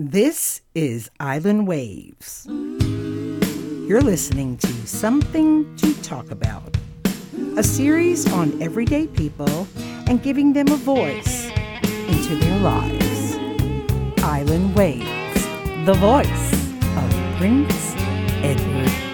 [0.00, 2.46] This is Island Waves.
[2.48, 6.76] You're listening to Something to Talk About,
[7.56, 9.66] a series on everyday people
[10.06, 11.50] and giving them a voice
[11.82, 13.38] into their lives.
[14.22, 15.44] Island Waves,
[15.84, 16.52] the voice
[16.96, 17.94] of Prince
[18.44, 19.07] Edward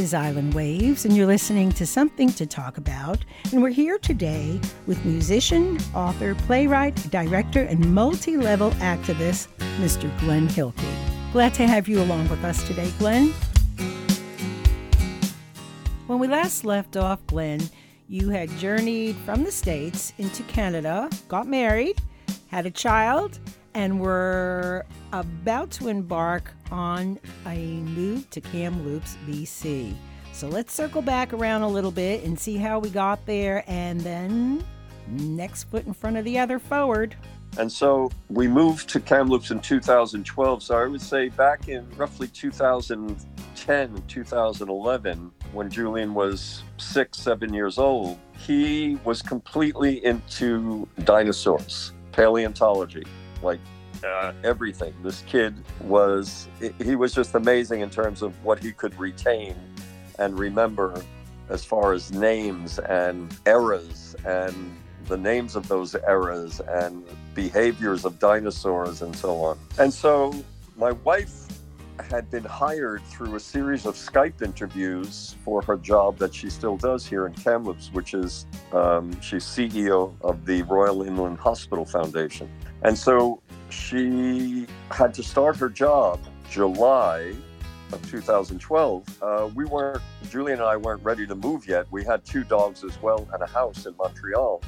[0.00, 3.22] is Island Waves, and you're listening to Something to Talk About.
[3.52, 10.10] And we're here today with musician, author, playwright, director, and multi level activist, Mr.
[10.20, 10.74] Glenn Hilke.
[11.32, 13.34] Glad to have you along with us today, Glenn.
[16.06, 17.60] When we last left off, Glenn,
[18.08, 22.00] you had journeyed from the States into Canada, got married,
[22.48, 23.38] had a child,
[23.74, 29.94] and were about to embark on a move to Kamloops, BC.
[30.32, 34.00] So let's circle back around a little bit and see how we got there, and
[34.00, 34.64] then
[35.08, 37.16] next foot in front of the other forward.
[37.58, 40.62] And so we moved to Kamloops in 2012.
[40.62, 47.52] So I would say back in roughly 2010 and 2011, when Julian was six, seven
[47.52, 53.04] years old, he was completely into dinosaurs, paleontology,
[53.42, 53.60] like
[54.04, 54.94] uh, everything.
[55.02, 56.48] This kid was,
[56.78, 59.54] he was just amazing in terms of what he could retain
[60.18, 61.02] and remember
[61.48, 68.18] as far as names and eras and the names of those eras and behaviors of
[68.18, 69.58] dinosaurs and so on.
[69.78, 70.32] And so
[70.76, 71.46] my wife
[72.08, 76.76] had been hired through a series of Skype interviews for her job that she still
[76.76, 82.48] does here in Kamloops, which is um, she's CEO of the Royal Inland Hospital Foundation.
[82.82, 87.34] And so she had to start her job July
[87.92, 89.22] of 2012.
[89.22, 91.86] Uh, we weren't, Julie and I weren't ready to move yet.
[91.90, 94.62] We had two dogs as well and a house in Montreal,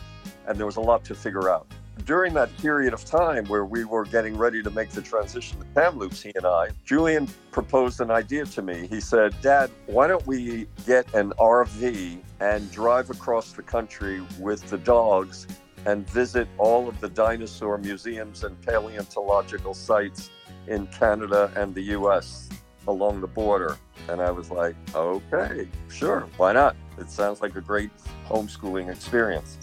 [0.46, 1.66] and there was a lot to figure out.
[2.04, 5.66] During that period of time where we were getting ready to make the transition to
[5.74, 8.86] Kamloops, he and I, Julian proposed an idea to me.
[8.88, 14.68] He said, Dad, why don't we get an RV and drive across the country with
[14.68, 15.46] the dogs
[15.86, 20.30] and visit all of the dinosaur museums and paleontological sites
[20.66, 22.48] in Canada and the US
[22.88, 23.76] along the border.
[24.08, 26.76] And I was like, okay, sure, why not?
[26.98, 27.90] It sounds like a great
[28.28, 29.58] homeschooling experience.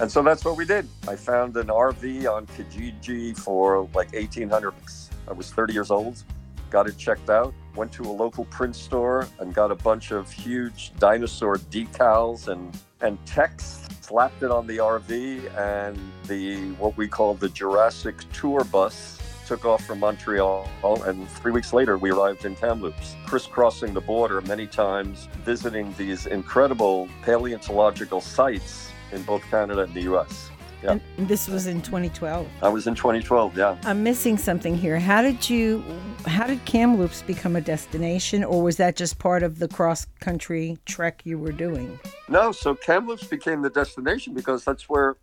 [0.00, 0.88] And so that's what we did.
[1.06, 5.10] I found an RV on Kijiji for like 1800 bucks.
[5.28, 6.22] I was 30 years old,
[6.70, 10.30] got it checked out, went to a local print store and got a bunch of
[10.30, 17.08] huge dinosaur decals and, and text, slapped it on the RV and the what we
[17.08, 20.68] call the Jurassic tour bus took off from Montreal,
[21.06, 26.26] and three weeks later, we arrived in Kamloops, crisscrossing the border many times, visiting these
[26.26, 30.50] incredible paleontological sites in both Canada and the US.
[30.82, 30.98] Yeah.
[31.16, 32.48] And this was in 2012.
[32.62, 33.76] I was in 2012, yeah.
[33.84, 34.98] I'm missing something here.
[34.98, 35.84] How did you,
[36.26, 40.78] how did Kamloops become a destination, or was that just part of the cross country
[40.86, 41.98] trek you were doing?
[42.28, 45.16] No, so Kamloops became the destination because that's where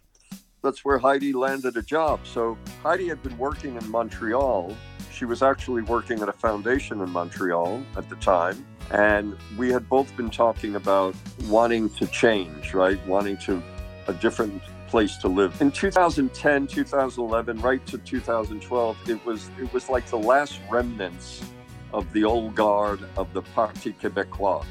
[0.62, 2.20] that's where Heidi landed a job.
[2.26, 4.76] So Heidi had been working in Montreal.
[5.12, 8.66] She was actually working at a foundation in Montreal at the time.
[8.92, 11.16] And we had both been talking about
[11.48, 13.00] wanting to change, right?
[13.08, 13.62] Wanting to
[14.08, 15.62] a different place to live.
[15.62, 21.44] In 2010, 2011, right to 2012, it was it was like the last remnants
[21.94, 24.66] of the old guard of the Parti Québécois.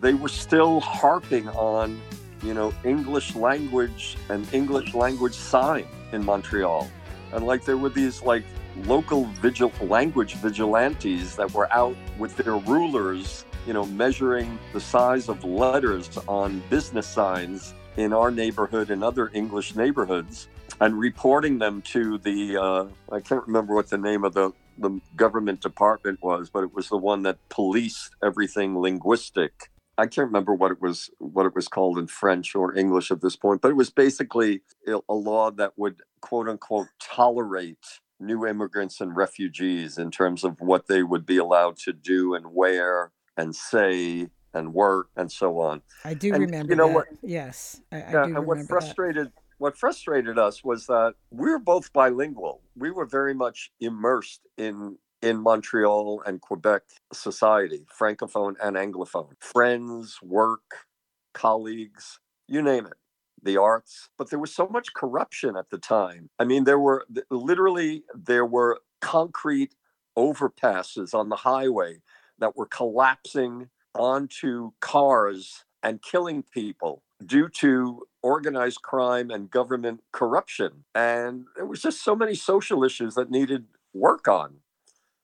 [0.00, 2.00] They were still harping on
[2.44, 6.88] you know, English language and English language sign in Montreal.
[7.32, 8.44] And like there were these like
[8.84, 15.28] local vigil language vigilantes that were out with their rulers, you know, measuring the size
[15.28, 20.48] of letters on business signs in our neighborhood and other English neighborhoods
[20.80, 25.00] and reporting them to the uh, I can't remember what the name of the the
[25.14, 29.70] government department was, but it was the one that policed everything linguistic.
[29.96, 33.20] I can't remember what it was what it was called in French or English at
[33.20, 34.62] this point, but it was basically
[35.08, 40.86] a law that would quote unquote tolerate new immigrants and refugees in terms of what
[40.86, 45.82] they would be allowed to do and wear and say and work and so on.
[46.04, 46.94] I do And remember you know that.
[46.94, 48.68] what- Yes, I, I Yeah, do and what that.
[48.68, 52.60] frustrated what frustrated us was that we were both bilingual.
[52.76, 59.32] We were very much immersed in in Montreal and Quebec society, francophone and anglophone.
[59.40, 60.86] Friends, work,
[61.32, 62.94] colleagues, you name it.
[63.42, 66.30] the arts, but there was so much corruption at the time.
[66.38, 69.74] I mean, there were literally there were concrete
[70.16, 72.00] overpasses on the highway
[72.38, 80.84] that were collapsing onto cars and killing people due to organized crime and government corruption.
[80.94, 84.56] And there was just so many social issues that needed work on,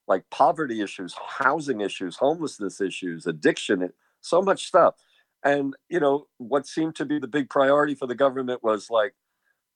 [0.06, 3.90] like poverty issues, housing issues, homelessness issues, addiction,
[4.20, 4.96] so much stuff.
[5.43, 9.14] And you know, what seemed to be the big priority for the government was like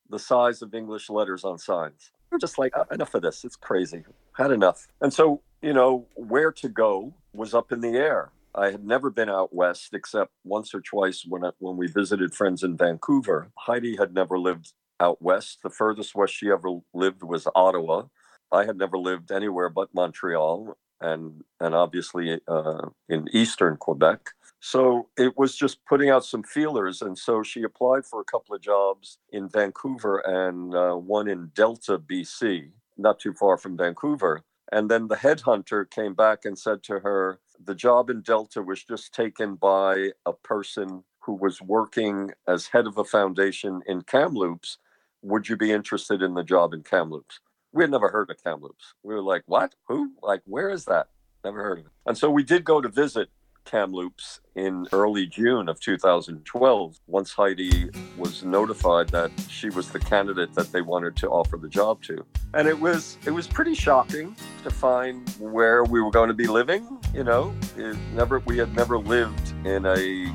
[0.08, 2.12] the size of English letters on signs.
[2.40, 3.44] Just like, "Uh, enough of this.
[3.44, 4.04] It's crazy.
[4.32, 4.88] Had enough.
[5.00, 8.30] And so, you know, where to go was up in the air.
[8.54, 12.34] I had never been out west except once or twice when I, when we visited
[12.34, 13.50] friends in Vancouver.
[13.58, 15.58] Heidi had never lived out west.
[15.62, 18.04] The furthest west she ever lived was Ottawa.
[18.52, 24.30] I had never lived anywhere but Montreal and and obviously uh, in eastern Quebec.
[24.60, 28.54] So it was just putting out some feelers, and so she applied for a couple
[28.54, 34.42] of jobs in Vancouver and uh, one in Delta, BC, not too far from Vancouver.
[34.72, 38.82] And then the headhunter came back and said to her, the job in Delta was
[38.82, 44.78] just taken by a person who was working as head of a foundation in Kamloops.
[45.22, 47.40] Would you be interested in the job in Kamloops?
[47.72, 48.94] We had never heard of Kamloops.
[49.02, 49.74] We were like, what?
[49.88, 50.12] Who?
[50.22, 51.08] Like, where is that?
[51.44, 51.92] Never heard of it.
[52.06, 53.30] And so we did go to visit
[53.64, 60.54] Kamloops in early June of 2012 once Heidi was notified that she was the candidate
[60.54, 62.24] that they wanted to offer the job to.
[62.54, 66.46] And it was it was pretty shocking to find where we were going to be
[66.46, 67.54] living, you know.
[67.76, 70.32] It never we had never lived in a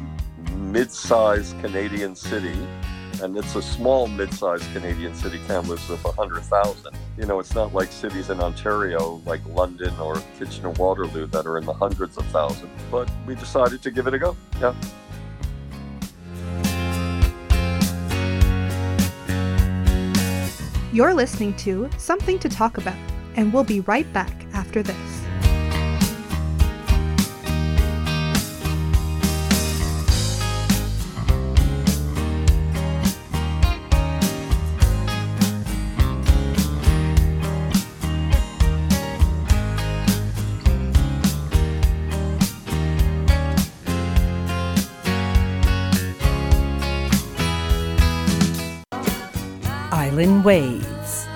[0.55, 2.55] mid-sized Canadian city
[3.21, 6.95] and it's a small mid-sized Canadian city, Kamloops, of 100,000.
[7.17, 11.65] You know, it's not like cities in Ontario like London or Kitchener-Waterloo that are in
[11.65, 12.71] the hundreds of thousands.
[12.89, 14.35] But we decided to give it a go.
[14.59, 14.73] Yeah.
[20.91, 22.97] You're listening to Something to Talk About,
[23.35, 25.18] and we'll be right back after this.
[50.19, 51.27] Island Waves.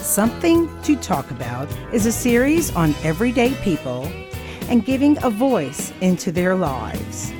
[0.00, 4.04] Something to Talk About is a series on everyday people
[4.68, 7.32] and giving a voice into their lives.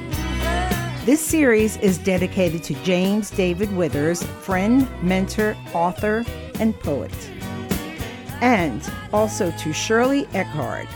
[1.04, 6.24] This series is dedicated to James David Withers, friend, mentor, author,
[6.58, 7.14] and poet,
[8.40, 10.88] and also to Shirley Eikhard,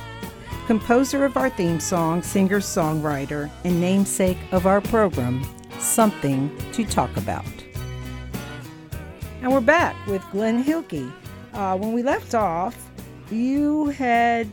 [0.66, 5.46] composer of our theme song, singer songwriter, and namesake of our program,
[5.78, 7.61] Something to Talk About.
[9.42, 11.12] And we're back with Glenn Hilke.
[11.52, 12.88] Uh, when we left off,
[13.28, 14.48] you had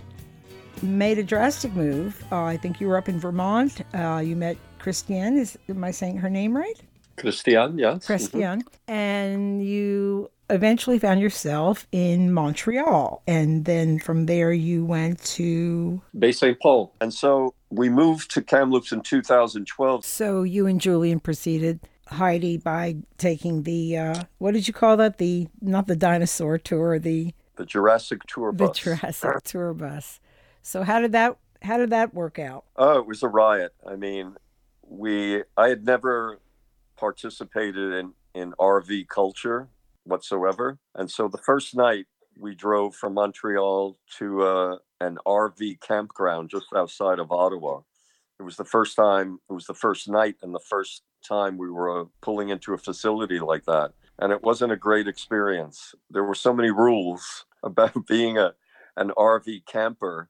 [0.81, 2.25] made a drastic move.
[2.31, 3.83] Uh, I think you were up in Vermont.
[3.93, 5.37] Uh, you met Christiane.
[5.37, 6.81] Is am I saying her name right?
[7.17, 8.07] Christian, yes.
[8.07, 8.63] Christiane.
[8.87, 13.21] And you eventually found yourself in Montreal.
[13.27, 16.01] And then from there, you went to.
[16.17, 16.59] Bay St.
[16.59, 16.95] Paul.
[16.99, 20.03] And so we moved to Kamloops in 2012.
[20.03, 21.79] So you and Julian proceeded.
[22.09, 25.17] Heidi by taking the uh, what did you call that?
[25.17, 28.69] The not the dinosaur tour, the The Jurassic Tour bus.
[28.79, 28.83] the.
[28.95, 30.19] Jurassic tour bus.
[30.61, 32.65] So how did that how did that work out?
[32.75, 33.73] Oh, it was a riot.
[33.87, 34.35] I mean,
[34.87, 36.39] we I had never
[36.97, 39.69] participated in in RV culture
[40.03, 42.05] whatsoever, and so the first night
[42.37, 47.81] we drove from Montreal to uh, an RV campground just outside of Ottawa.
[48.39, 49.39] It was the first time.
[49.49, 52.77] It was the first night and the first time we were uh, pulling into a
[52.77, 55.93] facility like that, and it wasn't a great experience.
[56.09, 58.53] There were so many rules about being a
[58.97, 60.29] an RV camper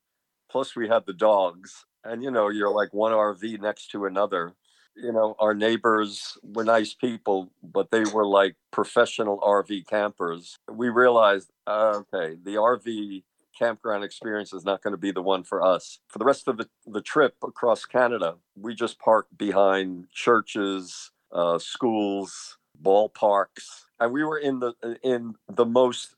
[0.49, 4.53] plus we had the dogs and you know you're like one rv next to another
[4.95, 10.89] you know our neighbors were nice people but they were like professional rv campers we
[10.89, 13.23] realized uh, okay the rv
[13.59, 15.99] campground experience is not going to be the one for us.
[16.07, 21.59] For the rest of the, the trip across canada we just parked behind churches uh,
[21.59, 24.73] schools ballparks and we were in the
[25.03, 26.15] in the most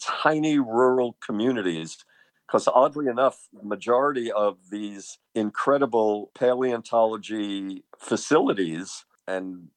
[0.00, 2.04] tiny rural communities
[2.52, 9.68] because oddly enough, majority of these incredible paleontology facilities and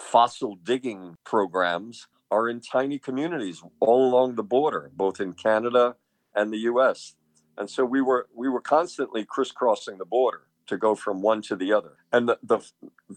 [0.00, 5.94] fossil digging programs are in tiny communities all along the border, both in Canada
[6.34, 7.14] and the US.
[7.58, 10.42] And so we were we were constantly crisscrossing the border.
[10.68, 11.98] to go from one to the other.
[12.12, 12.60] And the, the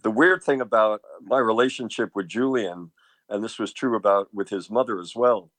[0.04, 2.92] the weird thing about my relationship with Julian,
[3.30, 5.52] and this was true about with his mother as well,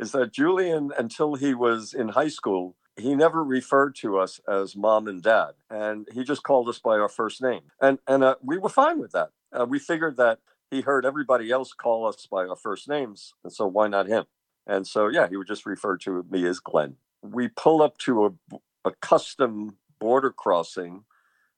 [0.00, 4.76] is that Julian, until he was in high school, he never referred to us as
[4.76, 8.36] mom and dad, and he just called us by our first name, and and uh,
[8.42, 9.30] we were fine with that.
[9.52, 13.52] Uh, we figured that he heard everybody else call us by our first names, and
[13.52, 14.24] so why not him?
[14.68, 16.96] And so yeah, he would just refer to me as Glenn.
[17.22, 21.04] We pull up to a, a custom border crossing,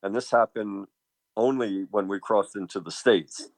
[0.03, 0.87] and this happened
[1.37, 3.51] only when we crossed into the states,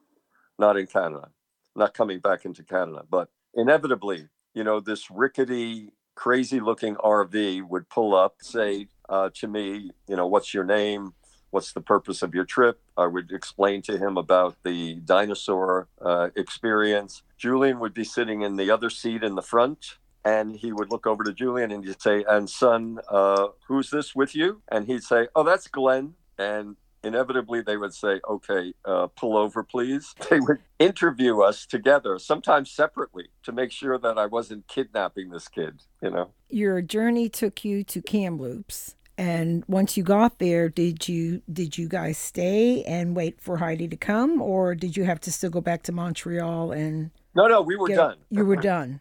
[0.59, 1.29] not in Canada,
[1.75, 7.89] not coming back into Canada, but inevitably, you know, this rickety crazy looking RV would
[7.89, 11.13] pull up, say uh, to me, you know, what's your name?
[11.49, 12.81] What's the purpose of your trip?
[12.97, 17.21] I would explain to him about the dinosaur uh, experience.
[17.43, 21.05] Julian would be sitting in the other seat in the front, and he would look
[21.05, 25.03] over to Julian and he'd say, "And son, uh, who's this with you?" And he'd
[25.03, 30.15] say, "Oh, that's Glenn." And inevitably they would say, okay, uh, pull over, please.
[30.29, 35.49] They would interview us together, sometimes separately, to make sure that I wasn't kidnapping this
[35.49, 36.29] kid, you know.
[36.49, 38.95] Your journey took you to Kamloops.
[39.17, 43.89] And once you got there, did you did you guys stay and wait for Heidi
[43.89, 47.61] to come, or did you have to still go back to Montreal and No, no,
[47.61, 48.17] we were get- done.
[48.29, 48.99] You were done.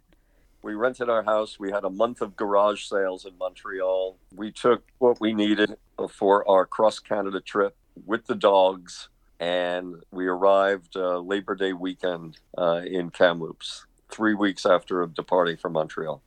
[0.63, 1.59] We rented our house.
[1.59, 4.17] We had a month of garage sales in Montreal.
[4.35, 5.77] We took what we needed
[6.09, 9.09] for our cross Canada trip with the dogs,
[9.41, 15.73] and we arrived uh, Labor Day weekend uh, in Kamloops, three weeks after departing from
[15.73, 16.23] Montreal.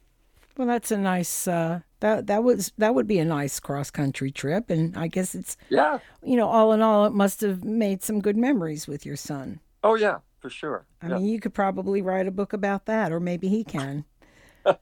[0.57, 1.47] Well, that's a nice.
[1.47, 5.33] Uh, that that was that would be a nice cross country trip, and I guess
[5.33, 5.99] it's Yeah.
[6.23, 9.61] you know all in all, it must have made some good memories with your son.
[9.81, 10.85] Oh, yeah, for sure.
[11.01, 11.15] I Yeah.
[11.17, 14.05] mean, you could probably write a book about that, or maybe he can.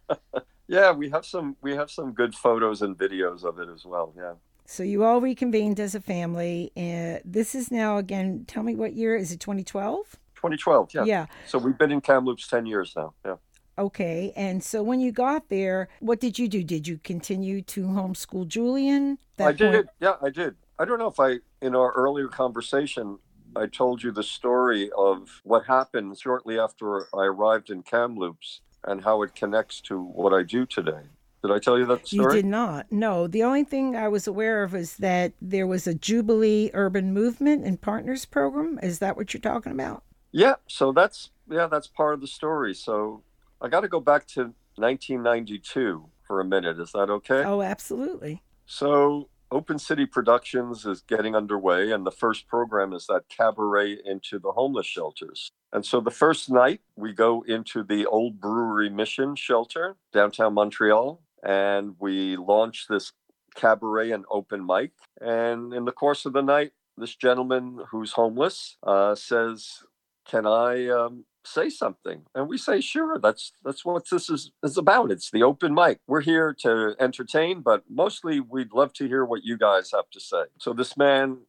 [0.65, 4.13] Yeah, we have some we have some good photos and videos of it as well.
[4.15, 4.35] Yeah.
[4.65, 8.45] So you all reconvened as a family, and this is now again.
[8.47, 9.41] Tell me what year is it?
[9.41, 10.15] 2012.
[10.35, 11.03] 2012, yeah.
[11.03, 11.25] Yeah.
[11.47, 13.13] So we've been in Kamloops 10 years now.
[13.25, 13.35] Yeah.
[13.77, 14.31] Okay.
[14.37, 16.63] And so when you got there, what did you do?
[16.63, 19.17] Did you continue to homeschool Julian?
[19.37, 19.89] I did.
[19.99, 20.55] Yeah, I did.
[20.79, 23.19] I don't know if I in our earlier conversation
[23.55, 29.03] I told you the story of what happened shortly after I arrived in Kamloops and
[29.03, 31.03] how it connects to what I do today.
[31.43, 32.35] Did I tell you that story?
[32.35, 32.89] You did not.
[32.89, 33.27] No.
[33.27, 37.65] The only thing I was aware of is that there was a Jubilee Urban Movement
[37.65, 38.79] and Partners program.
[38.81, 40.03] Is that what you're talking about?
[40.31, 42.73] Yeah, so that's yeah, that's part of the story.
[42.73, 43.23] So
[43.61, 46.79] I got to go back to 1992 for a minute.
[46.79, 47.43] Is that okay?
[47.43, 48.41] Oh, absolutely.
[48.65, 54.39] So Open City Productions is getting underway, and the first program is that cabaret into
[54.39, 55.51] the homeless shelters.
[55.71, 61.21] And so the first night, we go into the Old Brewery Mission shelter, downtown Montreal,
[61.43, 63.11] and we launch this
[63.53, 64.91] cabaret and open mic.
[65.21, 69.83] And in the course of the night, this gentleman who's homeless uh, says,
[70.25, 74.77] "Can I um, say something?" And we say, "Sure." That's that's what this is is
[74.77, 75.11] about.
[75.11, 75.99] It's the open mic.
[76.07, 80.19] We're here to entertain, but mostly we'd love to hear what you guys have to
[80.19, 80.45] say.
[80.59, 81.39] So this man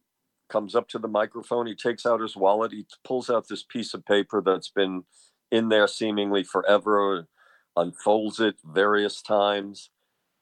[0.49, 1.67] comes up to the microphone.
[1.67, 2.71] He takes out his wallet.
[2.71, 5.03] He pulls out this piece of paper that's been
[5.51, 7.27] in there seemingly forever,
[7.75, 9.89] unfolds it various times.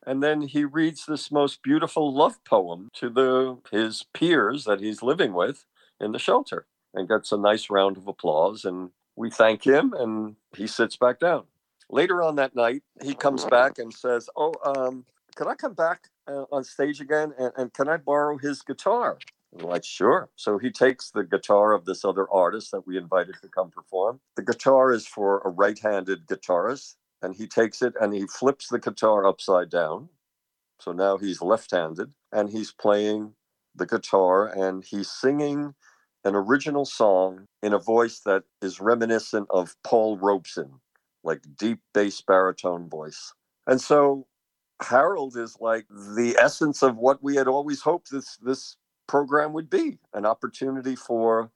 [0.05, 5.01] And then he reads this most beautiful love poem to the his peers that he's
[5.01, 5.65] living with
[6.00, 8.65] in the shelter and gets a nice round of applause.
[8.65, 11.43] And we thank him and he sits back down.
[11.89, 15.05] Later on that night, he comes back and says, Oh, um,
[15.36, 17.34] can I come back uh, on stage again?
[17.38, 19.17] And, and can I borrow his guitar?
[19.51, 20.29] We're like, sure.
[20.36, 24.20] So he takes the guitar of this other artist that we invited to come perform.
[24.36, 28.67] The guitar is for a right handed guitarist, and he takes it and he flips
[28.70, 30.10] the guitar upside down.
[30.79, 33.34] So now he's left handed and he's playing
[33.75, 35.75] the guitar and he's singing
[36.25, 40.72] an original song in a voice that is reminiscent of Paul Robeson,
[41.24, 43.34] like deep bass baritone voice.
[43.68, 44.27] And so
[44.82, 48.77] Harold is like the essence of what we had always hoped this this
[49.08, 51.51] program would be an opportunity for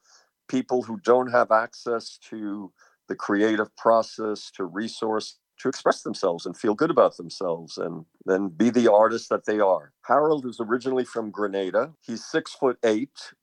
[0.48, 2.72] people who don't have access to
[3.08, 8.48] the creative process to resource to express themselves and feel good about themselves and then
[8.48, 13.34] be the artist that they are harold is originally from grenada he's six foot eight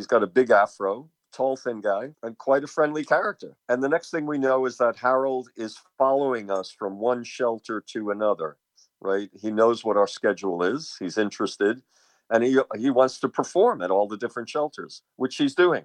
[0.00, 3.88] he's got a big afro tall thin guy and quite a friendly character and the
[3.88, 8.58] next thing we know is that harold is following us from one shelter to another
[9.00, 11.82] right he knows what our schedule is he's interested
[12.30, 15.84] and he he wants to perform at all the different shelters, which he's doing.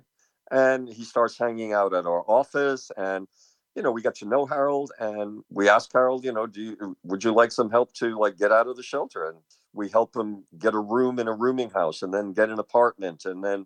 [0.52, 3.28] And he starts hanging out at our office, and
[3.76, 6.98] you know we got to know Harold, and we asked Harold, you know, do you
[7.04, 9.26] would you like some help to like get out of the shelter?
[9.26, 9.40] And
[9.74, 13.26] we help him get a room in a rooming house and then get an apartment.
[13.26, 13.66] And then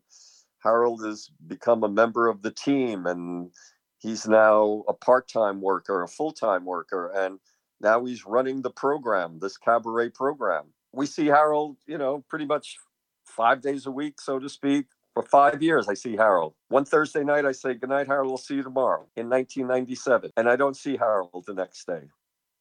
[0.59, 3.51] Harold has become a member of the team and
[3.99, 7.39] he's now a part-time worker, a full-time worker, and
[7.81, 10.65] now he's running the program, this cabaret program.
[10.91, 12.77] We see Harold, you know, pretty much
[13.25, 14.87] five days a week, so to speak.
[15.13, 16.53] For five years, I see Harold.
[16.69, 18.31] One Thursday night, I say, Good night, Harold.
[18.31, 20.31] I'll see you tomorrow in 1997.
[20.37, 22.03] And I don't see Harold the next day.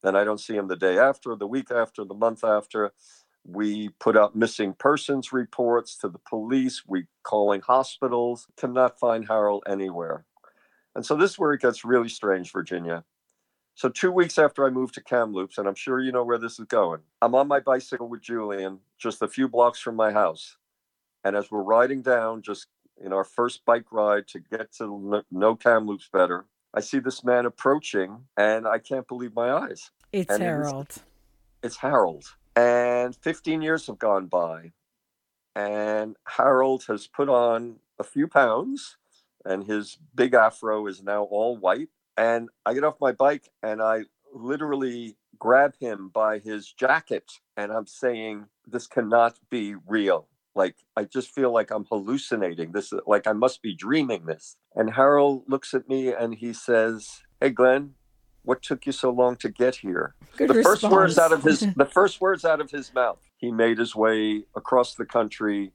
[0.03, 2.91] And I don't see him the day after, the week after, the month after.
[3.51, 6.83] We put out missing persons reports to the police.
[6.87, 8.47] We calling hospitals.
[8.57, 10.25] Cannot find Harold anywhere.
[10.95, 13.03] And so this is where it gets really strange, Virginia.
[13.75, 16.59] So two weeks after I moved to Kamloops, and I'm sure you know where this
[16.59, 20.57] is going, I'm on my bicycle with Julian, just a few blocks from my house.
[21.23, 22.67] And as we're riding down, just
[23.01, 27.23] in our first bike ride to get to kn- know Kamloops better, I see this
[27.23, 29.91] man approaching, and I can't believe my eyes.
[30.11, 30.95] It's And Harold.
[31.63, 32.25] It's Harold.
[32.59, 34.73] And 15 years have gone by,
[35.55, 38.97] and Harold has put on a few pounds,
[39.45, 41.87] and his big afro is now all white.
[42.17, 44.01] And I get off my bike and I
[44.33, 50.27] literally grab him by his jacket, and I'm saying, This cannot be real.
[50.53, 52.73] Like, I just feel like I'm hallucinating.
[52.73, 54.57] This is like I must be dreaming this.
[54.75, 57.93] And Harold looks at me and he says, Hey, Glenn,
[58.49, 60.15] what took you so long to get here?
[60.35, 60.81] Good the response.
[60.81, 63.95] first words out of his the first words out of his mouth he made his
[63.95, 65.71] way across the country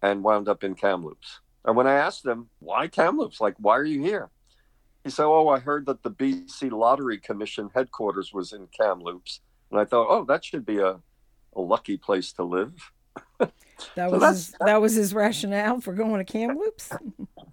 [0.00, 3.84] and wound up in kamloops and when i asked him why kamloops like why are
[3.84, 4.30] you here
[5.04, 9.80] he said oh i heard that the bc lottery commission headquarters was in kamloops and
[9.80, 10.98] i thought oh that should be a,
[11.56, 12.92] a lucky place to live
[13.38, 13.52] that
[13.94, 16.92] so was his, that was his rationale for going to Kamloops.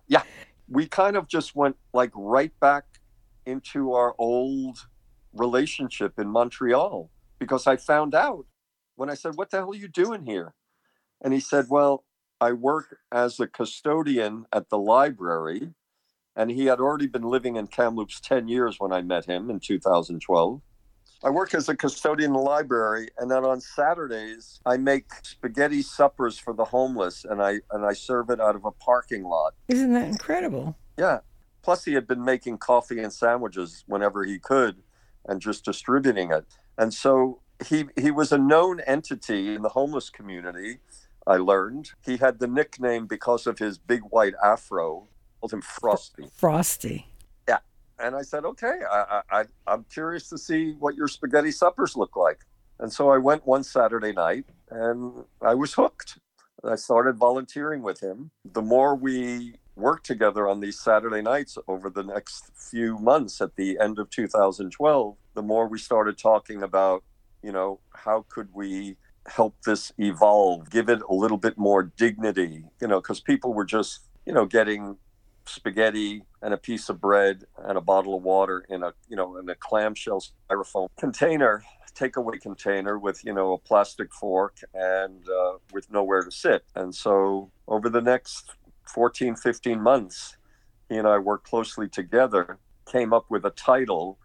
[0.08, 0.24] Yeah.
[0.70, 2.86] We kind of just went like right back
[3.46, 4.88] into our old
[5.34, 7.10] relationship in Montreal
[7.40, 8.46] because I found out
[8.96, 10.54] when I said, What the hell are you doing here?
[11.22, 12.06] And he said, Well,
[12.40, 15.74] I work as a custodian at the library.
[16.36, 19.60] And he had already been living in Kamloops 10 years when I met him in
[19.60, 20.62] 2012.
[21.24, 25.82] I work as a custodian in the library, and then on Saturdays I make spaghetti
[25.82, 29.54] suppers for the homeless, and I and I serve it out of a parking lot.
[29.70, 30.76] Isn't that incredible?
[30.98, 31.20] Yeah.
[31.64, 34.84] Plus, he had been making coffee and sandwiches whenever he could
[35.26, 36.46] and just distributing it.
[36.78, 40.80] And so he, he was a known entity in the homeless community,
[41.26, 41.92] I learned.
[42.06, 45.08] He had the nickname because of his big white afro,
[45.40, 46.26] called him Frosty.
[46.36, 47.08] Frosty.
[47.48, 47.60] Yeah.
[47.98, 51.96] And I said, okay, I, I, I- I'm curious to see what your spaghetti suppers
[51.96, 52.42] look like.
[52.80, 56.20] And so I went one Saturday night and I was hooked.
[56.66, 58.32] I started volunteering with him.
[58.52, 63.56] The more we worked together on these Saturday nights over the next few months at
[63.56, 67.04] the end of 2012, the more we started talking about,
[67.42, 68.96] you know, how could we
[69.28, 73.66] help this evolve, give it a little bit more dignity, you know, because people were
[73.66, 74.98] just, you know, getting
[75.46, 79.36] spaghetti and a piece of bread and a bottle of water in a you know
[79.36, 81.62] in a clamshell styrofoam container
[81.94, 86.64] takeaway container with you know a plastic fork and uh, with nowhere to sit.
[86.76, 88.52] And so over the next
[88.94, 90.38] 14 15 months
[90.90, 94.18] he and i worked closely together came up with a title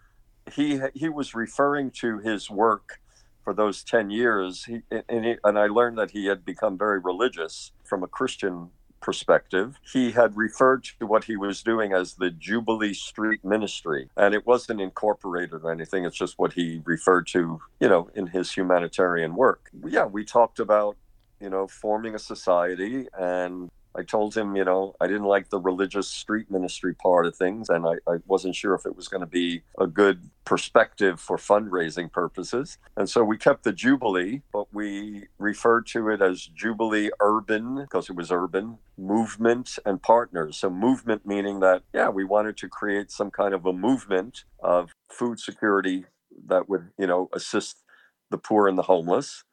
[0.52, 3.00] he he was referring to his work
[3.42, 6.98] for those 10 years he, and, he, and i learned that he had become very
[6.98, 12.31] religious from a christian perspective, he had referred to what he was doing as the
[12.31, 14.09] Jubilee Street Ministry.
[14.16, 18.28] And it wasn't incorporated or anything, it's just what he referred to, you know, in
[18.28, 19.70] his humanitarian work.
[19.87, 20.96] Yeah, we talked about,
[21.40, 25.61] you know, forming a society and I told him, you know, I didn't like the
[25.61, 29.20] religious street ministry part of things, and I, I wasn't sure if it was going
[29.22, 32.79] to be a good perspective for fundraising purposes.
[32.96, 38.09] And so we kept the Jubilee, but we referred to it as Jubilee Urban because
[38.09, 40.57] it was urban, movement, and partners.
[40.59, 44.92] So, movement meaning that, yeah, we wanted to create some kind of a movement of
[45.11, 46.07] food security
[46.46, 47.83] that would, you know, assist
[48.31, 49.44] the poor and the homeless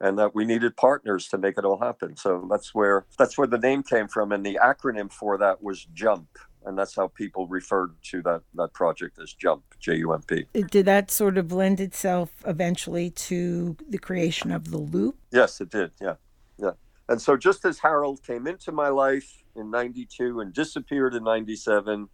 [0.00, 2.16] and that we needed partners to make it all happen.
[2.16, 5.86] So that's where that's where the name came from, and the acronym for that was
[5.94, 6.28] JUMP,
[6.64, 10.46] and that's how people referred to that that project as JUMP, J U M P.
[10.52, 15.16] Did that sort of lend itself eventually to the creation of the loop?
[15.30, 15.92] Yes, it did.
[16.00, 16.14] Yeah,
[16.58, 16.72] yeah.
[17.08, 22.08] And so just as Harold came into my life in '92 and disappeared in '97,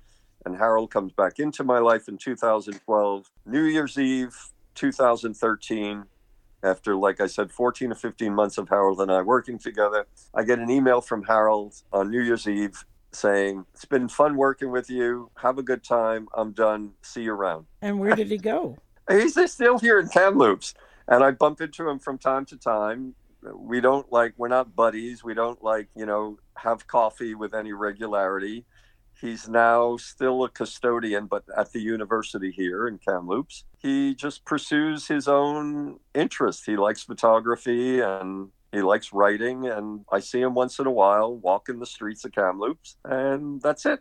[0.45, 4.37] and Harold comes back into my life in 2012, New Year's Eve
[4.75, 6.05] 2013
[6.67, 10.43] after, like I said, 14 to 15 months of Harold and I working together, I
[10.43, 14.91] get an email from Harold on New Year's Eve saying, It's been fun working with
[14.91, 15.31] you.
[15.37, 16.29] Have a good time.
[16.35, 16.93] I'm done.
[17.03, 17.67] See you around.
[17.81, 18.77] And where did he go?
[19.11, 20.75] He's still here in Kamloops.
[21.09, 23.15] and I bump into him from time to time.
[23.55, 25.23] We don't like we're not buddies.
[25.23, 28.65] We don't like you know have coffee with any regularity.
[29.21, 33.65] He's now still a custodian, but at the university here in Kamloops.
[33.79, 36.67] He just pursues his own interest.
[36.67, 41.35] He likes photography and he likes writing, and I see him once in a while
[41.37, 44.01] walking the streets of Kamloops, and that's it.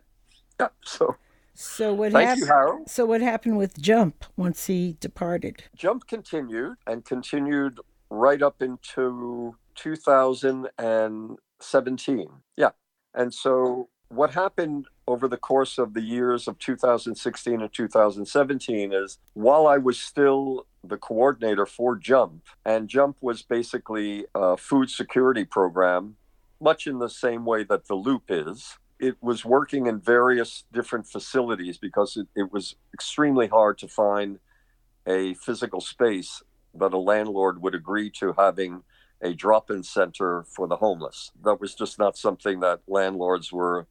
[0.60, 0.68] Yeah.
[0.84, 1.16] So
[1.54, 2.40] So what thank happened?
[2.42, 2.90] you, Harold.
[2.90, 5.62] So what happened with Jump once he departed?
[5.74, 12.28] Jump continued and continued right up into 2017.
[12.56, 12.70] Yeah.
[13.14, 19.18] And so what happened over the course of the years of 2016 and 2017 is
[19.34, 25.44] while I was still the coordinator for Jump, and Jump was basically a food security
[25.44, 26.16] program,
[26.60, 28.78] much in the same way that the Loop is.
[28.98, 34.38] It was working in various different facilities because it, it was extremely hard to find
[35.06, 36.42] a physical space
[36.74, 38.82] that a landlord would agree to having
[39.22, 41.30] a drop-in center for the homeless.
[41.42, 43.86] That was just not something that landlords were,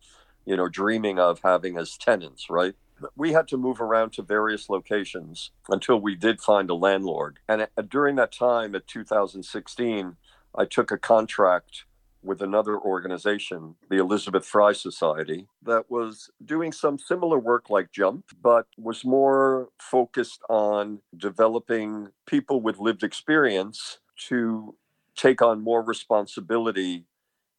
[0.45, 2.75] you know, dreaming of having as tenants, right?
[3.15, 7.39] We had to move around to various locations until we did find a landlord.
[7.47, 10.15] And at- during that time, at 2016,
[10.53, 11.85] I took a contract
[12.23, 18.25] with another organization, the Elizabeth Fry Society, that was doing some similar work like Jump,
[18.41, 24.75] but was more focused on developing people with lived experience to
[25.15, 27.05] take on more responsibility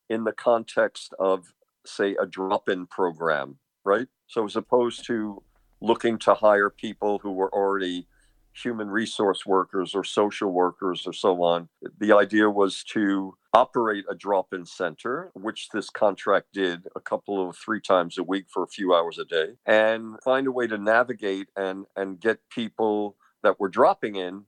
[0.09, 1.55] in the context of,
[1.89, 4.09] say, a drop in program, right?
[4.27, 5.43] So, as opposed to
[5.81, 8.07] looking to hire people who were already
[8.53, 11.69] human resource workers or social workers or so on,
[11.99, 17.49] the idea was to operate a drop in center, which this contract did a couple
[17.49, 20.67] of three times a week for a few hours a day, and find a way
[20.67, 24.45] to navigate and, and get people that were dropping in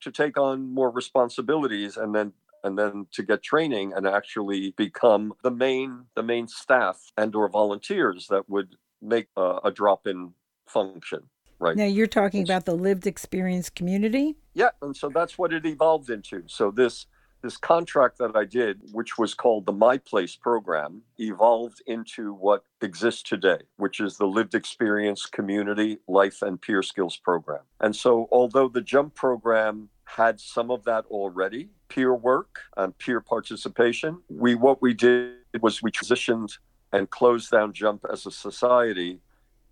[0.00, 2.32] to take on more responsibilities and then
[2.64, 7.48] and then to get training and actually become the main the main staff and or
[7.48, 10.32] volunteers that would make a, a drop in
[10.66, 11.20] function
[11.62, 11.76] right?
[11.76, 14.36] Now you're talking about the lived experience community.
[14.54, 16.42] yeah and so that's what it evolved into.
[16.46, 17.06] So this
[17.42, 22.64] this contract that i did which was called the my place program evolved into what
[22.80, 27.62] exists today which is the lived experience community life and peer skills program.
[27.80, 33.20] And so although the jump program had some of that already peer work and peer
[33.20, 36.50] participation we what we did was we transitioned
[36.92, 39.20] and closed down jump as a society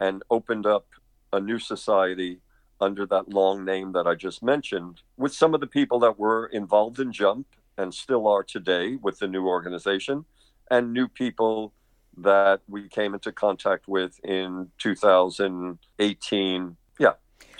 [0.01, 0.87] and opened up
[1.33, 2.41] a new society
[2.81, 6.47] under that long name that I just mentioned, with some of the people that were
[6.47, 10.25] involved in Jump and still are today with the new organization,
[10.71, 11.73] and new people
[12.17, 16.77] that we came into contact with in 2018.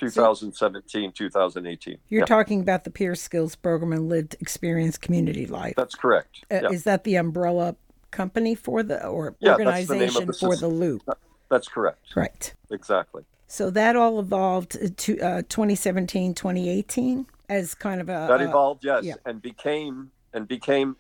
[0.03, 1.99] Yeah, 2017, 2018.
[2.09, 5.75] You're Yeah, talking about the peer skills program and lived experience community life.
[5.77, 6.45] that's correct.
[6.51, 7.77] Uh, Yeah, Is that the umbrella
[8.11, 11.03] company for the or Yeah, the organization the for the loop?
[11.49, 12.15] that's correct.
[12.17, 12.55] Right.
[12.71, 13.25] Exactly.
[13.47, 18.85] So that all evolved to uh, 2017, 2018 as kind of a that uh, evolved
[18.85, 19.15] yes yeah.
[19.27, 20.97] and became and became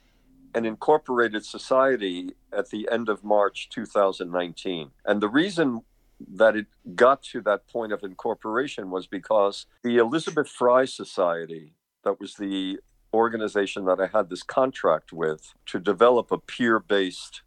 [0.57, 5.81] an incorporated society at the end of march 2019 and the reason
[6.29, 12.21] that it got to that point of incorporation was because the elizabeth fry society that
[12.21, 12.79] was the
[13.13, 17.43] organization that i had this contract with to develop a peer-based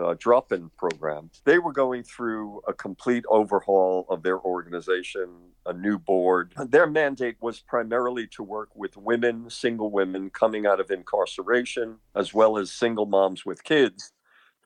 [0.00, 1.30] uh, drop-in program.
[1.44, 5.28] They were going through a complete overhaul of their organization,
[5.66, 6.54] a new board.
[6.56, 12.32] Their mandate was primarily to work with women, single women coming out of incarceration, as
[12.32, 14.12] well as single moms with kids,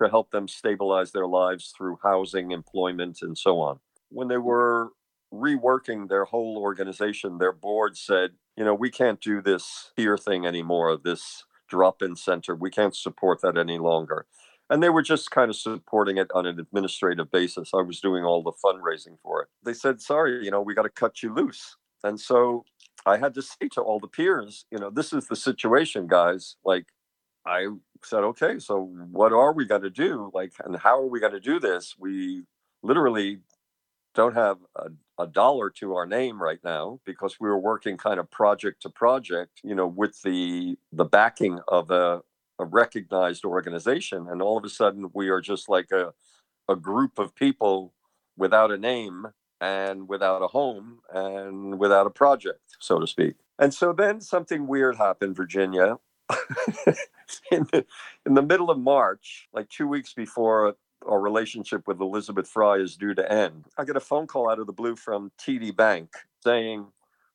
[0.02, 3.80] to help them stabilize their lives through housing, employment, and so on.
[4.10, 4.44] When they mm.
[4.44, 4.90] were
[5.32, 10.46] reworking their whole organization, their board said, you know, we can't do this here thing
[10.46, 12.54] anymore, this drop in center.
[12.54, 14.26] We can't support that any longer
[14.70, 17.70] and they were just kind of supporting it on an administrative basis.
[17.74, 19.48] I was doing all the fundraising for it.
[19.62, 22.64] They said, "Sorry, you know, we got to cut you loose." And so
[23.06, 26.56] I had to say to all the peers, you know, this is the situation, guys.
[26.64, 26.86] Like
[27.46, 27.66] I
[28.02, 30.30] said, "Okay, so what are we going to do?
[30.34, 31.94] Like and how are we going to do this?
[31.98, 32.44] We
[32.82, 33.38] literally
[34.14, 34.90] don't have a,
[35.22, 38.90] a dollar to our name right now because we were working kind of project to
[38.90, 42.22] project, you know, with the the backing of a
[42.58, 46.12] a recognized organization and all of a sudden we are just like a,
[46.68, 47.92] a group of people
[48.36, 49.26] without a name
[49.60, 54.66] and without a home and without a project so to speak and so then something
[54.66, 55.96] weird happened virginia
[57.50, 57.84] in, the,
[58.26, 62.96] in the middle of march like two weeks before our relationship with elizabeth fry is
[62.96, 66.10] due to end i get a phone call out of the blue from td bank
[66.42, 66.86] saying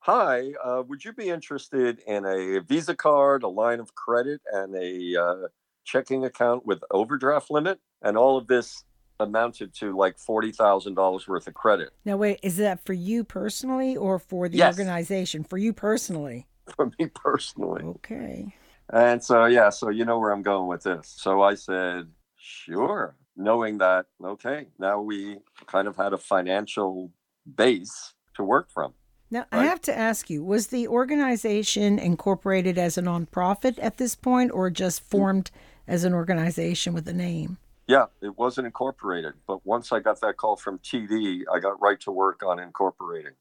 [0.04, 4.74] Hi, uh, would you be interested in a Visa card, a line of credit, and
[4.74, 5.48] a uh,
[5.84, 7.82] checking account with overdraft limit?
[8.02, 8.86] And all of this
[9.20, 14.20] amounted to like $40,000 worth of credit Now, wait, is that for you personally or
[14.20, 14.78] for the Yes.
[14.78, 15.44] organization?
[15.44, 16.48] For you personally.
[16.78, 17.84] for me personally.
[17.84, 18.56] Okay.
[18.92, 21.14] And so, yeah, so you know where I'm going with this.
[21.18, 27.12] So I said, sure, knowing that, okay, now we kind of had a financial
[27.56, 28.94] base to work from.
[29.32, 34.16] Now, I have to ask you was the organization incorporated as a nonprofit at this
[34.16, 35.52] point or just formed
[35.88, 37.58] as an organization with a name?
[37.88, 39.34] Yeah, it wasn't incorporated.
[39.48, 43.34] But once I got that call from TD, I got right to work on incorporating.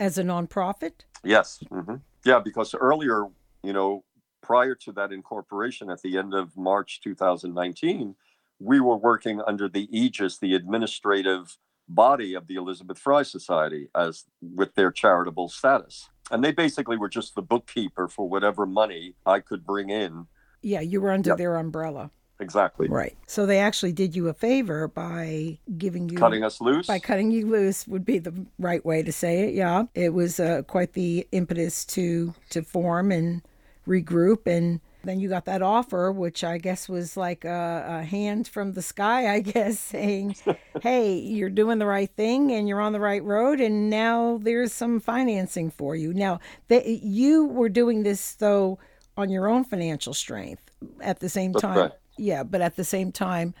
[0.00, 0.92] As a nonprofit?
[1.22, 1.62] Yes.
[1.70, 3.26] hmm Yeah, because earlier,
[3.62, 4.04] you know,
[4.46, 8.14] prior to that incorporation at the end of March 2019,
[8.60, 11.56] we were working under the aegis, the administrative
[11.88, 16.08] body of the Elizabeth Fry Society as with their charitable status.
[16.30, 20.26] And they basically were just the bookkeeper for whatever money I could bring in.
[20.62, 21.38] Yeah, you were under Yep.
[21.38, 22.10] their umbrella.
[22.38, 22.88] Exactly.
[22.88, 23.16] Right.
[23.26, 26.86] So they actually did you a favor by giving you Cutting us loose.
[26.86, 29.54] by cutting you loose would be the right way to say it.
[29.54, 33.42] Yeah, it was uh, quite the impetus to to form and
[33.86, 38.48] regroup, and then you got that offer, which I guess was like a, a hand
[38.48, 40.36] from the sky, I guess, saying,
[40.82, 44.72] "Hey, you're doing the right thing, and you're on the right road, and now there's
[44.72, 48.78] some financing for you." Now that you were doing this though
[49.16, 50.62] on your own financial strength
[51.00, 51.78] at the same That's time.
[51.78, 51.92] right.
[52.18, 53.54] Yeah, but at the same time,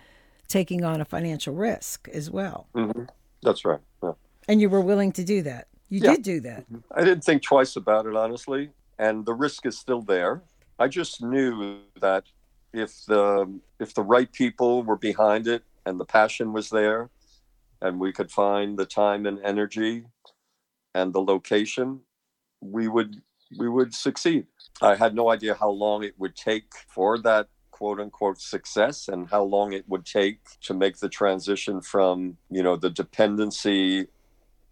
[0.48, 2.66] taking on a financial risk as well.
[2.74, 2.90] hmm
[3.42, 3.80] That's right.
[4.02, 4.12] Yeah.
[4.48, 5.68] And you were willing to do that.
[5.88, 6.12] You Yeah.
[6.12, 6.64] did do that.
[6.94, 8.70] I didn't think twice about it, honestly.
[8.98, 10.42] And the risk is still there.
[10.78, 12.24] I just knew that
[12.72, 17.10] if the if the right people were behind it and the passion was there,
[17.80, 20.04] and we could find the time and energy
[20.94, 22.00] and the location,
[22.60, 23.22] we would
[23.58, 24.46] we would succeed.
[24.82, 29.28] I had no idea how long it would take for that quote unquote success and
[29.28, 34.06] how long it would take to make the transition from you know the dependency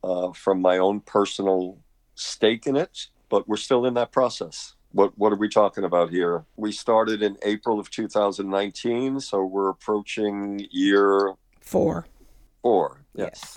[0.02, 1.78] uh, from my own personal
[2.14, 4.76] stake in it, but we're still in that process.
[4.92, 6.44] What what are we talking about here?
[6.54, 12.06] We started in April of 2019, so we're approaching year Four.
[12.62, 13.00] four.
[13.16, 13.56] Yes.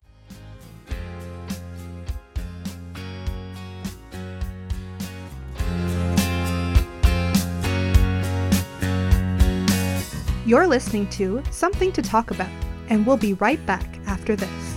[10.47, 12.49] You're listening to Something to Talk About,
[12.89, 14.76] and we'll be right back after this.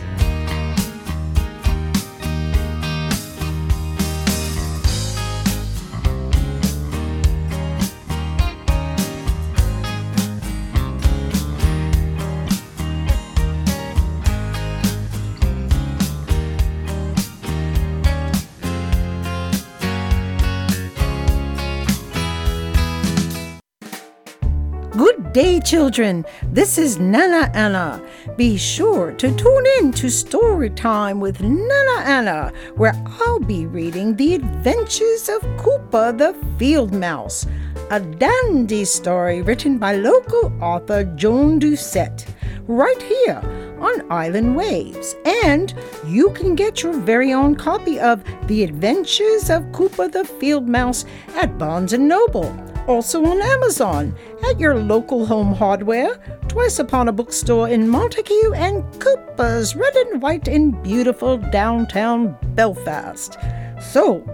[25.33, 26.25] Day, children.
[26.43, 28.03] This is Nana Anna.
[28.37, 34.17] Be sure to tune in to Story Time with Nana Anna, where I'll be reading
[34.17, 37.47] The Adventures of Koopa the Field Mouse,
[37.91, 42.27] a dandy story written by local author Joan Doucette,
[42.67, 43.41] right here
[43.81, 45.15] on Island Waves.
[45.45, 45.73] And
[46.07, 51.05] you can get your very own copy of The Adventures of Koopa the Field Mouse
[51.37, 56.17] at Barnes & Noble also on Amazon, at your local home hardware,
[56.49, 63.39] twice upon a bookstore in Montague, and Cooper's Red and White in beautiful downtown Belfast.
[63.81, 64.25] So,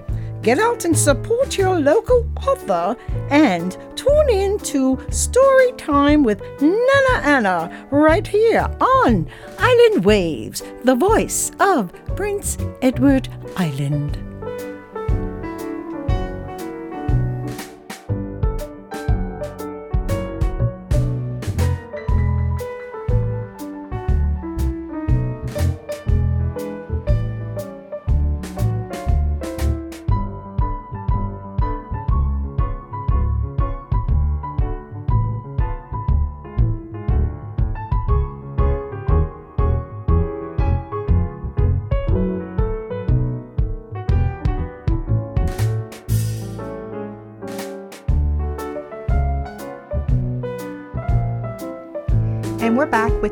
[0.40, 2.96] get out and support your local author
[3.28, 10.94] and tune in to Story Time with Nana Anna right here on Island Waves, the
[10.94, 14.25] voice of Prince Edward Island.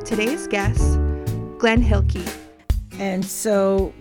[0.04, 0.98] Today's guest,
[1.58, 2.26] Glenn Hilke.
[2.98, 3.92] And so,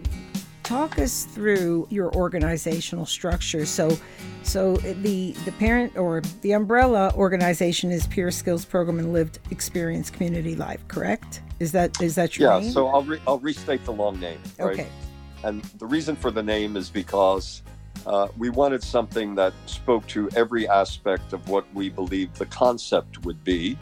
[0.64, 3.66] talk us through your organizational structure.
[3.66, 3.98] So,
[4.44, 10.10] so the the parent or the umbrella organization is Peer Skills Program and Lived Experience
[10.10, 10.88] Community Life.
[10.88, 11.42] Correct?
[11.60, 12.60] Is that is that your Yeah.
[12.60, 12.72] name?
[12.72, 14.40] So I'll re- I'll restate the long name.
[14.60, 14.74] Right?
[14.74, 14.88] okay.
[15.44, 17.64] And the reason for the name is because
[18.06, 23.26] uh, we wanted something that spoke to every aspect of what we believed the concept
[23.26, 23.78] would be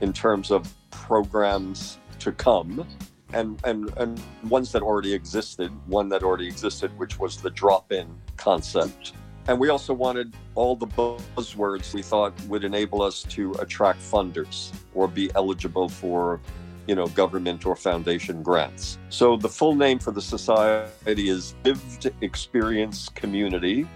[0.00, 2.86] in terms of programs to come
[3.32, 7.92] and, and, and ones that already existed, one that already existed, which was the drop
[7.92, 9.12] in concept.
[9.48, 14.72] And we also wanted all the buzzwords we thought would enable us to attract funders
[14.94, 16.40] or be eligible for,
[16.86, 18.98] you know, government or foundation grants.
[19.08, 23.88] So the full name for the society is Lived Experience Community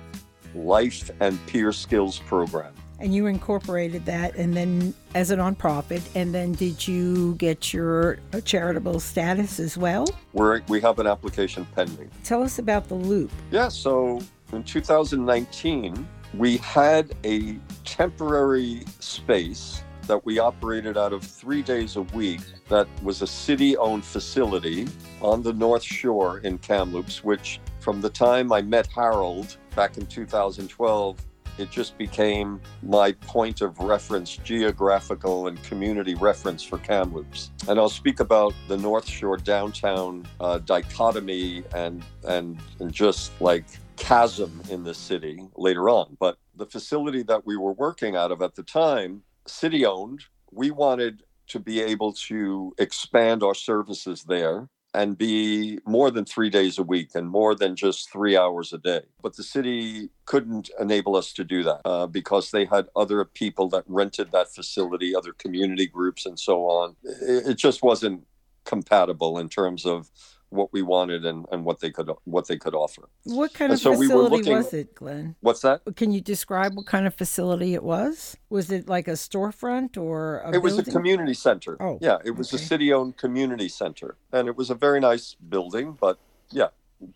[0.54, 2.74] Life and Peer Skills Program.
[3.04, 6.00] And you incorporated that and then as a nonprofit.
[6.14, 10.08] And then did you get your charitable status as well?
[10.32, 12.10] We're, we have an application pending.
[12.22, 13.30] Tell us about the loop.
[13.50, 14.22] Yeah, so
[14.54, 22.02] in 2019, we had a temporary space that we operated out of three days a
[22.02, 22.40] week
[22.70, 24.88] that was a city owned facility
[25.20, 30.06] on the North Shore in Kamloops, which from the time I met Harold back in
[30.06, 31.18] 2012,
[31.58, 37.50] it just became my point of reference, geographical and community reference for Kamloops.
[37.68, 43.64] And I'll speak about the North Shore downtown uh, dichotomy and, and and just like
[43.96, 46.16] chasm in the city later on.
[46.18, 50.70] But the facility that we were working out of at the time, city owned, we
[50.70, 56.78] wanted to be able to expand our services there and be more than three days
[56.78, 59.02] a week and more than just three hours a day.
[59.22, 63.68] But the city couldn't enable us to do that uh, because they had other people
[63.70, 66.96] that rented that facility, other community groups, and so on.
[67.02, 68.24] It, it just wasn't
[68.64, 70.10] compatible in terms of
[70.54, 73.08] what we wanted and, and what they could what they could offer.
[73.24, 75.36] What kind And of so we were facility looking- was it, Glenn?
[75.40, 75.82] What's that?
[75.96, 78.36] Can you describe what kind of facility it was?
[78.48, 81.76] Was it like a storefront or a it was a community center.
[81.80, 85.96] Oh, yeah, it was a city-owned community center, and it was a very nice building.
[86.00, 86.18] But
[86.50, 86.68] yeah,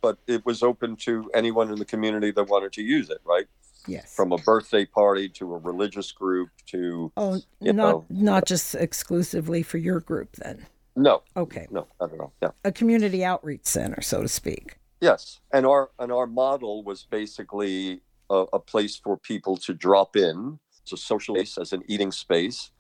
[0.02, 3.18] but it was open to anyone in the community that wanted to use it.
[3.24, 3.46] Right,
[3.86, 4.14] yes.
[4.14, 8.06] from a birthday party to a religious group to oh, not know.
[8.10, 10.66] not just exclusively for your group then.
[10.98, 11.66] No, Okay.
[11.70, 12.32] no, I don't know.
[12.42, 14.76] Yeah, A community outreach center, so to speak.
[15.00, 20.16] yes, and our and our model was basically a, a place for people to drop
[20.16, 20.58] in.
[20.82, 22.70] It's a social space as an eating space,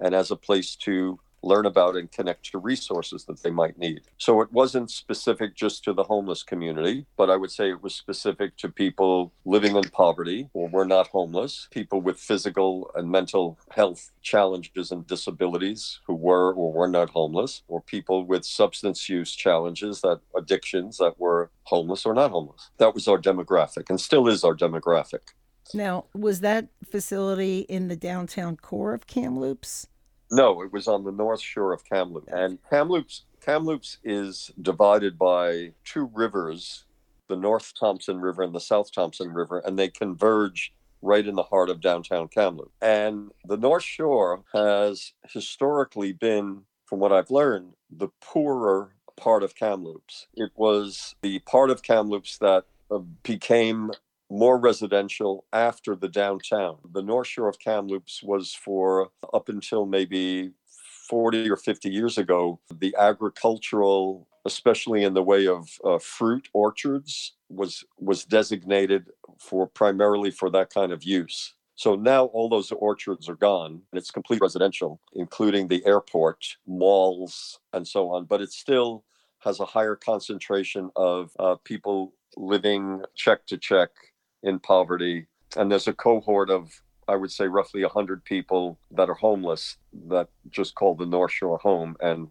[0.00, 4.02] and as a place to learn about and connect to resources that they might need.
[4.18, 7.94] So it wasn't specific just to the homeless community, but I would say it was
[7.94, 13.58] specific to people living in poverty or were not homeless, people with physical and mental
[13.70, 19.34] health challenges and disabilities who were or were not homeless, or people with substance use
[19.34, 22.70] challenges that addictions that were homeless or not homeless.
[22.78, 25.20] That was our demographic and still is our demographic.
[25.74, 29.86] Now, was that facility in the downtown core of Kamloops?
[30.30, 32.28] No, it was on the north shore of Kamloops.
[32.30, 36.84] And Kamloops Kamloops is divided by two rivers,
[37.28, 41.44] the North Thompson River and the South Thompson River, and they converge right in the
[41.44, 42.74] heart of downtown Kamloops.
[42.82, 49.54] And the North Shore has historically been, from what I've learned, the poorer part of
[49.54, 50.26] Kamloops.
[50.34, 53.92] It was the part of Kamloops that uh, became
[54.30, 56.76] more residential after the downtown.
[56.92, 60.52] The North Shore of Kamloops was for up until maybe
[61.08, 67.34] 40 or 50 years ago, the agricultural, especially in the way of uh, fruit orchards,
[67.48, 69.06] was was designated
[69.38, 71.54] for primarily for that kind of use.
[71.76, 77.60] So now all those orchards are gone, and it's complete residential, including the airport, malls,
[77.72, 78.24] and so on.
[78.24, 79.04] But it still
[79.38, 83.90] has a higher concentration of uh, people living check to check
[84.42, 85.26] in poverty.
[85.56, 86.70] And there's a cohort of,
[87.06, 89.76] I would say, roughly 100 people that are homeless
[90.08, 92.28] that just call the North Shore home and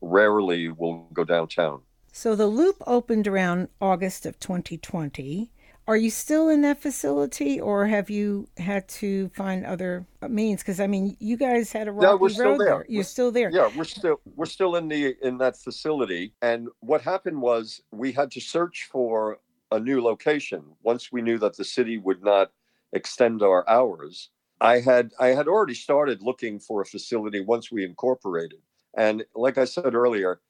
[0.00, 1.80] rarely will go downtown.
[2.12, 5.52] So the loop opened around August of 2020.
[5.86, 10.60] Are you still in that facility or have you had to find other means?
[10.62, 12.84] Because, I mean, you guys had a rocky No, we're still road there.
[12.88, 13.50] You're We're- still there.
[13.50, 16.32] Yeah, we're still we're still in the in that facility.
[16.42, 19.38] And what happened was we had to search for
[19.72, 22.52] a new location once we knew that the city would not
[22.92, 24.30] extend our hours.
[24.60, 28.60] I had I had already started looking for a facility once we incorporated.
[28.96, 30.40] And like I said earlier,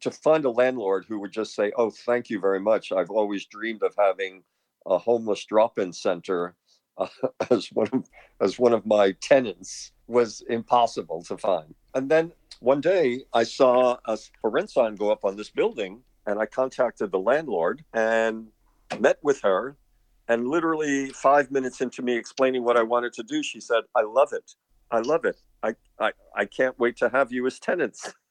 [0.00, 2.92] to find a landlord who would just say, "Oh, thank you very much.
[2.92, 4.44] I've always dreamed of having
[4.86, 6.56] a homeless drop-in center
[6.98, 7.08] uh,
[7.50, 8.08] as one of
[8.40, 11.74] as one of my tenants," was impossible to find.
[11.94, 16.02] And then one day, I saw a for rent sign go up on this building,
[16.26, 18.48] and I contacted the landlord and
[18.98, 19.76] met with her.
[20.28, 24.02] And literally five minutes into me explaining what I wanted to do, she said, "I
[24.02, 24.54] love it.
[24.90, 25.36] I love it.
[25.62, 28.12] I I, I can't wait to have you as tenants."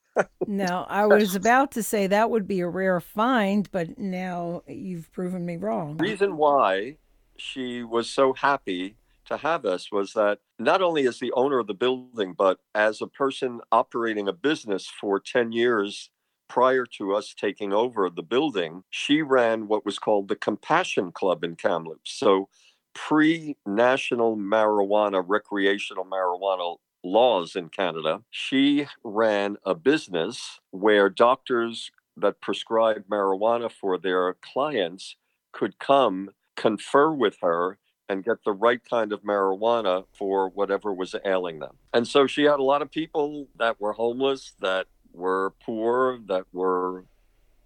[0.47, 5.11] Now, I was about to say that would be a rare find, but now you've
[5.11, 5.97] proven me wrong.
[5.97, 6.95] reason why
[7.35, 8.95] she was so happy
[9.25, 13.01] to have us was that not only as the owner of the building, but as
[13.01, 16.09] a person operating a business for 10 years
[16.47, 21.43] prior to us taking over the building, she ran what was called the Compassion Club
[21.43, 22.11] in Kamloops.
[22.11, 22.49] So
[22.93, 32.41] pre national marijuana, recreational marijuana laws in Canada, she ran a business where doctors that
[32.41, 35.15] prescribed marijuana for their clients
[35.51, 37.77] could come confer with her
[38.07, 41.75] and get the right kind of marijuana for whatever was ailing them.
[41.93, 46.45] And so she had a lot of people that were homeless, that were poor, that
[46.51, 47.05] were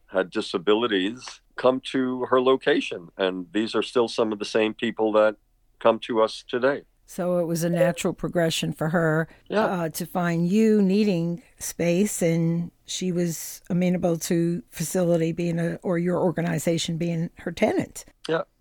[0.08, 3.10] had disabilities come to her location.
[3.18, 5.36] And these are still some of the same people that
[5.80, 6.82] come to us today.
[7.06, 9.66] So it was a natural progression for her Yeah.
[9.66, 15.97] uh, to find you needing space, and she was amenable to facility being a or
[15.97, 18.06] your organization being her tenant.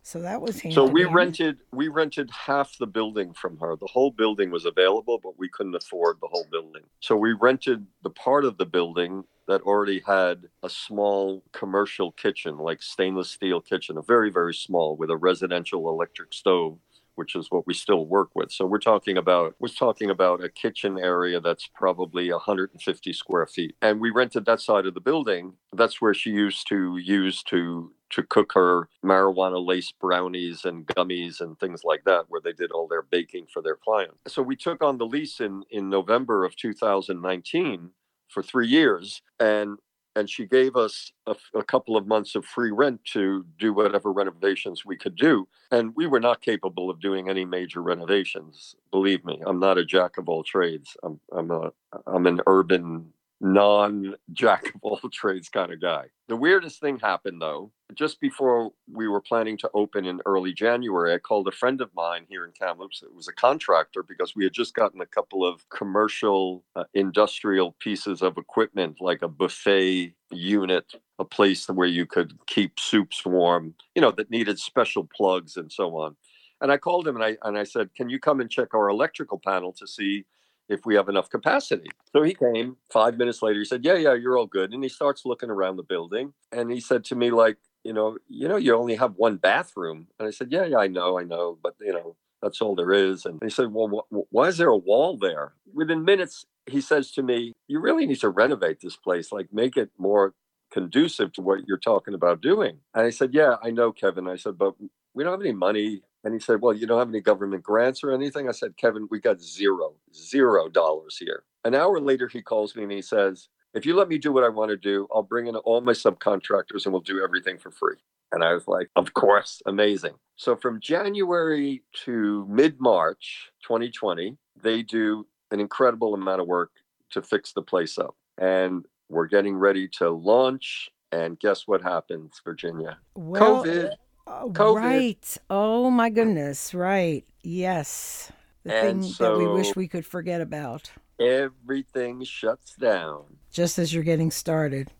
[0.03, 0.74] So that was handy.
[0.74, 3.76] So we rented we rented half the building from her.
[3.76, 6.82] The whole building was available, but we couldn't afford the whole building.
[7.01, 12.59] So we rented the part of the building that already had a small commercial kitchen,
[12.59, 16.78] like stainless steel kitchen, a very very small with a residential electric stove,
[17.16, 18.51] which is what we still work with.
[18.51, 23.76] So we're talking about we're talking about a kitchen area that's probably 150 square feet,
[23.82, 25.55] and we rented that side of the building.
[25.72, 31.41] That's where she used to use to to cook her marijuana laced brownies and gummies
[31.41, 34.17] and things like that, where they did all their baking for their clients.
[34.29, 37.91] So we took on the lease in, in November of 2019
[38.29, 39.23] for three years.
[39.41, 39.79] And
[40.19, 44.13] and she gave us a, a couple of months of free rent to do whatever
[44.13, 45.47] renovations we could do.
[45.71, 48.75] And we were not capable of doing any major renovations.
[48.91, 50.97] Believe me, I'm not a jack of all trades.
[51.05, 51.73] I'm I'm a
[52.07, 56.07] I'm an urban non jack of all trades kind of guy.
[56.28, 61.14] The weirdest thing happened though, just before we were planning to open in early January,
[61.14, 63.03] I called a friend of mine here in Kamloops.
[63.03, 67.76] It was a contractor because we had just gotten a couple of commercial uh, industrial
[67.80, 73.74] pieces of equipment like a buffet unit, a place where you could keep soups warm,
[73.95, 76.16] you know, that needed special plugs and so on.
[76.61, 78.89] And I called him and I and I said, "Can you come and check our
[78.89, 80.26] electrical panel to see
[80.69, 81.91] if we have enough capacity.
[82.12, 83.59] So he came five minutes later.
[83.61, 84.73] He said, Yeah, yeah, you're all good.
[84.73, 86.35] And he starts looking around the building.
[86.53, 90.09] And he said to me, like, you know, you know, you only have one bathroom.
[90.19, 91.59] And I said, Yeah, yeah, I know, I know.
[91.62, 93.25] But, you know, that's all there is.
[93.27, 95.55] And he said, Well, wh- why is there a wall there?
[95.73, 99.77] Within minutes, he says to me, You really need to renovate this place, like make
[99.77, 100.35] it more
[100.71, 102.79] conducive to what you're talking about doing.
[102.95, 104.29] And I said, Yeah, I know, Kevin.
[104.29, 104.75] I said, But
[105.14, 106.03] we don't have any money.
[106.29, 108.51] And he said, Well, you don't have any government grants or anything?
[108.51, 111.45] I said, Kevin, we got zero, zero dollars here.
[111.64, 114.45] An hour later, he calls me and he says, If you let me do what
[114.45, 117.70] I want to do, I'll bring in all my subcontractors and we'll do everything for
[117.70, 117.97] free.
[118.31, 120.16] And I was like, Of course, amazing.
[120.37, 126.72] So from January to mid March 2020, they do an incredible amount of work
[127.12, 128.14] to fix the place up.
[128.37, 130.91] And we're getting ready to launch.
[131.11, 132.99] And guess what happens, Virginia?
[133.14, 133.93] Well, COVID.
[134.29, 134.74] Uh, COVID.
[134.76, 135.37] Right.
[135.51, 136.74] Oh my goodness.
[136.74, 137.24] Right.
[137.43, 138.31] Yes.
[138.64, 140.91] The And thing that we wish we could forget about.
[141.18, 143.24] Everything shuts down.
[143.51, 144.91] Just as you're getting started.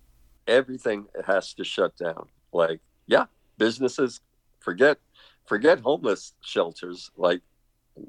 [0.49, 2.27] everything has to shut down.
[2.53, 3.27] Like, yeah,
[3.59, 4.21] businesses
[4.61, 4.99] forget
[5.47, 7.43] forget homeless shelters, like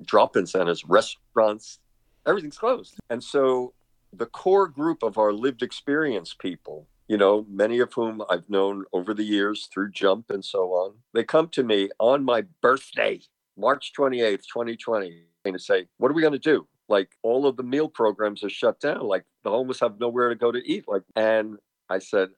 [0.05, 1.79] drop-in centers, restaurants,
[2.25, 2.95] everything's closed.
[3.09, 3.73] And so
[4.13, 8.85] the core group of our lived experience people, you know, many of whom I've known
[8.93, 13.19] over the years through Jump and so on, they come to me on my birthday,
[13.57, 16.67] March 28th, 2020, and say, What are we going to do?
[16.87, 19.01] Like all of the meal programs are shut down.
[19.01, 20.85] Like the homeless have nowhere to go to eat.
[20.87, 21.57] Like, and
[21.89, 22.29] I said,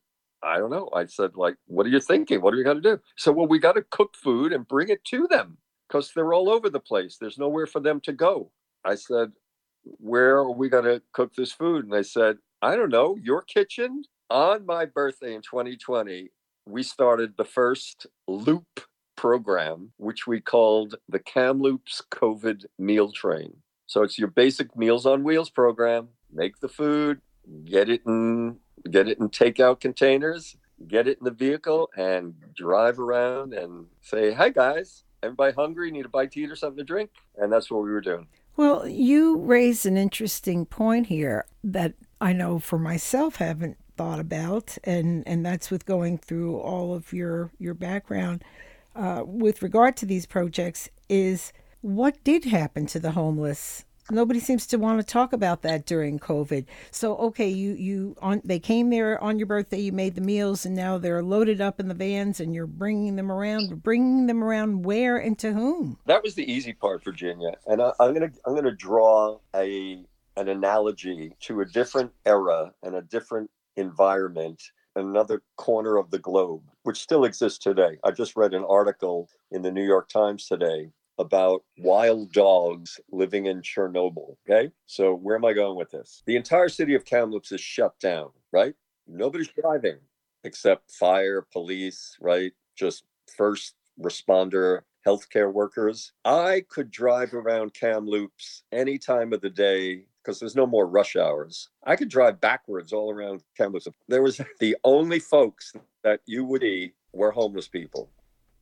[0.41, 0.89] I don't know.
[0.95, 2.41] I said, like, what are you thinking?
[2.41, 2.99] What are we going to do?
[3.15, 5.57] So, well, we got to cook food and bring it to them
[5.87, 7.17] because they're all over the place.
[7.19, 8.51] There's nowhere for them to go.
[8.83, 9.31] I said,
[9.83, 11.83] where are we going to cook this food?
[11.83, 14.03] And they said, I don't know, your kitchen.
[14.31, 16.29] On my birthday in 2020,
[16.65, 18.79] we started the first loop
[19.17, 23.57] program, which we called the Kamloops COVID Meal Train.
[23.87, 26.07] So it's your basic Meals on Wheels program.
[26.31, 27.19] Make the food,
[27.65, 28.59] get it in
[28.89, 30.55] get it in takeout containers,
[30.87, 35.91] get it in the vehicle, and drive around and say, "Hi guys, everybody hungry?
[35.91, 38.29] Need a bite to eat or something to drink?" And that's what we were doing.
[38.55, 44.77] Well, you raise an interesting point here that I know for myself haven't thought about,
[44.83, 48.43] and, and that's with going through all of your your background
[48.95, 50.89] uh, with regard to these projects.
[51.09, 55.85] Is what did happen to the homeless nobody seems to want to talk about that
[55.85, 56.65] during COVID.
[56.91, 60.65] So okay, you you on they came there on your birthday, you made the meals,
[60.65, 63.83] and now they're loaded up in the vans, and you're bringing them around.
[63.83, 65.97] Bringing them around where and to whom?
[66.05, 67.57] That was the easy part, Virginia.
[67.67, 70.03] And I, I'm gonna I'm gonna draw a
[70.37, 74.61] an analogy to a different era and a different environment,
[74.95, 77.97] another corner of the globe, which still exists today.
[78.03, 83.45] I just read an article in the New York Times today about wild dogs living
[83.45, 84.35] in Chernobyl.
[84.49, 84.71] Okay.
[84.87, 86.23] So where am I going with this?
[86.25, 88.73] The entire city of Kamloops is shut down, right?
[89.07, 89.97] Nobody's driving
[90.43, 92.51] except fire, police, right?
[92.75, 93.03] Just
[93.37, 96.13] first responder healthcare workers.
[96.25, 101.15] I could drive around Kamloops any time of the day because there's no more rush
[101.15, 101.69] hours.
[101.83, 103.87] I could drive backwards all around Kamloops.
[104.07, 108.09] There was the only folks that you would see were homeless people,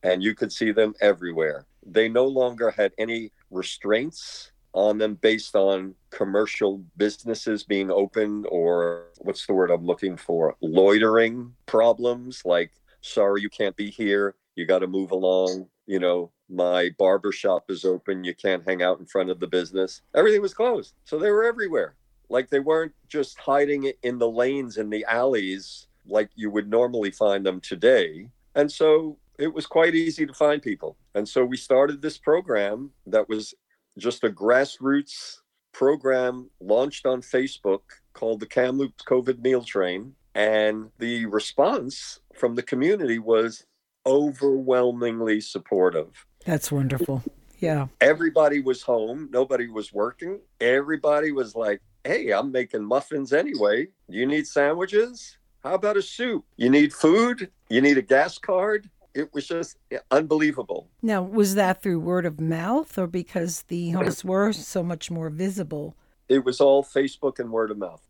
[0.03, 1.65] and you could see them everywhere.
[1.85, 9.07] They no longer had any restraints on them based on commercial businesses being open or
[9.17, 10.55] what's the word I'm looking for?
[10.61, 14.35] Loitering problems like, sorry, you can't be here.
[14.55, 15.67] You got to move along.
[15.87, 18.23] You know, my barber shop is open.
[18.23, 20.01] You can't hang out in front of the business.
[20.15, 20.93] Everything was closed.
[21.05, 21.95] So they were everywhere.
[22.29, 26.69] Like they weren't just hiding it in the lanes and the alleys like you would
[26.69, 28.27] normally find them today.
[28.55, 30.97] And so it was quite easy to find people.
[31.15, 33.53] And so we started this program that was
[33.97, 35.37] just a grassroots
[35.71, 37.81] program launched on Facebook
[38.13, 40.13] called the Kamloops COVID Meal Train.
[40.35, 43.65] And the response from the community was
[44.05, 46.25] overwhelmingly supportive.
[46.45, 47.23] That's wonderful.
[47.59, 47.87] Yeah.
[47.99, 50.39] Everybody was home, nobody was working.
[50.61, 53.87] Everybody was like, hey, I'm making muffins anyway.
[54.07, 55.37] You need sandwiches?
[55.63, 56.45] How about a soup?
[56.55, 57.51] You need food?
[57.69, 58.89] You need a gas card?
[59.13, 59.77] It was just
[60.11, 60.87] unbelievable.
[61.01, 65.29] Now, was that through word of mouth or because the homes were so much more
[65.29, 65.95] visible?
[66.29, 68.07] It was all Facebook and word of mouth.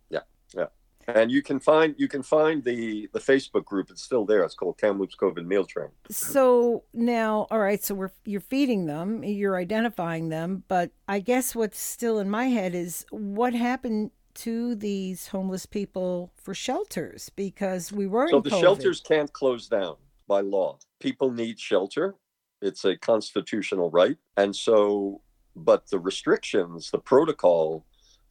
[1.15, 3.89] And you can find you can find the the Facebook group.
[3.89, 4.43] It's still there.
[4.43, 5.89] It's called Kamloops COVID Meal Train.
[6.09, 11.55] So now, all right, so we're you're feeding them, you're identifying them, but I guess
[11.55, 17.91] what's still in my head is what happened to these homeless people for shelters because
[17.91, 18.61] we were So the COVID.
[18.61, 19.95] shelters can't close down
[20.27, 20.77] by law.
[20.99, 22.15] People need shelter.
[22.61, 24.17] It's a constitutional right.
[24.37, 25.21] And so,
[25.55, 27.85] but the restrictions, the protocol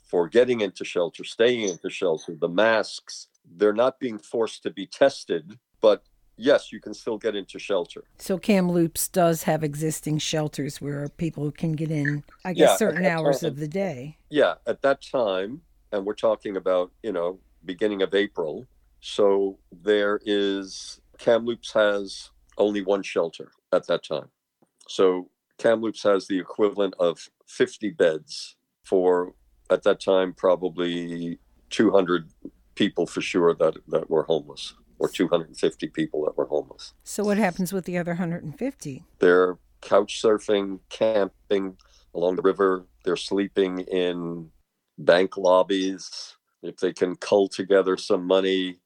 [0.09, 4.87] for getting into shelter, staying into shelter, the masks, they're not being forced to be
[4.87, 5.59] tested.
[5.81, 6.03] But
[6.37, 8.05] yes, you can still get into shelter.
[8.19, 13.05] So Kamloops does have existing shelters where people can get in, I Yeah, guess, certain
[13.05, 14.17] hours at- of the day.
[14.31, 15.61] Yeah, at that time,
[15.93, 18.67] and we're talking about, you know, beginning of April.
[19.01, 24.31] So there is, Kamloops has only one shelter at that time.
[24.89, 29.35] So Kamloops has the equivalent of 50 beds for,
[29.71, 31.39] at that time, probably
[31.71, 32.31] 200
[32.75, 36.95] people for sure that, that were homeless, or 250 people that were homeless.
[37.05, 39.05] So what happens with the other 150?
[39.19, 41.77] They're couch surfing, camping
[42.15, 42.87] along the river.
[43.05, 44.51] They're sleeping in
[44.99, 46.37] bank lobbies.
[46.63, 48.79] If they can cull together some money,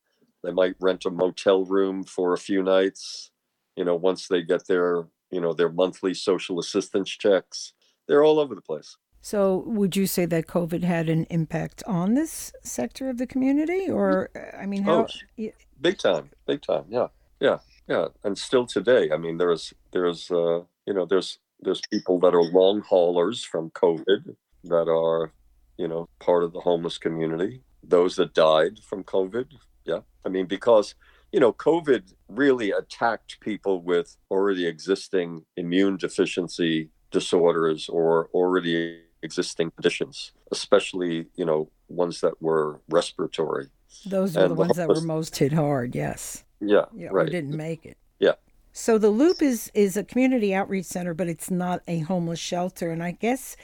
[0.42, 3.30] they might rent a motel room for a few nights.
[3.76, 7.72] You know, once they get their, you know, their monthly social assistance checks,
[8.06, 8.96] they're all over the place.
[9.24, 13.88] So would you say that COVID had an impact on this sector of the community,
[13.88, 15.06] or I mean, how?
[15.38, 15.48] Oh,
[15.80, 16.84] Big time, big time.
[16.88, 17.06] Yeah,
[17.40, 17.58] yeah,
[17.88, 18.06] yeah.
[18.24, 22.42] And still today, I mean, there's, there's, uh, you know, there's, there's people that are
[22.42, 25.32] long haulers from COVID that are,
[25.76, 27.62] you know, part of the homeless community.
[27.82, 29.46] Those that died from COVID.
[29.84, 30.00] Yeah.
[30.24, 30.94] I mean, because,
[31.32, 39.70] you know, COVID really attacked people with already existing immune deficiency disorders or already existing
[39.72, 43.68] conditions, especially, you know, ones that were respiratory.
[44.06, 45.94] Those were and the the ones that were most hit hard.
[45.94, 46.44] Yes.
[46.60, 46.86] Yeah.
[46.94, 47.96] Yeah, or didn't make it.
[48.18, 48.32] Yeah.
[48.72, 52.90] So the Loop is is a community outreach center, but it's not a homeless shelter.
[52.90, 53.56] And I guess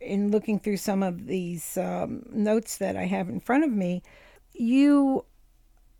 [0.00, 4.02] in looking through some of these um, notes that I have in front of me,
[4.52, 5.24] you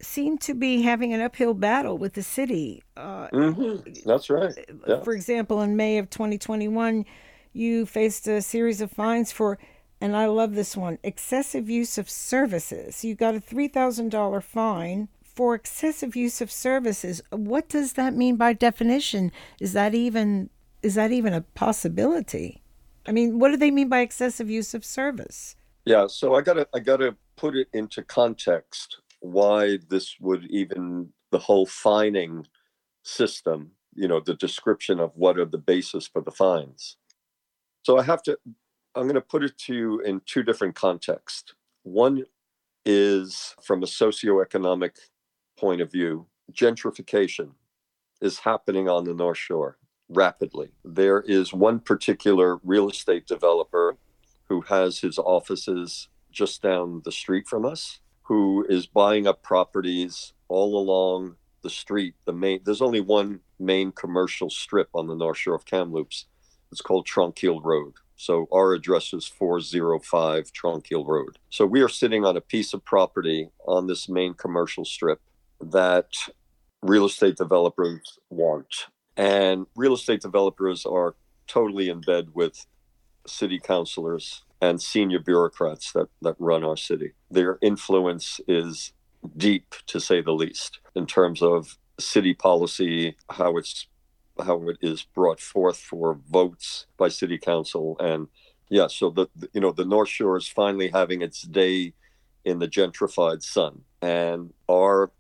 [0.01, 2.83] seem to be having an uphill battle with the city.
[2.97, 4.53] Uh, hmm That's right.
[4.87, 5.01] Yeah.
[5.03, 7.05] For example, in May of 2021,
[7.55, 9.59] you faced a series of fines for,
[10.01, 13.05] and I love this one, excessive use of services.
[13.05, 17.23] You got a $3,000 fine for excessive use of services.
[17.31, 19.33] What does that mean by definition?
[19.61, 20.51] Is that even
[20.83, 22.63] is that even a possibility?
[23.07, 25.57] I mean, what do they mean by excessive use of service?
[25.85, 31.39] Yeah, so I gotta I gotta put it into context why this would even the
[31.39, 32.47] whole fining
[33.03, 36.97] system, you know, the description of what are the basis for the fines.
[37.85, 38.39] So I have to
[38.97, 41.55] I'm going to put it to you in two different contexts.
[41.82, 42.24] One
[42.85, 44.93] is from a socioeconomic
[45.59, 47.51] point of view, gentrification
[48.20, 49.78] is happening on the North Shore
[50.09, 50.70] rapidly.
[50.85, 53.97] There is one particular real estate developer
[54.49, 60.32] who has his offices just down the street from us, who is buying up properties
[60.49, 62.14] all along the street.
[62.24, 66.26] The main there's only one main commercial strip on the North Shore of Kamloops.
[66.75, 67.93] It's called Tranquille Road.
[68.16, 71.39] So our address is 405 Tranquille Road.
[71.49, 75.20] So we are sitting on a piece of property on this main commercial strip
[75.61, 76.09] that
[76.83, 78.87] real estate developers want.
[79.16, 81.14] And real estate developers are
[81.47, 82.66] totally in bed with
[83.25, 87.12] city councilors and senior bureaucrats that, that run our city.
[87.31, 88.93] Their influence is
[89.37, 93.87] deep, to say the least, in terms of city policy, how it's
[94.43, 98.28] how it is brought forth for votes by city council, and
[98.68, 101.93] yeah, so the the- you know the North Shore is finally having its day
[102.45, 105.11] in the gentrified sun, and our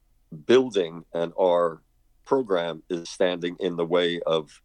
[0.46, 1.80] building and our
[2.24, 4.60] program is standing in the way of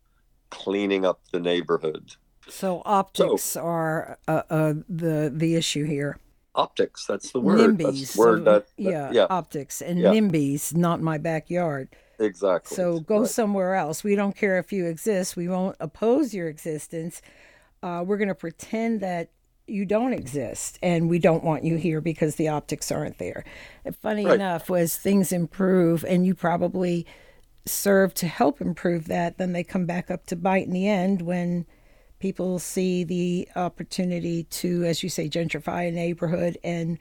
[0.50, 2.16] cleaning up the neighborhood.
[2.48, 6.18] So optics are uh, uh, the the issue here.
[6.56, 7.78] Optics, that's the word.
[7.78, 7.84] NIMBYs.
[8.00, 10.12] That's the word so- that, that- yeah, yeah, optics and Yeah.
[10.12, 11.90] NIMBYs, not my backyard.
[12.20, 12.76] Exactly.
[12.76, 13.28] So go Right.
[13.30, 14.04] somewhere else.
[14.04, 15.36] We don't care if you exist.
[15.36, 17.22] We won't oppose your existence.
[17.82, 19.30] Uh, we're going to pretend that
[19.68, 23.44] you don't exist and we don't want you here because the optics aren't there.
[23.86, 24.36] And funny Right.
[24.36, 27.06] enough, as things improve and you probably
[27.66, 31.22] serve to help improve that, then they come back up to bite in the end
[31.22, 31.66] when
[32.18, 36.98] people see the opportunity to, as you say, gentrify a neighborhood and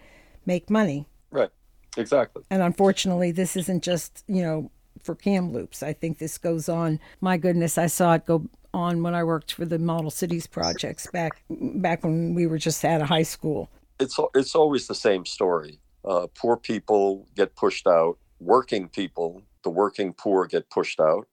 [0.47, 1.07] make money.
[1.31, 1.51] Right.
[1.97, 2.45] Exactly.
[2.51, 4.71] And unfortunately, this isn't just, you know,
[5.09, 5.83] for Kamloops.
[5.83, 7.01] I think this goes on.
[7.23, 11.07] My goodness, I saw it go on when I worked for the Model Cities projects
[11.11, 13.71] back back when we were just out of high school.
[13.99, 15.81] It's it's always the same story.
[16.05, 18.19] Uh, poor people get pushed out.
[18.39, 21.27] Working people, the working poor, get pushed out,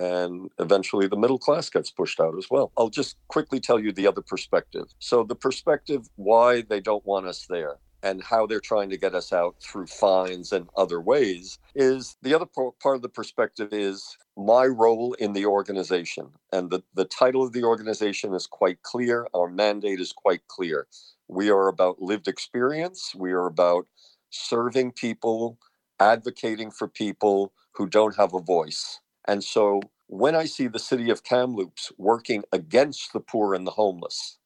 [0.00, 2.72] and eventually the middle class gets pushed out as well.
[2.76, 4.86] I'll just quickly tell you the other perspective.
[4.98, 9.14] So the perspective why they don't want us there and how they're trying to get
[9.14, 14.18] us out through fines and other ways is the other part of the perspective is
[14.36, 16.28] my role in the organization.
[16.52, 19.28] And the, the title of the organization is quite clear.
[19.34, 20.88] Our mandate is quite clear.
[21.28, 23.14] We are about lived experience.
[23.16, 23.86] We are about
[24.30, 25.58] serving people
[26.00, 29.00] advocating for people who don't have a voice.
[29.26, 33.72] And so when i see the city of kamloops working against the poor and the
[33.72, 34.38] homeless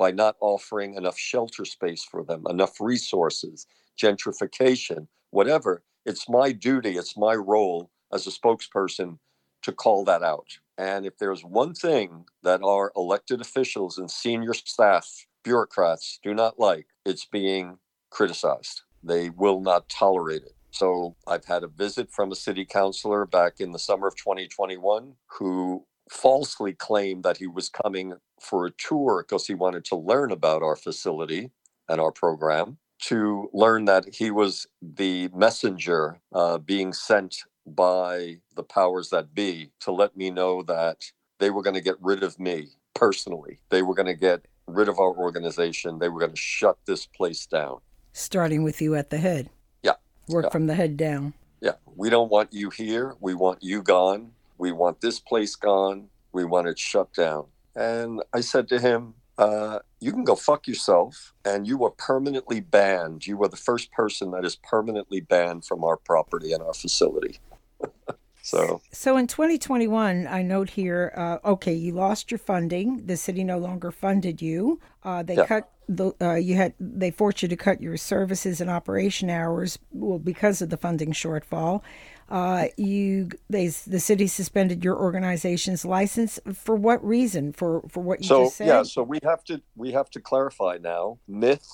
[0.00, 3.66] by not offering enough shelter space for them, enough resources,
[4.02, 5.82] gentrification, whatever.
[6.06, 9.18] It's my duty, it's my role as a spokesperson
[9.60, 10.46] to call that out.
[10.78, 16.58] And if there's one thing that our elected officials and senior staff, bureaucrats do not
[16.58, 17.76] like, it's being
[18.08, 18.80] criticized.
[19.02, 20.54] They will not tolerate it.
[20.70, 25.16] So I've had a visit from a city councilor back in the summer of 2021
[25.38, 30.30] who falsely claimed that he was coming for a tour because he wanted to learn
[30.32, 31.50] about our facility
[31.88, 38.62] and our program, to learn that he was the messenger uh, being sent by the
[38.62, 41.04] powers that be to let me know that
[41.38, 43.58] they were going to get rid of me personally.
[43.70, 45.98] They were going to get rid of our organization.
[45.98, 47.78] They were going to shut this place down.
[48.12, 49.48] Starting with you at the head.
[49.82, 49.94] Yeah.
[50.28, 50.50] Work Yeah.
[50.50, 51.34] from the head down.
[51.60, 53.14] Yeah, we don't want you here.
[53.20, 54.32] We want you gone.
[54.60, 56.08] We want this place gone.
[56.32, 57.46] We want it shut down.
[57.74, 61.32] And I said to him, uh, You can go fuck yourself.
[61.46, 63.26] And you are permanently banned.
[63.26, 67.38] You are the first person that is permanently banned from our property and our facility.
[68.42, 73.06] so, So in 2021, I note here, uh, okay, you lost your funding.
[73.06, 74.78] The city no longer funded you.
[75.02, 75.46] Uh, they Yeah.
[75.46, 79.76] cut the uh, you had they forced you to cut your services and operation hours
[79.90, 81.82] well because of the funding shortfall.
[82.30, 87.52] Uh, you they the city suspended your organization's license for what reason?
[87.52, 88.68] For for what you so just said?
[88.68, 91.66] yeah, so we have to we have to clarify now myth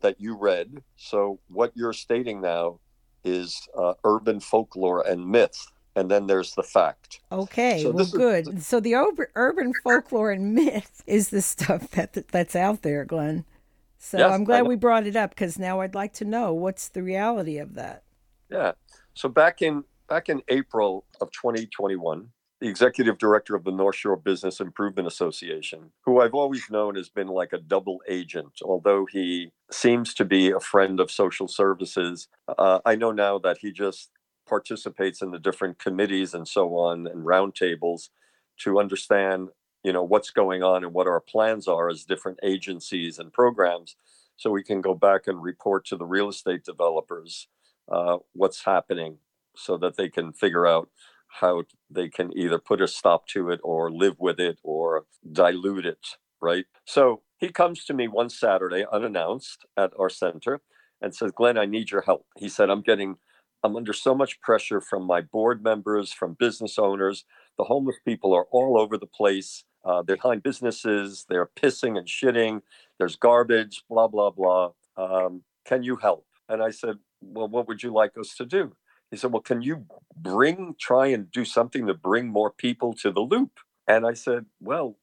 [0.00, 0.82] that you read.
[0.96, 2.80] So what you're stating now
[3.24, 7.20] is uh, urban folklore and myth, and then there's the fact.
[7.30, 8.62] Okay, So well, is- good.
[8.62, 13.44] so the urban, urban folklore and myth is the stuff that that's out there, Glenn.
[13.98, 16.88] So Yes, I'm glad we brought it up because now I'd like to know what's
[16.88, 18.04] the reality of that.
[18.50, 18.72] Yeah.
[19.12, 22.28] So back in back in April of 2021,
[22.60, 27.08] the executive director of the North Shore Business Improvement Association, who I've always known has
[27.08, 32.28] been like a double agent, although he seems to be a friend of social services,
[32.58, 34.10] uh, I know now that he just
[34.48, 38.08] participates in the different committees and so on and roundtables
[38.60, 39.50] to understand
[39.84, 43.96] you know, what's going on and what our plans are as different agencies and programs,
[44.36, 47.48] so we can go back and report to the real estate developers
[47.90, 49.18] uh, what's happening,
[49.58, 50.88] so that they can figure out
[51.28, 55.86] how they can either put a stop to it or live with it or dilute
[55.86, 56.64] it, right?
[56.84, 60.60] So he comes to me one Saturday unannounced at our center
[61.00, 62.26] and says, Glenn, I need your help.
[62.36, 63.16] He said, I'm getting,
[63.62, 67.24] I'm under so much pressure from my board members, from business owners.
[67.56, 69.64] The homeless people are all over the place.
[69.84, 72.62] Uh, they're behind businesses, they're pissing and shitting,
[72.98, 74.70] there's garbage, blah, blah, blah.
[74.96, 76.26] Um, can you help?
[76.48, 78.72] And I said, Well, what would you like us to do?
[79.10, 79.86] He said, Well, can you
[80.16, 83.60] bring, try and do something to bring more people to the loop?
[83.86, 84.96] And I said, Well,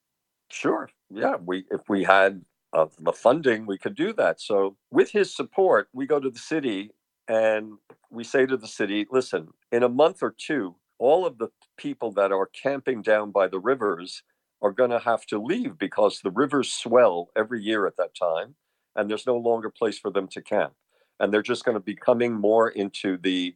[0.50, 0.90] sure.
[1.10, 2.44] Yeah, we if we had
[2.74, 4.42] uh, the funding, we could do that.
[4.42, 6.92] So with his support, we go to the city
[7.28, 7.74] and
[8.10, 12.12] we say to the city, listen, in a month or two, all of the people
[12.14, 14.24] that are camping down by the rivers
[14.62, 18.56] are going to have to leave because the rivers swell every year at that time
[18.96, 20.74] and there's no longer place for them to camp
[21.20, 23.56] and they're just going to be coming more into the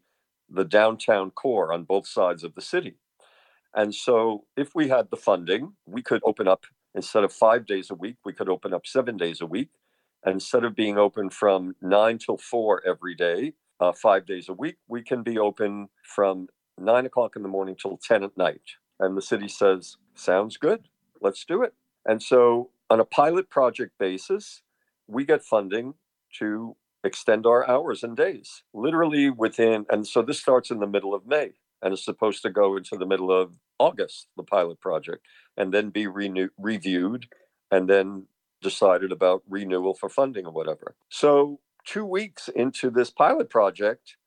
[0.49, 2.95] the downtown core on both sides of the city.
[3.73, 7.89] And so if we had the funding we could open up instead of five days
[7.89, 9.69] a week we could open up seven days a week.
[10.23, 14.53] And instead of being open from nine till four every day uh, five days a
[14.53, 16.47] week we can be open from
[16.77, 18.61] nine o'clock in the morning till 10 at night.
[18.99, 20.87] And the city says sounds good.
[21.21, 21.73] Let's do it.
[22.05, 24.63] And so on a pilot project basis
[25.07, 25.93] we get funding
[26.37, 31.13] to extend our hours and days literally within and so this starts in the middle
[31.13, 35.25] of may and is supposed to go into the middle of august the pilot project
[35.55, 37.27] and then be renew- reviewed
[37.71, 38.25] and then
[38.61, 40.95] decided about renewal for funding or whatever.
[41.09, 44.17] So two weeks into this pilot project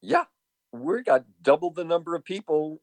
[0.00, 0.24] yeah
[0.72, 2.80] we got double the number of people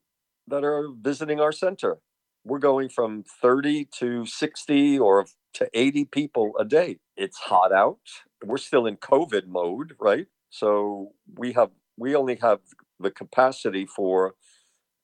[0.47, 1.97] that are visiting our center.
[2.43, 6.97] We're going from 30 to 60 or to 80 people a day.
[7.15, 7.99] It's hot out
[8.45, 10.27] we're still in covid mode right?
[10.49, 12.59] So we have we only have
[12.99, 14.35] the capacity for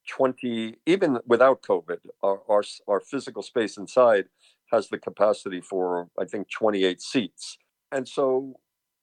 [0.08, 4.26] 20 even without covid our, our our physical space inside
[4.72, 7.58] has the capacity for i think 28 seats.
[7.92, 8.56] And so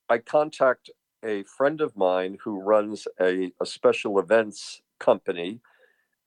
[0.08, 0.90] i contact
[1.24, 5.60] a friend of mine who runs a, a special events company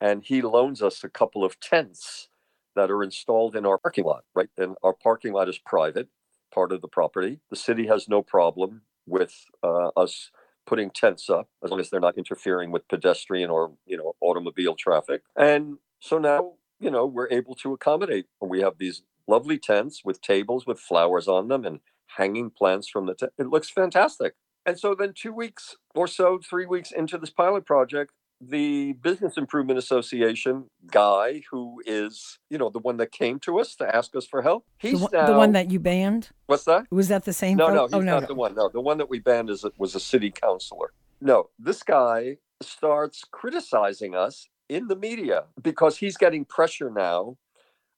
[0.00, 2.28] and he loans us a couple of tents
[2.76, 4.50] that are installed in our parking lot right?
[4.58, 6.08] And our parking lot is private
[6.50, 7.40] part of the property.
[7.50, 10.30] The city has no problem with uh, us
[10.66, 14.74] putting tents up as long as they're not interfering with pedestrian or you know automobile
[14.76, 15.22] traffic.
[15.36, 18.26] And so now you know we're able to accommodate.
[18.40, 21.80] We have these lovely tents with tables with flowers on them and
[22.16, 24.34] hanging plants from the tent it looks fantastic.
[24.66, 29.36] And so then two weeks or so three weeks into this pilot project the business
[29.36, 34.16] improvement association guy who is you know the one that came to us to ask
[34.16, 36.30] us for help The, he's one- now the one that you banned?
[36.46, 37.56] what's that Was that the same?
[37.58, 38.26] no, no, oh, he's oh, no, not no.
[38.28, 38.54] the one.
[38.54, 40.92] No, the one that we banned is was a city councilor.
[41.20, 47.36] No, this guy starts criticizing us in the media because he's getting pressure now,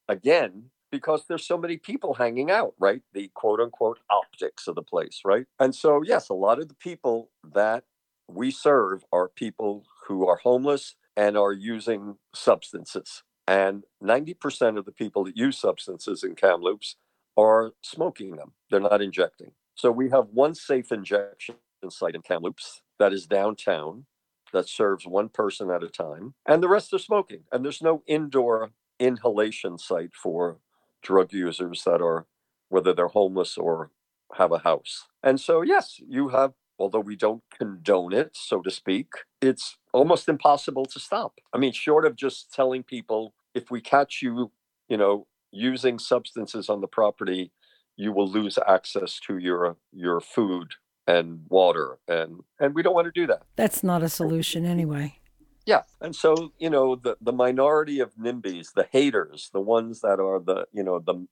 [0.09, 3.03] again, because there's so many people hanging out, right?
[3.13, 5.47] The quote unquote optics of the place, right?
[5.61, 7.85] And so, yes, a lot of the people that
[8.29, 13.23] we serve are people who are homeless and are using substances.
[13.47, 16.97] And 90% of the people that use substances in Kamloops
[17.37, 18.53] are smoking them.
[18.71, 19.53] They're not injecting.
[19.75, 21.57] So we have one safe injection
[21.89, 24.07] site in Kamloops that is downtown
[24.53, 27.45] that serves one person at a time, and the rest are smoking.
[27.51, 30.59] And there's no indoor inhalation site for
[31.03, 32.27] drug users that are,
[32.69, 33.91] whether they're homeless or
[34.35, 35.09] have a house.
[35.23, 36.53] And so, yes, you have,
[36.83, 39.07] although we don't condone it, so to speak,
[39.41, 41.39] it's almost impossible to stop.
[41.53, 44.51] I mean, short of just telling people if we catch you,
[44.89, 47.53] you know, using substances on the property,
[47.97, 50.73] you will lose access to your your food
[51.07, 53.43] and water and and we don't want to do that.
[53.57, 55.19] That's not a solution anyway.
[55.67, 55.83] Yeah.
[56.01, 60.41] And so, you know, the the minority of NIMBYs, the haters, the ones that are
[60.41, 61.27] the, you know, the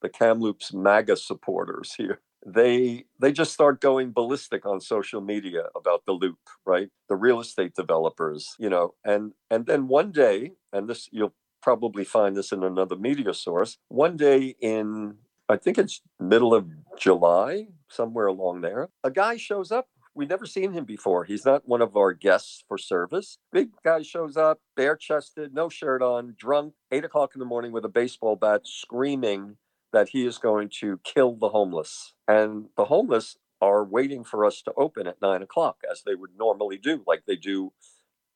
[0.00, 6.04] the Kamloops MAGA supporters here, they they just start going ballistic on social media about
[6.06, 6.88] the loop, right?
[7.08, 12.04] The real estate developers, you know, and and then one day, and this you'll probably
[12.04, 15.16] find this in another media source, one day in
[15.48, 16.66] I think it's middle of
[16.98, 21.24] July, somewhere along there, a guy shows up We've never seen him before.
[21.24, 23.38] He's not one of our guests for service.
[23.50, 27.72] Big guy shows up, bare chested, no shirt on, drunk, eight o'clock in the morning
[27.72, 29.56] with a baseball bat, screaming
[29.94, 32.14] that he is going to kill the homeless.
[32.28, 36.32] And the homeless are waiting for us to open at nine o'clock, as they would
[36.38, 37.72] normally do, like they do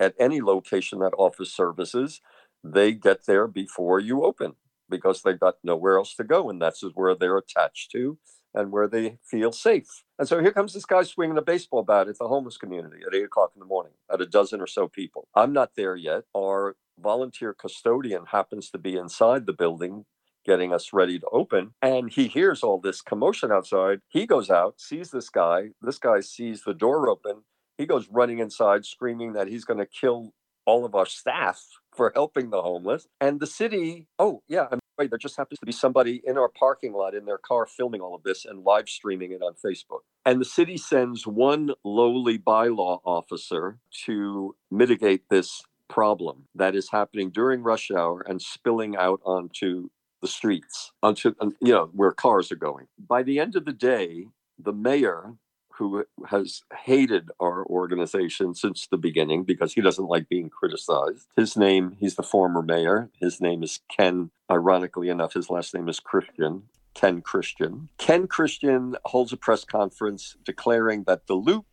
[0.00, 2.22] at any location that offers services.
[2.64, 4.54] They get there before you open.
[4.90, 6.50] because they've got nowhere else to go.
[6.50, 8.18] And that's where they're attached to
[8.54, 10.04] and where they feel safe.
[10.18, 13.14] And so here comes this guy swinging a baseball bat at the homeless community at
[13.14, 15.28] eight o'clock in the morning at a dozen or so people.
[15.34, 16.24] I'm not there yet.
[16.36, 20.06] Our volunteer custodian happens to be inside the building
[20.48, 21.74] getting us ready to open.
[21.82, 24.00] And he hears all this commotion outside.
[24.08, 25.72] He goes out, sees this guy.
[25.82, 27.42] This guy sees the door open.
[27.76, 30.32] He goes running inside, screaming that he's going to kill
[30.64, 31.62] all of our staff
[31.94, 33.06] for helping the homeless.
[33.20, 35.10] And the city, oh, yeah, I'm right.
[35.10, 38.14] There just happens to be somebody in our parking lot in their car filming all
[38.14, 40.00] of this and live streaming it on Facebook.
[40.24, 47.30] And the city sends one lowly bylaw officer to mitigate this problem that is happening
[47.30, 49.88] during rush hour and spilling out onto
[50.20, 52.86] the streets, onto, uh, you know, where cars are going.
[52.98, 55.34] By the end of the day, the mayor
[55.78, 61.28] who has hated our organization since the beginning because he doesn't like being criticized.
[61.36, 63.10] His name, he's the former mayor.
[63.20, 64.30] His name is Ken.
[64.50, 66.64] Ironically enough, his last name is Christian.
[66.94, 67.90] Ken Christian.
[67.96, 71.66] Ken Christian holds a press conference declaring that the Loop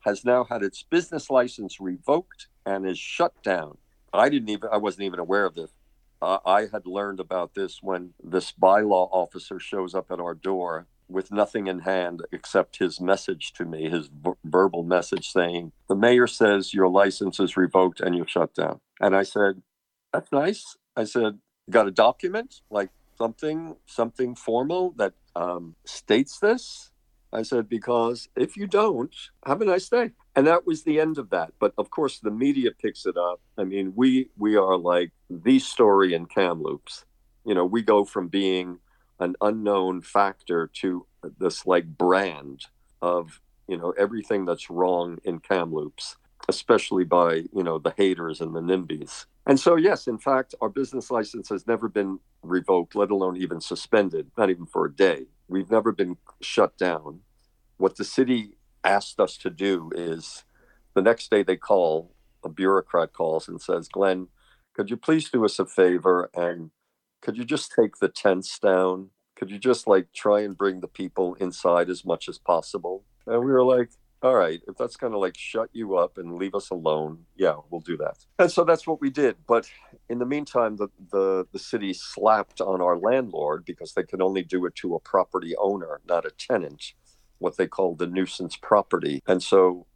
[0.00, 3.78] has now had its business license revoked and is shut down.
[4.12, 5.70] I didn't even, I wasn't even aware of this.
[6.20, 10.86] Uh, I had learned about this when this bylaw officer shows up at our door
[11.08, 15.94] with nothing in hand except his message to me, his v- verbal message saying, The
[15.94, 18.80] mayor says your license is revoked and you're shut down.
[19.00, 19.62] And I said,
[20.12, 20.76] That's nice.
[20.96, 21.38] I said,
[21.70, 26.90] Got a document, like something, something formal that um, states this?
[27.36, 29.14] I said, Because if you don't,
[29.44, 30.10] have a nice day.
[30.34, 31.52] And that was the end of that.
[31.58, 33.40] But of course, the media picks it up.
[33.58, 37.04] I mean, we we are like the story in Kamloops.
[37.44, 38.78] You know, we go from being
[39.20, 41.06] an unknown factor to
[41.38, 42.66] this like brand
[43.02, 46.16] of you know everything that's wrong in Kamloops,
[46.48, 49.26] especially by you know the haters and the NIMBYs.
[49.46, 53.60] And so yes, in fact, our business license has never been revoked, let alone even
[53.60, 55.26] suspended, not even for a day.
[55.48, 57.20] We've never been shut down.
[57.76, 60.44] What the city asked us to do is
[60.94, 62.14] the next day they call,
[62.44, 64.28] a bureaucrat calls and says, Glenn,
[64.74, 66.70] could you please do us a favor and
[67.20, 69.10] could you just take the tents down?
[69.34, 73.04] Could you just like try and bring the people inside as much as possible?
[73.26, 73.90] And we were like,
[74.22, 77.56] all right, if that's going to like shut you up and leave us alone, yeah,
[77.70, 78.24] we'll do that.
[78.38, 79.36] And so that's what we did.
[79.46, 79.68] But
[80.08, 84.42] in the meantime, the, the, the city slapped on our landlord because they could only
[84.42, 86.94] do it to a property owner, not a tenant,
[87.38, 89.22] what they call the nuisance property.
[89.26, 89.86] And so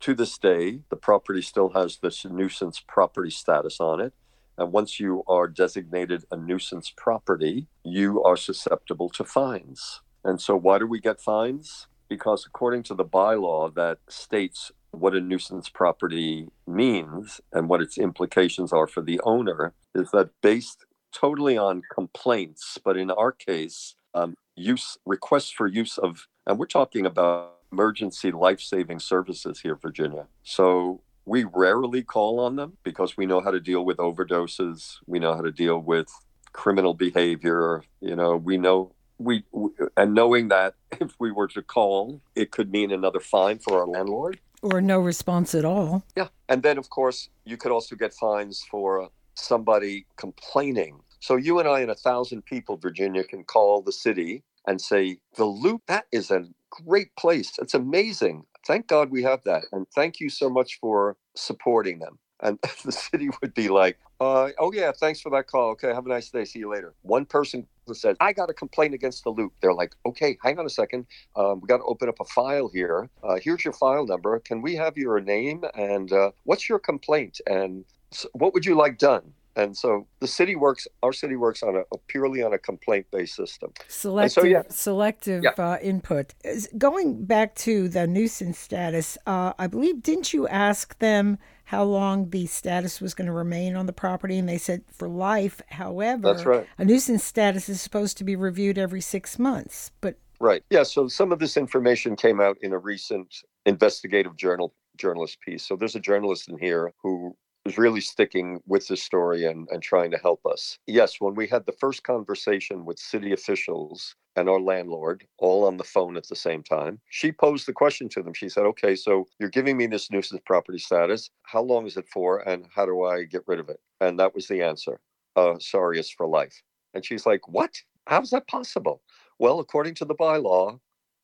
[0.00, 4.12] to this day, the property still has this nuisance property status on it.
[4.56, 10.00] And once you are designated a nuisance property, you are susceptible to fines.
[10.24, 11.86] And so, why do we get fines?
[12.08, 17.98] Because according to the bylaw that states what a nuisance property means and what its
[17.98, 23.94] implications are for the owner, is that based totally on complaints, but in our case,
[24.14, 29.76] um, use requests for use of, and we're talking about emergency life saving services here,
[29.76, 30.26] Virginia.
[30.42, 34.96] So we rarely call on them because we know how to deal with overdoses.
[35.06, 36.08] We know how to deal with
[36.54, 37.82] criminal behavior.
[38.00, 42.50] You know, we know we, we and knowing that if we were to call, it
[42.50, 44.40] could mean another fine for our landlord.
[44.62, 46.02] Or no response at all.
[46.16, 50.98] Yeah, and then of course you could also get fines for somebody complaining.
[51.20, 55.18] So you and I and a thousand people, Virginia, can call the city and say
[55.36, 55.82] the loop.
[55.88, 57.58] That is a great place.
[57.58, 58.44] It's amazing.
[58.66, 59.64] Thank God we have that.
[59.72, 62.18] And thank you so much for supporting them.
[62.40, 65.70] And the city would be like, uh, oh, yeah, thanks for that call.
[65.70, 66.44] Okay, have a nice day.
[66.44, 66.94] See you later.
[67.02, 69.52] One person says, I got a complaint against the loop.
[69.62, 71.06] They're like, okay, hang on a second.
[71.34, 73.08] Um, we got to open up a file here.
[73.22, 74.38] Uh, here's your file number.
[74.40, 77.40] Can we have your name and uh, what's your complaint?
[77.46, 77.84] And
[78.32, 79.32] what would you like done?
[79.58, 83.06] And so the city works, our city works on a, a purely on a complaint
[83.10, 83.72] based system.
[83.88, 84.62] Selective, yeah.
[84.70, 85.50] selective Yeah.
[85.58, 86.32] uh, input.
[86.78, 92.30] Going back to the nuisance status, uh, I believe didn't you ask them how long
[92.30, 95.60] the status was going to remain on the property, and they said for life.
[95.68, 96.66] However, That's right.
[96.78, 100.62] a nuisance status is supposed to be reviewed every six months, but Right.
[100.70, 100.84] Yeah.
[100.84, 103.34] So some of this information came out in a recent
[103.66, 105.66] investigative journal journalist piece.
[105.66, 107.36] So there's a journalist in here who
[107.68, 110.78] is really sticking with this story and, and trying to help us.
[110.86, 115.76] Yes, when we had the first conversation with city officials and our landlord all on
[115.76, 118.34] the phone at the same time, she posed the question to them.
[118.34, 121.30] She said, Okay, so you're giving me this nuisance property status.
[121.44, 123.80] How long is it for and how do I get rid of it?
[124.00, 125.00] And that was the answer.
[125.36, 126.62] Uh, sorry, it's for life.
[126.94, 127.74] And she's like, What?
[128.06, 129.02] How's that possible?
[129.38, 130.80] Well, according to the bylaw,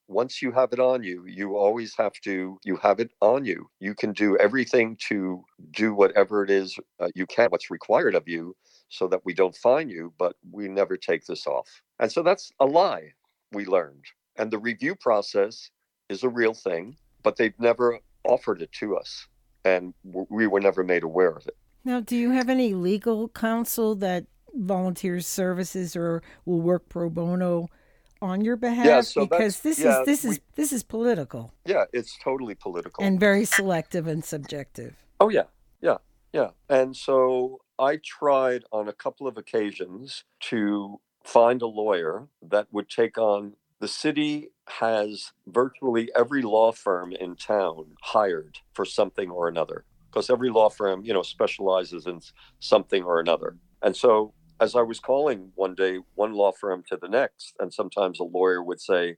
[0.07, 3.69] once you have it on you, you always have to, you have it on you.
[3.81, 8.29] You can do everything to do whatever it is uh, you can, what's required of
[8.29, 8.55] you,
[8.89, 11.69] so that we don't fine you, but we never take this off.
[11.99, 13.13] And so that's a lie
[13.53, 14.05] we learned.
[14.37, 15.71] And the review process
[16.09, 19.27] is a real thing, but they've never offered it to us.
[19.65, 21.57] And we were never made aware of it.
[21.85, 27.69] Now, do you have any legal counsel that volunteers services or will work pro bono
[28.25, 29.05] on your behalf?
[29.05, 33.05] so because this yeah, is this we- is this is political Yeah, it's totally political.
[33.05, 34.97] and very selective and subjective.
[35.21, 35.45] Oh yeah,
[35.81, 35.99] yeah,
[36.33, 36.51] yeah.
[36.69, 42.89] And so I tried on a couple of occasions to find a lawyer that would
[42.89, 49.47] take on the city has virtually every law firm in town hired for something or
[49.49, 52.21] another because every law firm, you know, specializes in
[52.61, 53.57] something or another.
[53.83, 57.73] And so as I was calling one day one law firm to the next and
[57.73, 59.17] sometimes a lawyer would say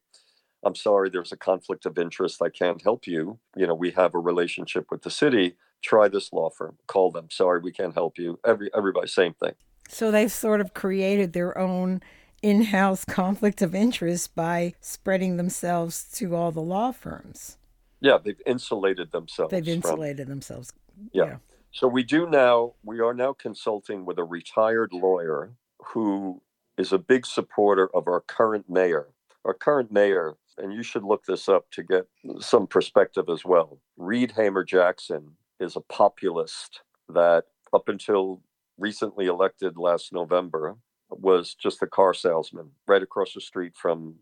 [0.64, 2.42] I'm sorry, there's a conflict of interest.
[2.42, 3.38] I can't help you.
[3.56, 5.54] You know, we have a relationship with the city.
[5.82, 6.76] Try this law firm.
[6.88, 7.28] Call them.
[7.30, 8.40] Sorry, we can't help you.
[8.44, 9.52] Every everybody, same thing.
[9.88, 12.02] So they've sort of created their own
[12.42, 17.58] in-house conflict of interest by spreading themselves to all the law firms.
[18.00, 19.52] Yeah, they've insulated themselves.
[19.52, 20.72] They've from- insulated themselves.
[21.12, 21.36] Yeah.
[21.76, 25.52] So we do now, we are now consulting with a retired lawyer
[25.88, 26.40] who
[26.78, 29.08] is a big supporter of our current mayor.
[29.44, 32.06] Our current mayor, and you should look this up to get
[32.40, 33.78] some perspective as well.
[33.98, 38.40] Reid Hamer-Jackson is a populist that, up until
[38.78, 40.78] recently elected last November,
[41.10, 44.14] was just a car salesman right across the street from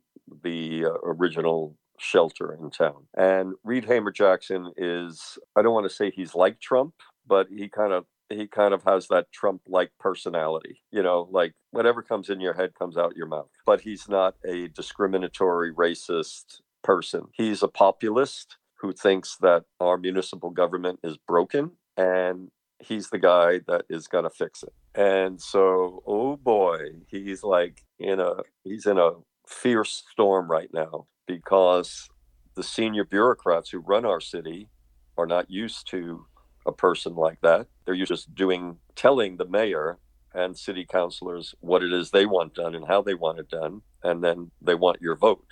[0.43, 3.07] the uh, original shelter in town.
[3.17, 6.95] And Reid Hamer-Jackson is, I don't want to say he's like Trump,
[7.27, 11.53] but he kind of he kind of has that Trump like personality, you know, like
[11.71, 13.51] whatever comes in your head comes out your mouth.
[13.67, 17.27] But he's not a discriminatory, racist person.
[17.33, 22.51] He's a populist who thinks that our municipal government is broken and
[22.81, 24.73] he's the guy that is going to fix it.
[24.95, 29.13] And so, oh boy, he's like in a he's in a
[29.47, 32.09] fierce storm right now because
[32.55, 34.69] the senior bureaucrats who run our city
[35.17, 36.27] are not used to
[36.67, 37.67] a person like that.
[37.85, 39.99] They're just doing, telling the mayor
[40.35, 43.83] and city councilors what it is they want done and how they want it done,
[44.03, 45.47] and then they want your vote.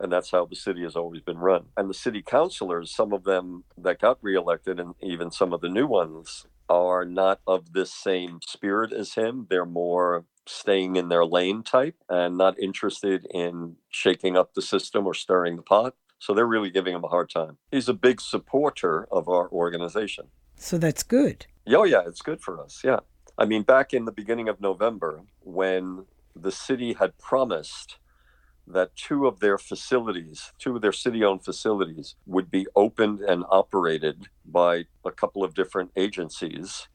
[0.00, 1.66] And that's how the city has always been run.
[1.76, 5.68] And the city councilors, some of them that got reelected, and even some of the
[5.68, 9.46] new ones, are not of this same spirit as him.
[9.50, 15.06] They're more staying in their lane type and not interested in shaking up the system
[15.06, 15.94] or stirring the pot.
[16.18, 17.58] So they're really giving him a hard time.
[17.70, 20.28] He's a big supporter of our organization.
[20.56, 21.46] So that's good.
[21.68, 22.82] Oh, yeah, it's good for us.
[22.84, 23.00] Yeah.
[23.36, 27.98] I mean, back in the beginning of November, when the city had promised
[28.66, 33.44] that two of their facilities, two of their city owned facilities, would be opened and
[33.50, 36.88] operated by a couple of different agencies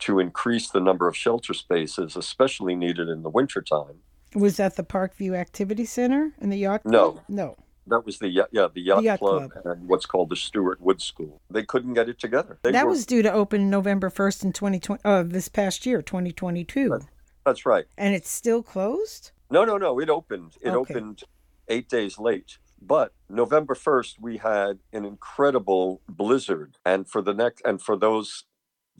[0.00, 4.00] to increase the number of shelter spaces, especially needed in the wintertime.
[4.34, 6.84] Was that the Parkview Activity Center and the yacht?
[6.84, 7.22] No.
[7.28, 7.56] No.
[7.88, 9.66] That was the yeah the yacht, yacht club, club.
[9.66, 11.40] and what's called the Stuart Wood School.
[11.50, 12.58] They couldn't get it together.
[12.62, 16.02] They that were- was due to open November 1st in 2020 uh, this past year,
[16.02, 16.98] 2022.
[17.44, 17.84] That's right.
[17.96, 19.30] And it's still closed?
[19.50, 20.00] No, no, no.
[20.00, 20.56] It opened.
[20.60, 20.94] It Okay.
[20.94, 21.22] opened
[21.68, 22.58] eight days late.
[22.82, 28.44] But November first, we had an incredible blizzard, and for the next and for those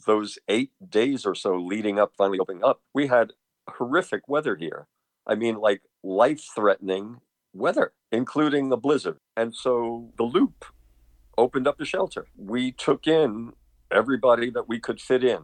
[0.07, 3.33] those eight days or so leading up, finally opening up, we had
[3.69, 4.87] horrific weather here.
[5.27, 7.21] I mean, like life-threatening
[7.57, 9.19] weather, including the blizzard.
[9.37, 10.65] And so the Loop
[11.39, 12.27] opened up the shelter.
[12.37, 13.53] We took in
[13.91, 15.41] everybody that we could fit in,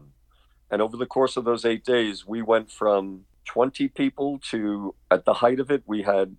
[0.70, 5.24] and over the course of those eight days, we went from 20 people to at
[5.24, 6.36] the height of it we had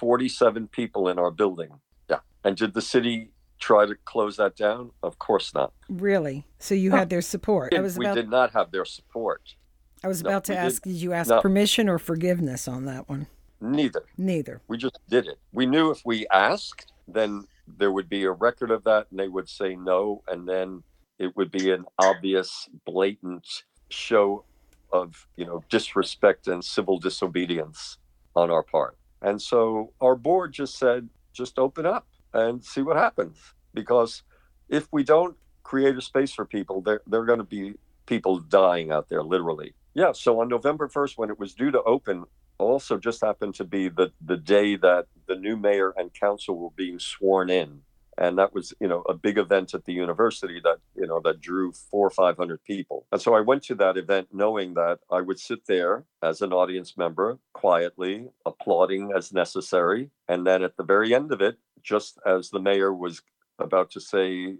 [0.00, 1.68] 47 people in our building
[2.08, 6.46] yeah and did the city try to close that down of course not Really?
[6.58, 7.74] So you had their support.
[7.74, 9.54] I was we did not have their support
[10.02, 11.40] I was no, about to we did- ask did you ask no.
[11.42, 13.26] permission or forgiveness on that one?
[13.60, 14.04] Neither.
[14.16, 14.60] Neither.
[14.68, 15.38] we just did it.
[15.52, 19.28] We knew if we asked then there would be a record of that and they
[19.28, 20.82] would say no and then
[21.18, 23.46] it would be an obvious blatant
[23.88, 24.44] show
[24.92, 27.98] of you know disrespect and civil disobedience
[28.34, 28.96] on our part.
[29.22, 33.36] And so our board just said just open up and see what happens.
[33.74, 34.22] Because
[34.68, 37.74] if we don't create a space for people there there are going to be
[38.06, 39.74] people dying out there literally.
[39.94, 42.24] Yeah so on november 1st when it was due to open
[42.58, 46.70] also just happened to be the the day that the new mayor and council were
[46.76, 47.80] being sworn in.
[48.18, 51.40] And that was you know a big event at the university that you know that
[51.40, 53.06] drew four or five hundred people.
[53.12, 56.52] And so i went to that event knowing that i would sit there as an
[56.52, 60.10] audience member quietly applauding as necessary.
[60.28, 63.22] And then at the very end of it just as the mayor was
[63.58, 64.56] about to say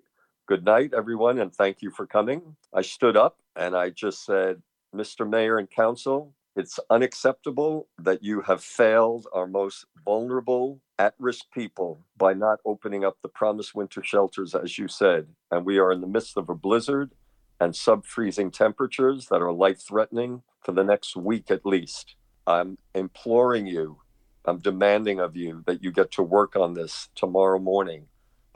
[0.46, 2.40] good night everyone and thank you for coming
[2.72, 4.62] i stood up and i just said
[4.94, 11.44] mr mayor and council it's unacceptable that you have failed our most vulnerable, at risk
[11.52, 15.26] people by not opening up the promised winter shelters, as you said.
[15.50, 17.12] And we are in the midst of a blizzard
[17.60, 22.16] and sub freezing temperatures that are life threatening for the next week at least.
[22.46, 23.98] I'm imploring you,
[24.44, 28.06] I'm demanding of you that you get to work on this tomorrow morning.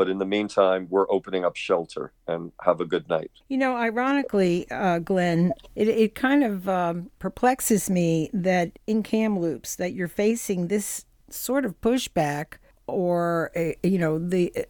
[0.00, 3.30] But in the meantime, we're opening up shelter and have a good night.
[3.50, 9.76] You know, ironically, uh, Glenn, it, it kind of um, perplexes me that in Kamloops
[9.76, 12.54] that you're facing this sort of pushback,
[12.86, 14.62] or uh, you know, the uh,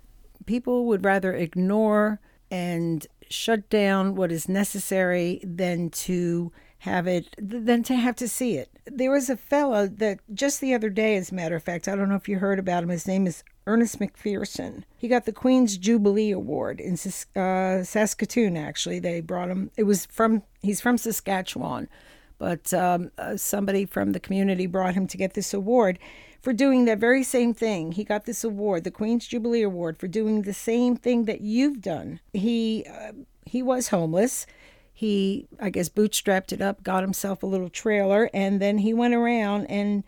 [0.47, 2.19] people would rather ignore
[2.51, 6.51] and shut down what is necessary than to
[6.81, 8.71] have it than to have to see it.
[8.87, 11.95] There was a fellow that just the other day, as a matter of fact, I
[11.95, 12.89] don't know if you heard about him.
[12.89, 14.85] His name is Ernest McPherson.
[14.97, 18.57] He got the Queen's Jubilee Award in uh, Saskatoon.
[18.57, 19.71] Actually, they brought him.
[19.77, 21.89] It was from he's from Saskatchewan,
[22.39, 25.99] but um, uh, somebody from the community brought him to get this award
[26.41, 27.93] for doing that very same thing.
[27.93, 31.83] He got this award, the Queen's Jubilee Award, for doing the same thing that you've
[31.83, 32.21] done.
[32.33, 33.13] He uh,
[33.45, 34.47] he was homeless.
[35.01, 39.15] He, I guess, bootstrapped it up, got himself a little trailer, and then he went
[39.15, 40.05] around and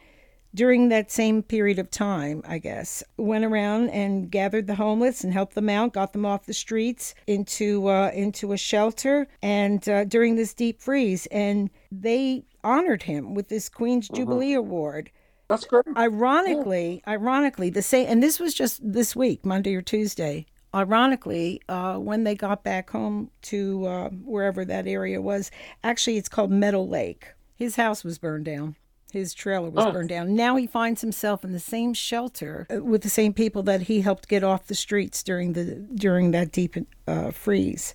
[0.54, 5.32] during that same period of time, I guess, went around and gathered the homeless and
[5.32, 10.04] helped them out, got them off the streets into uh, into a shelter, and uh,
[10.04, 15.10] during this deep freeze, and they honored him with this Queen's Jubilee Award.
[15.48, 15.86] That's great.
[15.96, 20.44] Ironically, ironically, the same, and this was just this week, Monday or Tuesday.
[20.74, 25.50] Ironically, uh, when they got back home to uh, wherever that area was,
[25.84, 27.28] actually, it's called Meadow Lake.
[27.56, 28.76] His house was burned down.
[29.12, 29.92] His trailer was Oh.
[29.92, 30.34] burned down.
[30.34, 34.00] Now he finds himself in the same shelter uh, with the same people that he
[34.00, 35.64] helped get off the streets during the
[35.94, 37.92] during that deep uh, freeze.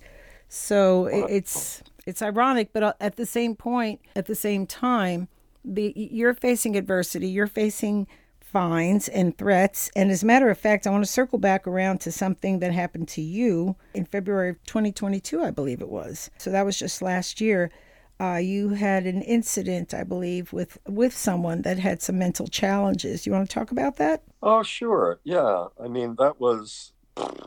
[0.48, 5.26] So it's it's ironic, but uh, at the same point, at the same time,
[5.64, 7.26] the you're facing adversity.
[7.28, 8.06] You're facing
[8.48, 9.90] fines and threats.
[9.94, 12.72] And as a matter of fact, I want to circle back around to something that
[12.72, 16.30] happened to you in February of 2022, I believe it was.
[16.38, 17.70] So that was just last year.
[18.20, 23.26] Uh, you had an incident, I believe, with with someone that had some mental challenges.
[23.26, 24.24] You want to talk about that?
[24.42, 25.20] Oh, sure.
[25.22, 25.66] Yeah.
[25.80, 26.92] I mean, that was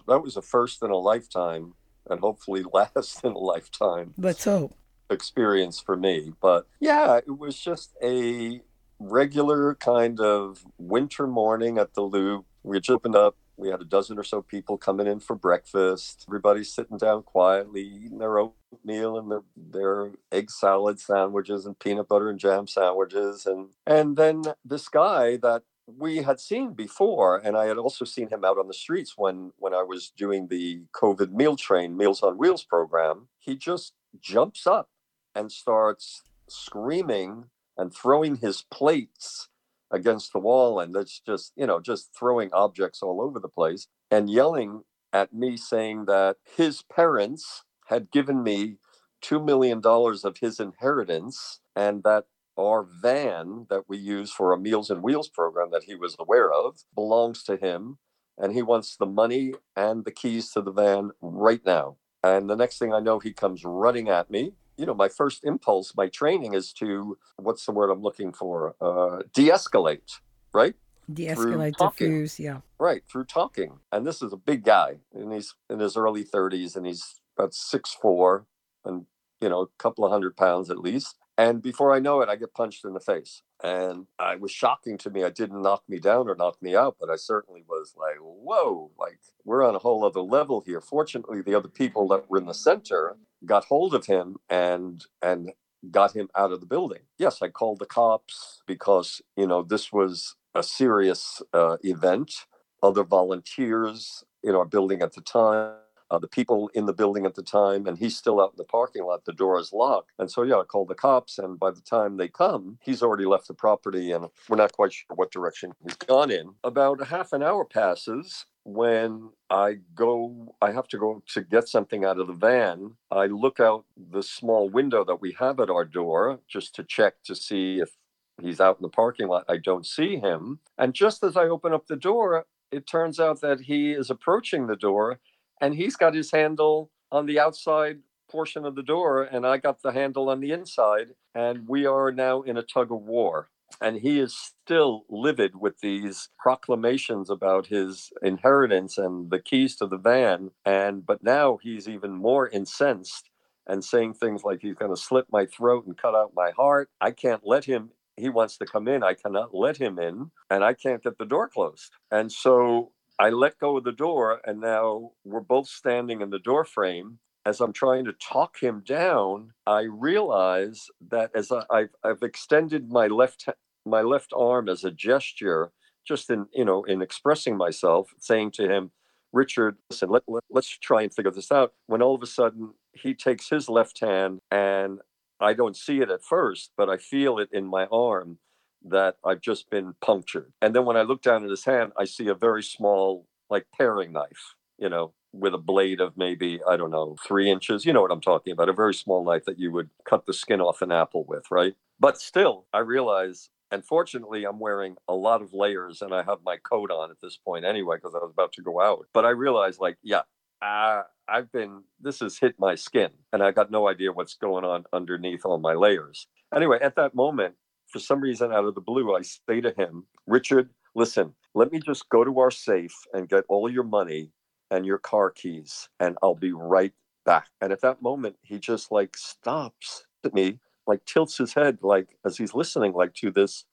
[0.07, 1.73] that was a first in a lifetime,
[2.09, 4.73] and hopefully last in a lifetime Let's hope.
[5.09, 6.31] experience for me.
[6.41, 8.61] But yeah, it was just a
[9.01, 12.45] regular kind of winter morning at the Loop.
[12.63, 13.35] We just opened up.
[13.57, 16.25] We had a dozen or so people coming in for breakfast.
[16.27, 22.07] Everybody's sitting down quietly, eating their oatmeal and their, their egg salad sandwiches and peanut
[22.07, 23.45] butter and jam sandwiches.
[23.45, 28.29] And and then this guy that we had seen before, and I had also seen
[28.29, 32.23] him out on the streets when when I was doing the COVID meal train Meals
[32.23, 33.27] on Wheels program.
[33.39, 34.89] He just jumps up
[35.35, 37.45] and starts screaming
[37.81, 39.49] and throwing his plates
[39.91, 43.87] against the wall and that's just you know just throwing objects all over the place
[44.11, 48.77] and yelling at me saying that his parents had given me
[49.23, 52.25] $2 million of his inheritance and that
[52.57, 56.51] our van that we use for a meals and wheels program that he was aware
[56.51, 57.97] of belongs to him
[58.37, 61.97] and he wants the money and the keys to the van right now.
[62.23, 65.43] And the next thing i know he comes running at me you know, my first
[65.43, 68.75] impulse, my training is to what's the word I'm looking for?
[68.81, 70.19] Uh, de-escalate,
[70.53, 70.75] right?
[71.11, 72.39] De-escalate, diffuse.
[72.39, 72.61] Yeah.
[72.79, 73.79] Right, through talking.
[73.91, 77.53] And this is a big guy, and he's in his early 30s, and he's about
[77.53, 78.45] six four,
[78.85, 79.05] and
[79.41, 81.17] you know, a couple of hundred pounds at least.
[81.37, 83.41] And before I know it, I get punched in the face.
[83.63, 85.23] And I was shocking to me.
[85.23, 88.91] I didn't knock me down or knock me out, but I certainly was like, whoa,
[88.99, 90.81] like we're on a whole other level here.
[90.81, 95.51] Fortunately, the other people that were in the center got hold of him and and
[95.89, 97.01] got him out of the building.
[97.17, 102.45] Yes, I called the cops because, you know, this was a serious uh, event.
[102.83, 105.73] Other volunteers in our building at the time
[106.11, 108.65] uh, the people in the building at the time, and he's still out in the
[108.65, 109.23] parking lot.
[109.23, 110.11] The door is locked.
[110.19, 113.23] And so, yeah, I called the cops, and by the time they come, he's already
[113.23, 116.55] left the property, and we're not quite sure what direction he's gone in.
[116.65, 121.67] About a half an hour passes when I go, I have to go to get
[121.67, 122.95] something out of the van.
[123.09, 127.15] I look out the small window that we have at our door just to check
[127.25, 127.97] to see if
[128.41, 129.45] he's out in the parking lot.
[129.49, 130.59] I don't see him.
[130.77, 134.67] And just as I open up the door, it turns out that he is approaching
[134.67, 135.19] the door
[135.59, 139.81] and he's got his handle on the outside portion of the door and I got
[139.81, 143.97] the handle on the inside and we are now in a tug of war and
[143.97, 149.97] he is still livid with these proclamations about his inheritance and the keys to the
[149.97, 153.29] van and but now he's even more incensed
[153.67, 156.89] and saying things like he's going to slit my throat and cut out my heart.
[156.99, 159.03] I can't let him he wants to come in.
[159.03, 161.91] I cannot let him in and i can't get the door closed.
[162.11, 166.39] And so i let go of the door and now we're both standing in the
[166.39, 171.89] door frame as I'm trying to talk him down, I realize that as I, I've,
[172.03, 173.47] I've extended my left
[173.83, 175.71] my left arm as a gesture,
[176.07, 178.91] just in you know in expressing myself, saying to him,
[179.33, 181.73] Richard, listen, let, let, let's try and figure this out.
[181.87, 184.99] When all of a sudden he takes his left hand and
[185.39, 188.37] I don't see it at first, but I feel it in my arm
[188.83, 190.53] that I've just been punctured.
[190.61, 193.65] And then when I look down at his hand, I see a very small, like
[193.75, 197.85] paring knife, you know, with a blade of maybe, I don't know, three inches.
[197.85, 198.69] You know what I'm talking about.
[198.69, 201.73] A very small knife that you would cut the skin off an apple with, right?
[201.99, 206.39] But still, I realize, and fortunately, I'm wearing a lot of layers and I have
[206.43, 209.05] my coat on at this point anyway, because I was about to go out.
[209.13, 210.21] But I realized, like, yeah,
[210.61, 214.65] uh, I've been, this has hit my skin and I got no idea what's going
[214.65, 216.27] on underneath all my layers.
[216.53, 217.55] Anyway, at that moment,
[217.87, 221.79] for some reason out of the blue, I say to him, Richard, listen, let me
[221.79, 224.31] just go to our safe and get all your money
[224.71, 226.93] and your car keys, and I'll be right
[227.25, 227.49] back.
[227.59, 232.17] And at that moment, he just like stops at me, like tilts his head, like
[232.25, 233.65] as he's listening, like to this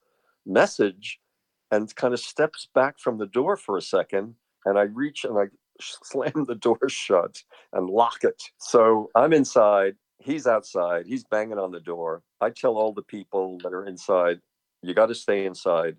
[0.45, 1.19] message,
[1.71, 4.35] and kind of steps back from the door for a second.
[4.65, 5.45] And I reach and I
[5.81, 7.41] slam the door shut
[7.73, 8.43] and lock it.
[8.59, 9.95] So I'm inside.
[10.19, 11.05] He's outside.
[11.07, 12.23] He's banging on the door.
[12.41, 14.39] I tell all the people that are inside,
[14.81, 15.95] you got to stay inside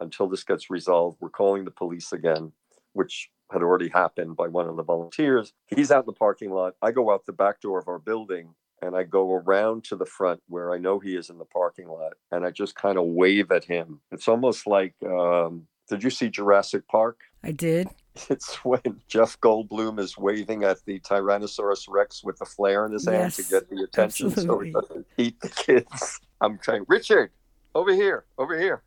[0.00, 1.18] until this gets resolved.
[1.20, 2.52] We're calling the police again,
[2.94, 5.52] which had already happened by one of the volunteers.
[5.66, 6.74] He's out in the parking lot.
[6.82, 10.06] I go out the back door of our building and I go around to the
[10.06, 13.04] front where I know he is in the parking lot and I just kind of
[13.06, 14.00] wave at him.
[14.10, 17.20] It's almost like, um, did you see Jurassic Park?
[17.42, 17.88] I did.
[18.28, 23.06] It's when Jeff Goldblum is waving at the Tyrannosaurus Rex with the flare in his
[23.06, 24.72] hand to get the attention absolutely.
[24.72, 26.20] so he doesn't eat the kids.
[26.40, 27.30] I'm saying, Richard,
[27.74, 28.82] over here, over here.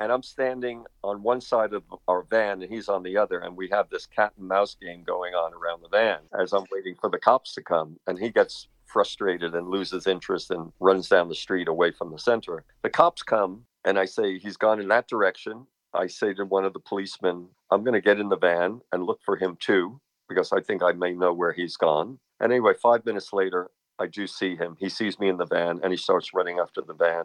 [0.00, 3.40] And I'm standing on one side of our van and he's on the other.
[3.40, 6.64] And we have this cat and mouse game going on around the van as I'm
[6.72, 7.98] waiting for the cops to come.
[8.06, 12.18] And he gets frustrated and loses interest and runs down the street away from the
[12.18, 12.64] center.
[12.82, 15.66] The cops come and I say, he's gone in that direction.
[15.94, 19.04] I say to one of the policemen, I'm going to get in the van and
[19.04, 22.18] look for him too, because I think I may know where he's gone.
[22.40, 24.76] And anyway, five minutes later, I do see him.
[24.78, 27.24] He sees me in the van and he starts running after the van.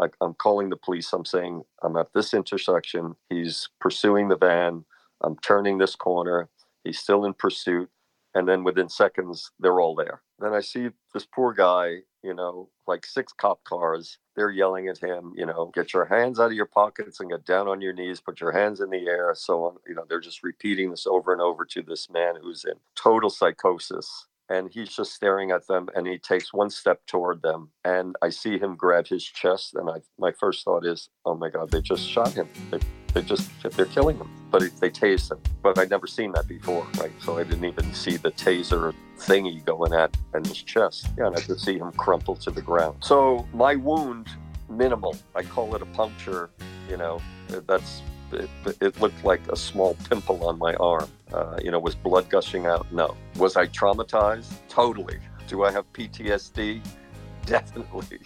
[0.00, 1.12] I, I'm calling the police.
[1.12, 3.16] I'm saying, I'm at this intersection.
[3.30, 4.84] He's pursuing the van.
[5.22, 6.48] I'm turning this corner.
[6.84, 7.88] He's still in pursuit.
[8.34, 10.20] And then within seconds, they're all there.
[10.38, 14.18] Then I see this poor guy, you know, like six cop cars.
[14.36, 17.46] They're yelling at him, you know, get your hands out of your pockets and get
[17.46, 19.76] down on your knees, put your hands in the air, so on.
[19.86, 23.30] You know, they're just repeating this over and over to this man who's in total
[23.30, 24.26] psychosis.
[24.48, 27.70] And he's just staring at them and he takes one step toward them.
[27.84, 29.74] And I see him grab his chest.
[29.74, 32.48] And I, my first thought is, oh my God, they just shot him.
[32.70, 32.78] They,
[33.12, 34.30] they just, they're killing him.
[34.50, 35.38] But it, they tased him.
[35.62, 37.10] But I'd never seen that before, right?
[37.20, 41.08] So I didn't even see the taser thingy going at in his chest.
[41.18, 42.98] Yeah, and I could see him crumple to the ground.
[43.00, 44.28] So my wound,
[44.68, 45.16] minimal.
[45.34, 46.50] I call it a puncture.
[46.88, 47.20] You know,
[47.66, 48.02] that's
[48.32, 48.48] it,
[48.80, 51.08] it looked like a small pimple on my arm.
[51.32, 52.90] Uh, you know, was blood gushing out?
[52.92, 53.16] No.
[53.36, 54.52] Was I traumatized?
[54.68, 55.18] Totally.
[55.48, 56.80] Do I have PTSD?
[57.46, 58.20] Definitely.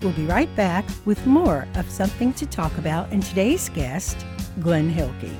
[0.00, 4.24] We'll be right back with more of something to talk about and today's guest,
[4.60, 5.34] Glenn Hilke.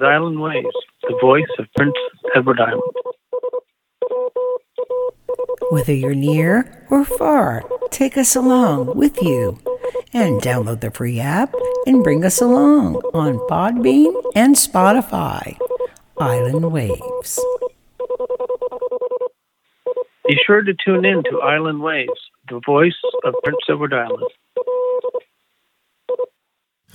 [0.00, 1.94] Is Island Waves, the voice of Prince
[2.34, 2.82] Edward Island.
[5.70, 9.58] Whether you're near or far, take us along with you
[10.12, 11.54] and download the free app
[11.86, 15.58] and bring us along on Podbean and Spotify.
[16.18, 17.40] Island Waves.
[20.26, 24.30] Be sure to tune in to Island Waves, the voice of Prince Edward Island.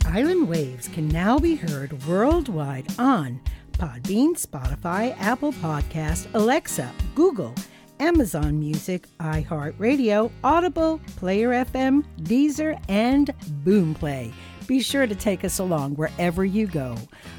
[0.06, 3.42] Island Waves can now be heard worldwide on
[3.74, 7.54] Podbean, Spotify, Apple Podcast, Alexa, Google,
[8.00, 13.32] Amazon Music, iHeartRadio, Audible, Player FM, Deezer, and
[13.66, 14.32] Boomplay.
[14.68, 16.96] Be sure to take us along wherever you go.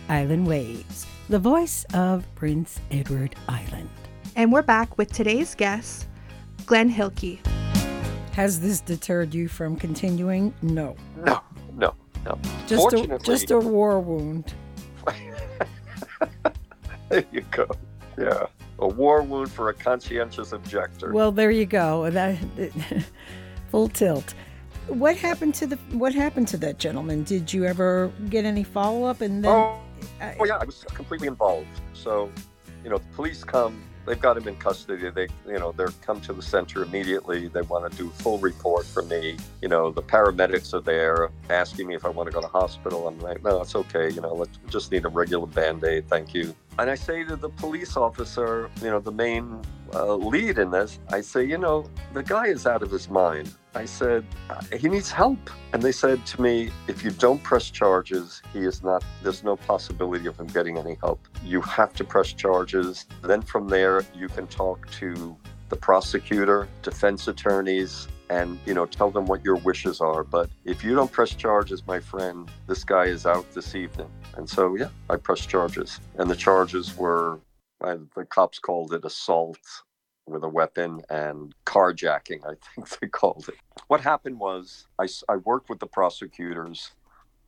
[0.08, 3.88] Island Waves, the voice of Prince Edward Island.
[4.34, 6.08] And we're back with today's guest,
[6.66, 7.38] Glenn Hilke.
[8.34, 10.52] Has this deterred you from continuing?
[10.60, 10.94] No.
[11.24, 11.40] No,
[12.26, 12.38] no.
[12.66, 14.54] Just a, just a war wound.
[17.08, 17.68] there you go.
[18.18, 18.46] Yeah,
[18.78, 21.12] a war wound for a conscientious objector.
[21.12, 22.10] Well, there you go.
[22.10, 22.38] That
[23.70, 24.34] full tilt.
[24.88, 27.24] What happened to the what happened to that gentleman?
[27.24, 29.20] Did you ever get any follow up?
[29.20, 29.80] And then oh,
[30.20, 31.66] uh, oh yeah, I was completely involved.
[31.92, 32.30] So,
[32.86, 33.82] you know, the police come.
[34.06, 35.10] They've got him in custody.
[35.10, 37.48] They, you know, they're come to the center immediately.
[37.48, 39.36] They want to do a full report for me.
[39.60, 43.08] You know, the paramedics are there asking me if I want to go to hospital.
[43.08, 44.08] I'm like, no, it's okay.
[44.10, 46.08] You know, let's just need a regular band aid.
[46.08, 46.54] Thank you.
[46.78, 49.60] And I say to the police officer, you know, the main
[49.94, 53.54] uh, lead in this, I say, you know, the guy is out of his mind.
[53.74, 55.38] I said, "Uh, he needs help.
[55.72, 59.56] And they said to me, if you don't press charges, he is not, there's no
[59.56, 61.20] possibility of him getting any help.
[61.44, 63.06] You have to press charges.
[63.22, 65.36] Then from there, you can talk to
[65.68, 70.82] the prosecutor, defense attorneys, and you know tell them what your wishes are but if
[70.82, 74.88] you don't press charges my friend this guy is out this evening and so yeah
[75.10, 77.38] i pressed charges and the charges were
[78.14, 79.58] the cops called it assault
[80.26, 83.54] with a weapon and carjacking i think they called it.
[83.88, 86.90] What happened was I, I worked with the prosecutors.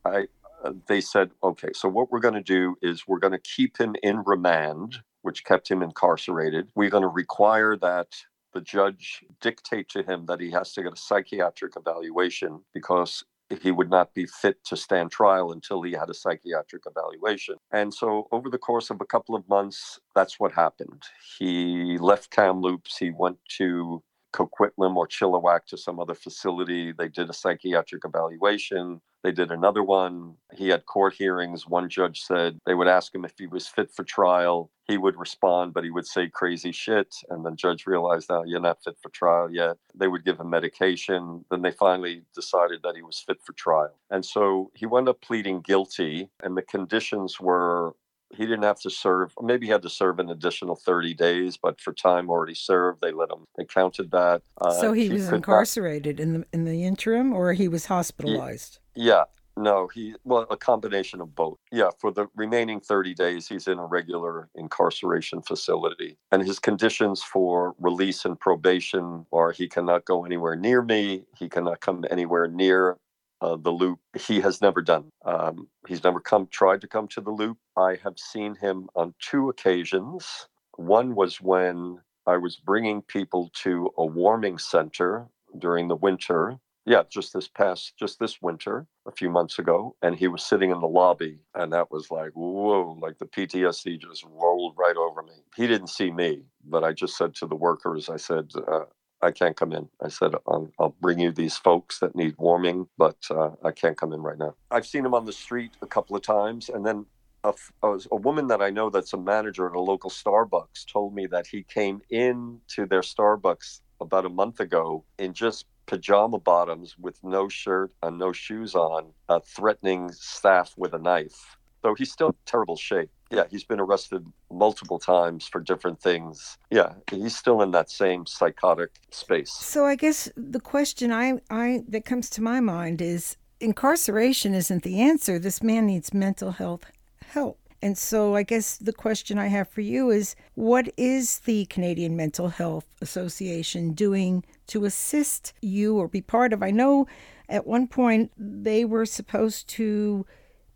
[0.05, 0.27] I
[0.63, 3.77] uh, they said okay so what we're going to do is we're going to keep
[3.77, 6.69] him in remand which kept him incarcerated.
[6.75, 8.07] We're going to require that
[8.53, 13.23] the judge dictate to him that he has to get a psychiatric evaluation because
[13.61, 17.55] he would not be fit to stand trial until he had a psychiatric evaluation.
[17.71, 21.03] And so, over the course of a couple of months, that's what happened.
[21.37, 24.03] He left Kamloops, he went to
[24.33, 26.91] Coquitlam or Chilliwack to some other facility.
[26.91, 29.01] They did a psychiatric evaluation.
[29.23, 30.35] They did another one.
[30.55, 31.67] He had court hearings.
[31.67, 34.71] One judge said they would ask him if he was fit for trial.
[34.87, 37.13] He would respond, but he would say crazy shit.
[37.29, 39.77] And the judge realized, now you're not fit for trial yet.
[39.93, 41.45] They would give him medication.
[41.51, 43.93] Then they finally decided that he was fit for trial.
[44.09, 46.29] And so he wound up pleading guilty.
[46.41, 47.93] And the conditions were
[48.31, 51.81] he didn't have to serve maybe he had to serve an additional 30 days but
[51.81, 55.31] for time already served they let him they counted that uh, so he was could
[55.31, 58.79] not- incarcerated in the in the interim, or he was hospitalized.
[58.99, 59.23] Yeah
[59.57, 61.57] no he well a combination of both.
[61.71, 67.23] Yeah for the remaining 30 days he's in a regular incarceration facility and his conditions
[67.23, 72.47] for release and probation are he cannot go anywhere near me he cannot come anywhere
[72.47, 72.97] near
[73.41, 77.21] uh, the loop he has never done um, he's never come tried to come to
[77.21, 77.57] the loop.
[77.77, 80.47] I have seen him on two occasions.
[80.75, 85.27] One was when i was bringing people to a warming center
[85.57, 86.57] during the winter
[86.89, 90.71] yeah just this past just this winter a few months ago and he was sitting
[90.71, 95.21] in the lobby and that was like whoa like the ptsd just rolled right over
[95.21, 98.85] me he didn't see me but i just said to the workers i said uh,
[99.21, 99.89] I can't come in.
[100.01, 103.97] I said, um, I'll bring you these folks that need warming, but uh, I can't
[103.97, 104.55] come in right now.
[104.71, 106.69] I've seen him on the street a couple of times.
[106.69, 107.05] And then
[107.43, 107.53] a,
[107.83, 111.47] a, woman that I know that's a manager at a local Starbucks told me that
[111.47, 117.17] he came in to their Starbucks about a month ago in just pajama bottoms with
[117.23, 121.57] no shirt and no shoes on, uh, threatening staff with a knife.
[121.81, 123.09] So he's still in terrible shape.
[123.31, 126.57] Yeah, he's been arrested multiple times for different things.
[126.69, 129.51] Yeah, he's still in that same psychotic space.
[129.51, 134.83] So I guess the question I, I that comes to my mind is incarceration isn't
[134.83, 135.39] the answer.
[135.39, 136.85] This man needs mental health
[137.25, 137.58] help.
[137.81, 142.15] And so I guess the question I have for you is what is the Canadian
[142.15, 146.61] Mental Health Association doing to assist you or be part of?
[146.61, 147.07] I know
[147.47, 150.25] at one point they were supposed to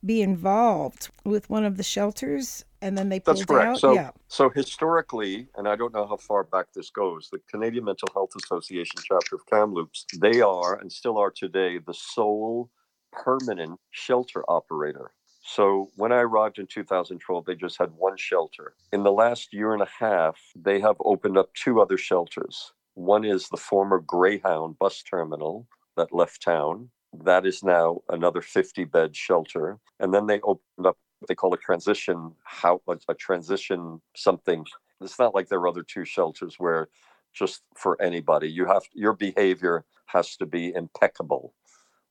[0.06, 3.68] be involved with one of the shelters and then they pulled That's correct.
[3.68, 3.80] out.
[3.80, 4.12] So, yeah.
[4.28, 8.32] so historically, and I don't know how far back this goes, the Canadian Mental Health
[8.36, 12.70] Association chapter of Kamloops, they are and still are today the sole
[13.14, 15.12] permanent shelter operator.
[15.44, 18.76] So when I arrived in 2012, they just had one shelter.
[18.94, 22.72] In the last year and a half, they have opened up two other shelters.
[22.96, 25.68] One is the former Greyhound bus terminal
[25.98, 26.90] that left town.
[27.24, 29.80] That is now another 50 bed shelter.
[30.00, 34.66] And then they opened up what they call a transition how a, transition something.
[35.02, 36.88] It's not like their other two shelters where
[37.34, 38.50] just for anybody.
[38.50, 41.54] You have your behavior has to be impeccable.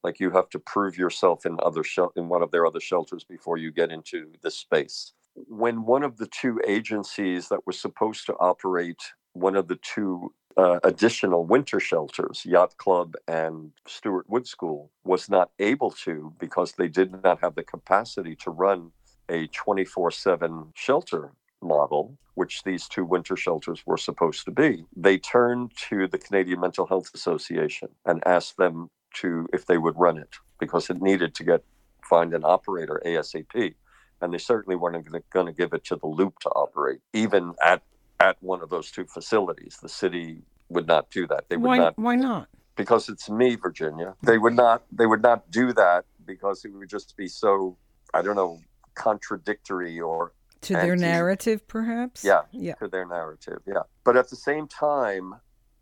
[0.04, 3.24] Like you have to prove yourself in other shel- in one of their other shelters
[3.24, 5.12] before you get into this space.
[5.48, 9.02] when one of the two agencies that was supposed to operate
[9.34, 15.30] one of the two uh, additional winter shelters, Yacht Club and Stuart Wood School, was
[15.30, 18.92] not able to because they did not have the capacity to run
[19.30, 24.84] a 24 7 shelter model, which these two winter shelters were supposed to be.
[24.96, 29.98] They turned to the Canadian Mental Health Association and asked them to if they would
[29.98, 31.64] run it because it needed to get
[32.02, 33.74] find an operator ASAP.
[34.20, 37.82] And they certainly weren't going to give it to the loop to operate, even at
[38.20, 39.78] at one of those two facilities.
[39.82, 41.48] The city would not do that.
[41.48, 42.48] They would Why, not why not?
[42.76, 44.14] because it's me, Virginia.
[44.22, 47.76] They would not they would not do that because it would just be so
[48.14, 48.60] I don't know
[48.94, 50.32] contradictory or
[50.62, 52.22] To their narrative, perhaps?
[52.24, 52.42] Yeah.
[52.52, 52.74] Yeah.
[52.74, 53.60] to their narrative.
[53.66, 53.82] Yeah.
[54.04, 55.34] But at the same time,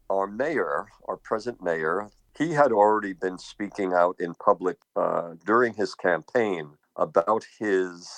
[0.08, 2.10] our mayor, our present mayor,
[2.40, 8.08] he had already been speaking out in public uh, during his campaign about his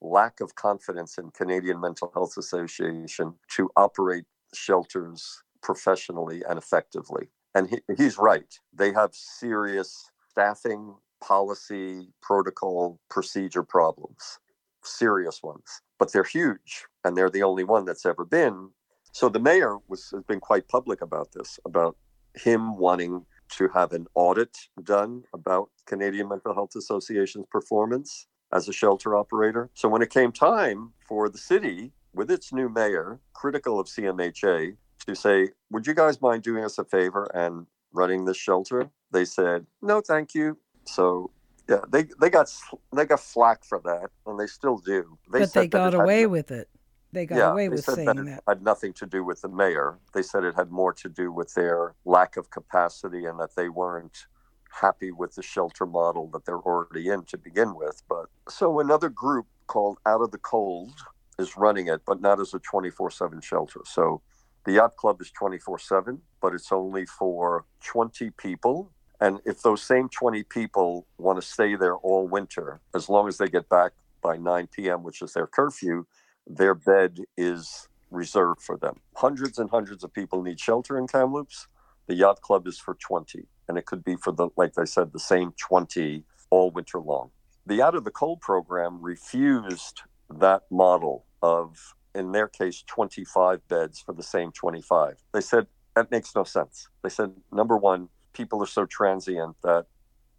[0.00, 4.24] lack of confidence in Canadian Mental Health Association to operate
[4.54, 7.28] shelters professionally and effectively.
[7.56, 8.54] And he, he's right.
[8.72, 14.38] They have serious staffing, policy, protocol, procedure problems,
[14.84, 15.82] serious ones.
[15.98, 18.70] But they're huge, and they're the only one that's ever been.
[19.10, 21.96] So the mayor was has been quite public about this, about
[22.34, 28.72] him wanting to have an audit done about Canadian Mental Health Association's performance as a
[28.72, 29.70] shelter operator.
[29.74, 34.76] So when it came time for the city, with its new mayor, critical of CMHA,
[35.06, 39.24] to say, "Would you guys mind doing us a favor and running this shelter?" They
[39.24, 41.30] said, "No, thank you." So
[41.68, 42.52] yeah, they they got
[42.94, 45.18] they got flack for that, and they still do.
[45.28, 46.68] but said they got away with it.
[47.16, 48.44] They got yeah, away they with said saying that it that.
[48.46, 49.98] had nothing to do with the mayor.
[50.12, 53.70] They said it had more to do with their lack of capacity and that they
[53.70, 54.26] weren't
[54.70, 58.02] happy with the shelter model that they're already in to begin with.
[58.06, 60.92] But so another group called Out of the Cold
[61.38, 63.80] is running it, but not as a 24 7 shelter.
[63.86, 64.20] So
[64.66, 68.92] the yacht club is 24 7, but it's only for 20 people.
[69.22, 73.38] And if those same 20 people want to stay there all winter, as long as
[73.38, 76.04] they get back by 9 p.m., which is their curfew,
[76.46, 79.00] their bed is reserved for them.
[79.16, 81.66] Hundreds and hundreds of people need shelter in Kamloops.
[82.06, 85.12] The yacht club is for 20, and it could be for the, like I said,
[85.12, 87.30] the same 20 all winter long.
[87.66, 94.00] The Out of the Cold program refused that model of, in their case, 25 beds
[94.00, 95.16] for the same 25.
[95.32, 95.66] They said
[95.96, 96.88] that makes no sense.
[97.02, 99.86] They said, number one, people are so transient that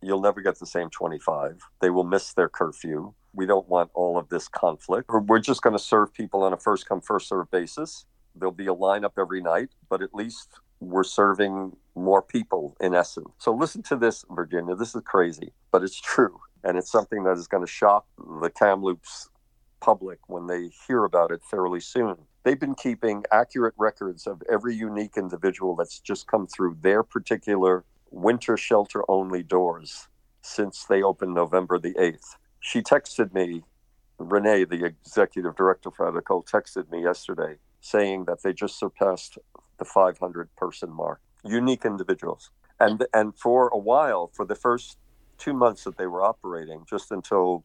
[0.02, 1.60] you'll never get the same 25.
[1.82, 3.14] They will miss their curfew.
[3.38, 5.10] We don't want all of this conflict.
[5.10, 8.06] We're- just going to serve people on a first come, first serve basis.
[8.36, 13.30] There'll be a lineup every night, but at least we're serving more people in essence.
[13.38, 14.76] So listen to this, Virginia.
[14.76, 16.40] This is crazy, but it's true.
[16.64, 19.30] And it's something that is going to shock the Kamloops
[19.80, 22.18] public when they hear about it fairly soon.
[22.44, 27.86] They've been keeping accurate records of every unique individual that's just come through their particular
[28.10, 30.08] winter shelter only doors
[30.42, 32.38] since they opened November the 8th.
[32.60, 33.64] She texted me,
[34.18, 38.54] Renee, the executive director for Out of the Cold, texted me yesterday saying that they
[38.54, 39.38] just surpassed
[39.78, 41.22] the 500 person mark.
[41.44, 42.52] Unique individuals.
[42.80, 44.98] And, and for a while, for the first
[45.38, 47.64] two months that they were operating, just until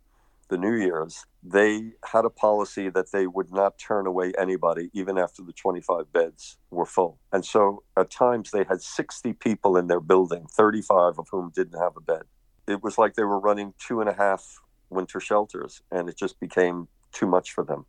[0.48, 5.16] the New Year's, they had a policy that they would not turn away anybody, even
[5.18, 7.18] after the 25 beds were full.
[7.32, 11.78] And so at times they had 60 people in their building, 35 of whom didn't
[11.80, 12.24] have a bed.
[12.68, 14.60] It was like they were running two and a half
[14.92, 17.86] winter shelters, and it just became too much for them.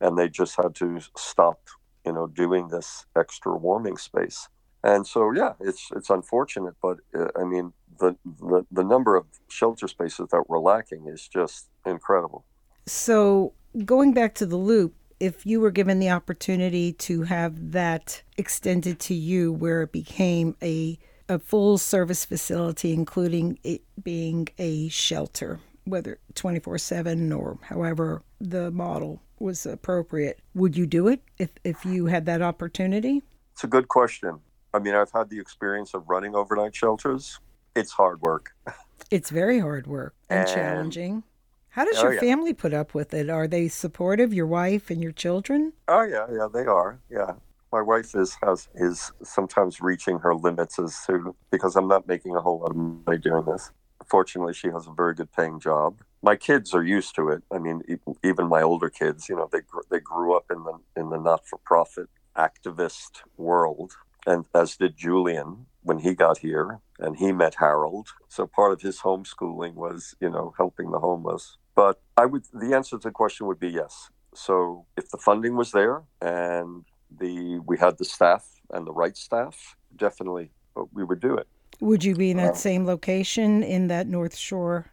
[0.00, 1.60] And they just had to stop,
[2.04, 4.48] you know, doing this extra warming space.
[4.84, 9.26] And so, yeah, it's it's unfortunate, but uh, I mean, the, the the number of
[9.48, 12.44] shelter spaces that we're lacking is just incredible.
[12.86, 13.52] So,
[13.84, 19.00] going back to the loop, if you were given the opportunity to have that extended
[19.00, 20.98] to you where it became a
[21.28, 29.22] a full service facility including it being a shelter, whether 24/7 or however the model
[29.38, 33.22] was appropriate, would you do it if if you had that opportunity?
[33.52, 34.40] It's a good question.
[34.74, 37.40] I mean, I've had the experience of running overnight shelters.
[37.74, 38.54] It's hard work.
[39.10, 41.22] It's very hard work and, And- challenging.
[41.68, 42.20] How does Oh, your yeah.
[42.20, 43.28] family put up with it?
[43.28, 45.74] Are they supportive, your wife and your children?
[45.86, 46.98] Oh yeah, yeah, they are.
[47.10, 47.32] Yeah,
[47.70, 52.34] my wife is has is sometimes reaching her limits as to because I'm not making
[52.34, 53.70] a whole lot of money doing this.
[54.06, 56.00] Fortunately, she has a very good paying job.
[56.22, 57.42] My kids are used to it.
[57.52, 57.82] I mean,
[58.24, 59.60] even my older kids, you know, they
[59.90, 63.92] they grew up in the in the not for profit activist world,
[64.26, 68.08] and as did Julian when he got here and he met Harold.
[68.28, 71.56] So part of his homeschooling was, you know, helping the homeless.
[71.74, 74.10] But I would the answer to the question would be yes.
[74.34, 76.84] So if the funding was there and
[77.20, 81.46] the we had the staff and the right staff, definitely uh, we would do it.
[81.80, 84.86] Would you be in that same location in that North Shore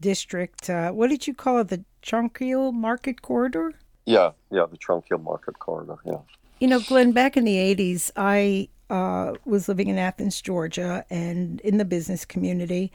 [0.00, 0.70] district?
[0.70, 1.68] Uh, what did you call it?
[1.68, 3.74] The Tranquille Market Corridor?
[4.06, 5.96] Yeah, yeah, the Tranquille Market Corridor.
[6.04, 6.18] Yeah.
[6.58, 11.60] You know, Glenn, back in the 80s, I uh, was living in Athens, Georgia, and
[11.62, 12.92] in the business community,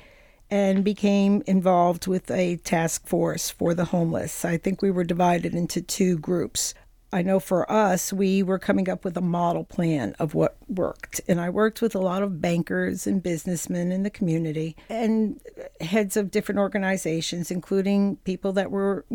[0.49, 4.45] and became involved with a task force for the homeless.
[4.45, 6.73] I think we were divided into two groups.
[7.13, 11.21] I know for us, we were coming up with a model plan of what worked.
[11.27, 15.39] And I worked with a lot of bankers and businessmen in the community and
[15.79, 19.05] heads of different organizations, including people that were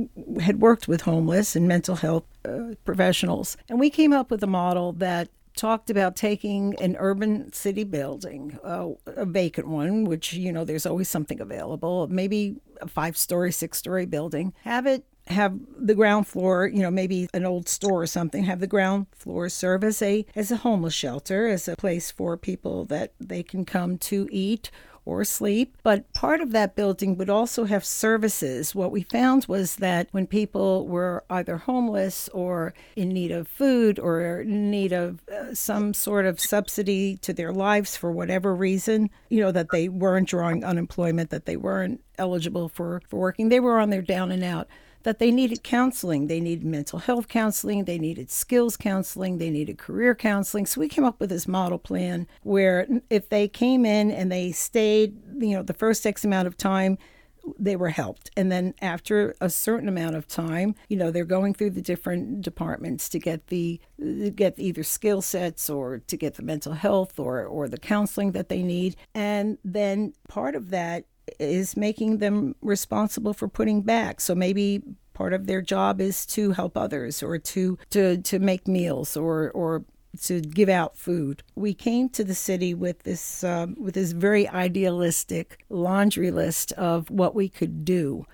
[0.40, 3.56] had worked with homeless and mental health uh, professionals.
[3.68, 8.58] And we came up with a model that talked about taking an urban city building,
[8.64, 13.52] uh, a vacant one, which, you know, there's always something available, maybe a five story,
[13.52, 18.02] six story building, have it have the ground floor, you know, maybe an old store
[18.02, 21.76] or something, have the ground floor serve as a as a homeless shelter, as a
[21.76, 24.70] place for people that they can come to eat
[25.04, 25.76] or sleep.
[25.82, 28.74] But part of that building would also have services.
[28.74, 33.98] What we found was that when people were either homeless or in need of food
[33.98, 39.10] or in need of uh, some sort of subsidy to their lives for whatever reason,
[39.28, 43.60] you know, that they weren't drawing unemployment, that they weren't eligible for, for working, they
[43.60, 44.68] were on their down and out
[45.04, 46.26] that they needed counseling.
[46.26, 50.66] They needed mental health counseling, they needed skills counseling, they needed career counseling.
[50.66, 54.52] So we came up with this model plan where if they came in and they
[54.52, 56.98] stayed, you know, the first X amount of time,
[57.58, 58.30] they were helped.
[58.36, 62.42] And then after a certain amount of time, you know, they're going through the different
[62.42, 63.80] departments to get the
[64.34, 68.48] get either skill sets or to get the mental health or or the counseling that
[68.48, 68.96] they need.
[69.14, 71.04] And then part of that
[71.38, 74.20] is making them responsible for putting back.
[74.20, 74.82] So maybe
[75.14, 79.50] part of their job is to help others or to to to make meals or
[79.52, 79.84] or
[80.22, 81.42] to give out food.
[81.54, 87.10] We came to the city with this um, with this very idealistic laundry list of
[87.10, 88.26] what we could do.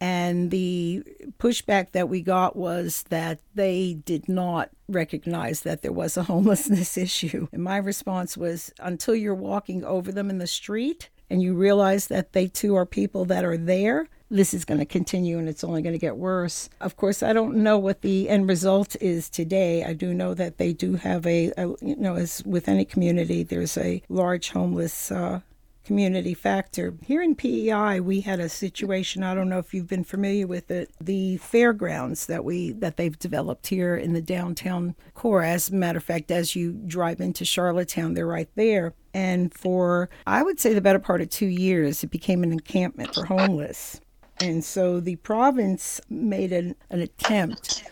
[0.00, 1.02] And the
[1.38, 6.96] pushback that we got was that they did not recognize that there was a homelessness
[6.96, 7.48] issue.
[7.52, 12.08] And my response was until you're walking over them in the street, and you realize
[12.08, 15.64] that they too are people that are there, this is going to continue and it's
[15.64, 16.68] only going to get worse.
[16.80, 19.84] Of course, I don't know what the end result is today.
[19.84, 23.42] I do know that they do have a, a you know, as with any community,
[23.42, 25.40] there's a large homeless uh,
[25.88, 26.94] community factor.
[27.02, 29.22] Here in PEI, we had a situation.
[29.22, 30.90] I don't know if you've been familiar with it.
[31.00, 35.42] The fairgrounds that we that they've developed here in the downtown core.
[35.42, 38.92] As a matter of fact, as you drive into Charlottetown, they're right there.
[39.18, 43.16] And for I would say the better part of two years, it became an encampment
[43.16, 44.00] for homeless.
[44.40, 47.82] And so the province made an, an attempt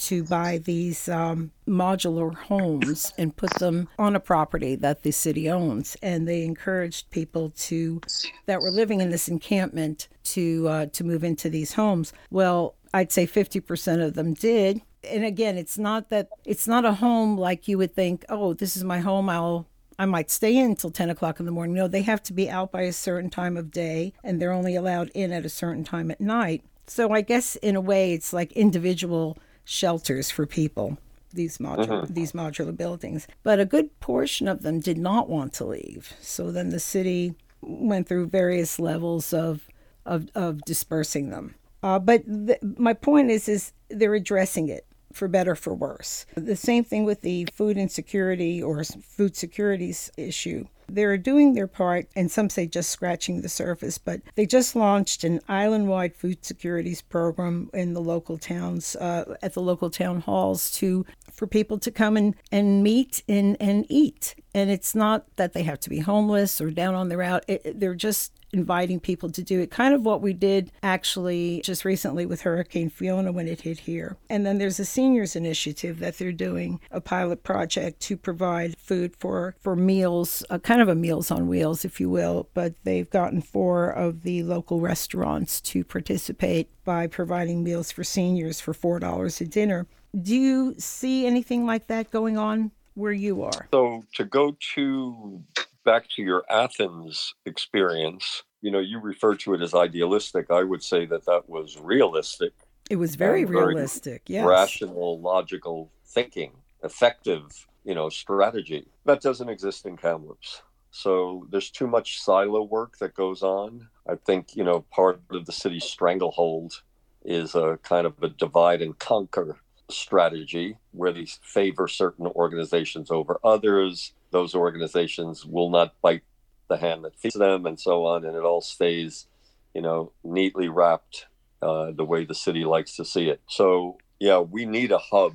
[0.00, 5.48] to buy these um, modular homes and put them on a property that the city
[5.48, 5.96] owns.
[6.02, 8.02] And they encouraged people to
[8.44, 12.12] that were living in this encampment to uh, to move into these homes.
[12.30, 14.82] Well, I'd say 50% of them did.
[15.02, 18.26] And again, it's not that it's not a home like you would think.
[18.28, 19.30] Oh, this is my home.
[19.30, 19.66] I'll
[19.98, 21.74] I might stay in until 10 o'clock in the morning.
[21.76, 24.74] No, they have to be out by a certain time of day and they're only
[24.74, 26.64] allowed in at a certain time at night.
[26.86, 30.98] So I guess in a way it's like individual shelters for people
[31.34, 33.26] these modular these modular buildings.
[33.42, 36.14] But a good portion of them did not want to leave.
[36.20, 39.68] So then the city went through various levels of
[40.06, 41.54] of, of dispersing them.
[41.82, 46.26] Uh, but th- my point is is they're addressing it for better for worse.
[46.34, 50.66] The same thing with the food insecurity or food securities issue.
[50.86, 55.24] They're doing their part, and some say just scratching the surface, but they just launched
[55.24, 60.20] an island wide food securities program in the local towns, uh, at the local town
[60.20, 64.34] halls to for people to come and, and meet and, and eat.
[64.54, 67.80] And it's not that they have to be homeless or down on their out, it,
[67.80, 69.70] they're just inviting people to do it.
[69.70, 74.16] Kind of what we did actually just recently with Hurricane Fiona when it hit here.
[74.30, 79.14] And then there's a seniors initiative that they're doing a pilot project to provide food
[79.16, 82.48] for for meals, kind of a meals on wheels, if you will.
[82.54, 88.60] But they've gotten four of the local restaurants to participate by providing meals for seniors
[88.60, 89.86] for four dollars a dinner.
[90.20, 93.68] Do you see anything like that going on where you are?
[93.72, 95.42] So to go to
[95.84, 100.50] back to your Athens experience, you know, you refer to it as idealistic.
[100.50, 102.52] I would say that that was realistic,
[102.90, 104.22] It was very And very realistic.
[104.26, 104.46] Yes.
[104.46, 106.52] rational, logical thinking,
[106.82, 108.86] effective, you know, strategy.
[109.04, 110.62] That doesn't exist in Kamloops.
[110.90, 113.88] So there's too much silo work that goes on.
[114.08, 116.82] I think, you know, part of the city's stranglehold
[117.24, 119.56] is a kind of a divide and conquer
[119.90, 124.12] strategy where they favor certain organizations over others.
[124.30, 126.22] Those organizations will not bite
[126.68, 128.24] the hand that feeds them and so on.
[128.24, 129.26] And it all stays,
[129.74, 131.26] you know, neatly wrapped
[131.62, 133.40] uh, the way the city likes to see it.
[133.48, 135.34] So, yeah, we need a hub.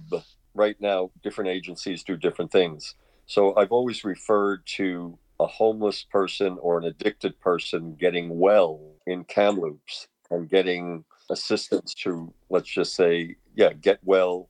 [0.55, 2.95] Right now, different agencies do different things.
[3.27, 9.23] So I've always referred to a homeless person or an addicted person getting well in
[9.23, 14.47] Kamloops and getting assistance to, let's just say, yeah, get well,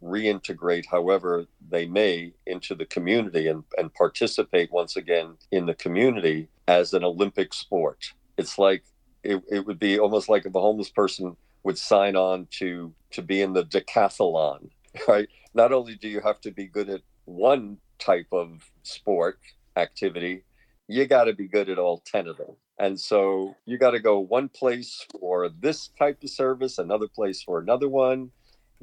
[0.00, 6.46] reintegrate however they may into the community and, and participate once again in the community
[6.68, 7.98] as an Olympic sport.
[8.38, 8.84] It's like
[9.24, 13.20] it, it would be almost like if a homeless person would sign on to to
[13.20, 14.70] be in the decathlon,
[15.08, 15.28] right?
[15.54, 19.40] Not only do you have to be good at one type of sport
[19.76, 20.44] activity,
[20.86, 22.54] you got to be good at all 10 of them.
[22.78, 27.42] And so you got to go one place for this type of service, another place
[27.42, 28.30] for another one,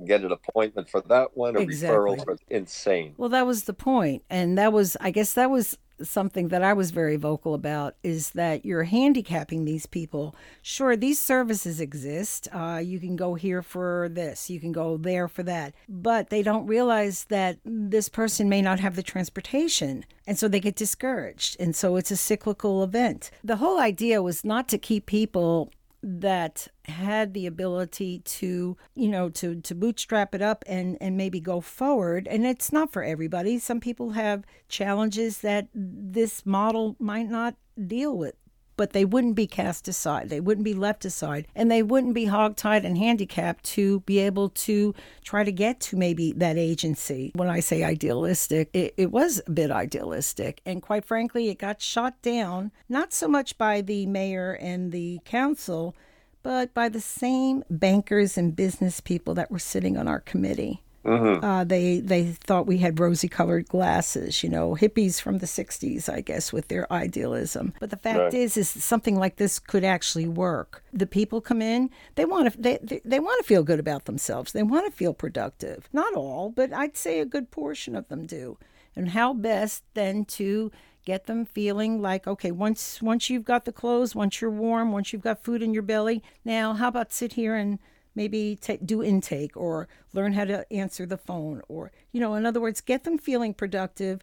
[0.06, 1.98] get an appointment for that one, a Exactly.
[1.98, 3.14] referral for insane.
[3.18, 6.72] Well, that was the point, and that was, I guess, that was something that I
[6.72, 10.34] was very vocal about is that you're handicapping these people.
[10.62, 12.48] Sure, these services exist.
[12.54, 16.42] Uh, you can go here for this, you can go there for that, but they
[16.42, 21.58] don't realize that this person may not have the transportation, and so they get discouraged,
[21.60, 23.30] and so it's a cyclical event.
[23.44, 25.72] The whole idea was not to keep people
[26.02, 31.40] that had the ability to you know to to bootstrap it up and and maybe
[31.40, 32.28] go forward.
[32.28, 33.60] And it's not for everybody.
[33.60, 37.56] Some people have challenges that this model might not
[37.88, 38.36] deal with
[38.80, 42.28] but they wouldn't be cast aside they wouldn't be left aside and they wouldn't be
[42.28, 47.50] hogtied and handicapped to be able to try to get to maybe that agency when
[47.50, 52.22] i say idealistic it, it was a bit idealistic and quite frankly it got shot
[52.22, 55.94] down not so much by the mayor and the council
[56.42, 60.82] but by the same bankers and business people that were sitting on our committee.
[61.06, 66.10] Uh, they they thought we had rosy colored glasses, you know, hippies from the '60s,
[66.12, 67.74] I guess, with their idealism.
[67.80, 68.34] But the fact Right.
[68.34, 70.84] is, is something like this could actually work.
[70.92, 74.06] The people come in, they want to they, they, they want to feel good about
[74.06, 74.52] themselves.
[74.52, 75.88] They want to feel productive.
[75.94, 78.58] Not all, but I'd say a good portion of them do.
[78.96, 80.72] And how best then to
[81.06, 85.12] get them feeling like okay once once you've got the clothes once you're warm once
[85.12, 87.80] you've got food in your belly now how about sit here and
[88.20, 89.88] maybe ta do intake or
[90.18, 93.54] learn how to answer the phone or you know in other words get them feeling
[93.54, 94.18] productive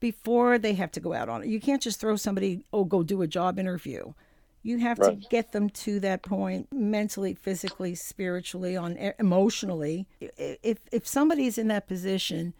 [0.00, 3.02] before they have to go out on it you can't just throw somebody oh go
[3.02, 4.12] do a job interview
[4.62, 5.20] you have Right.
[5.22, 11.68] to get them to that point mentally physically spiritually on emotionally if if somebody's in
[11.68, 12.52] that position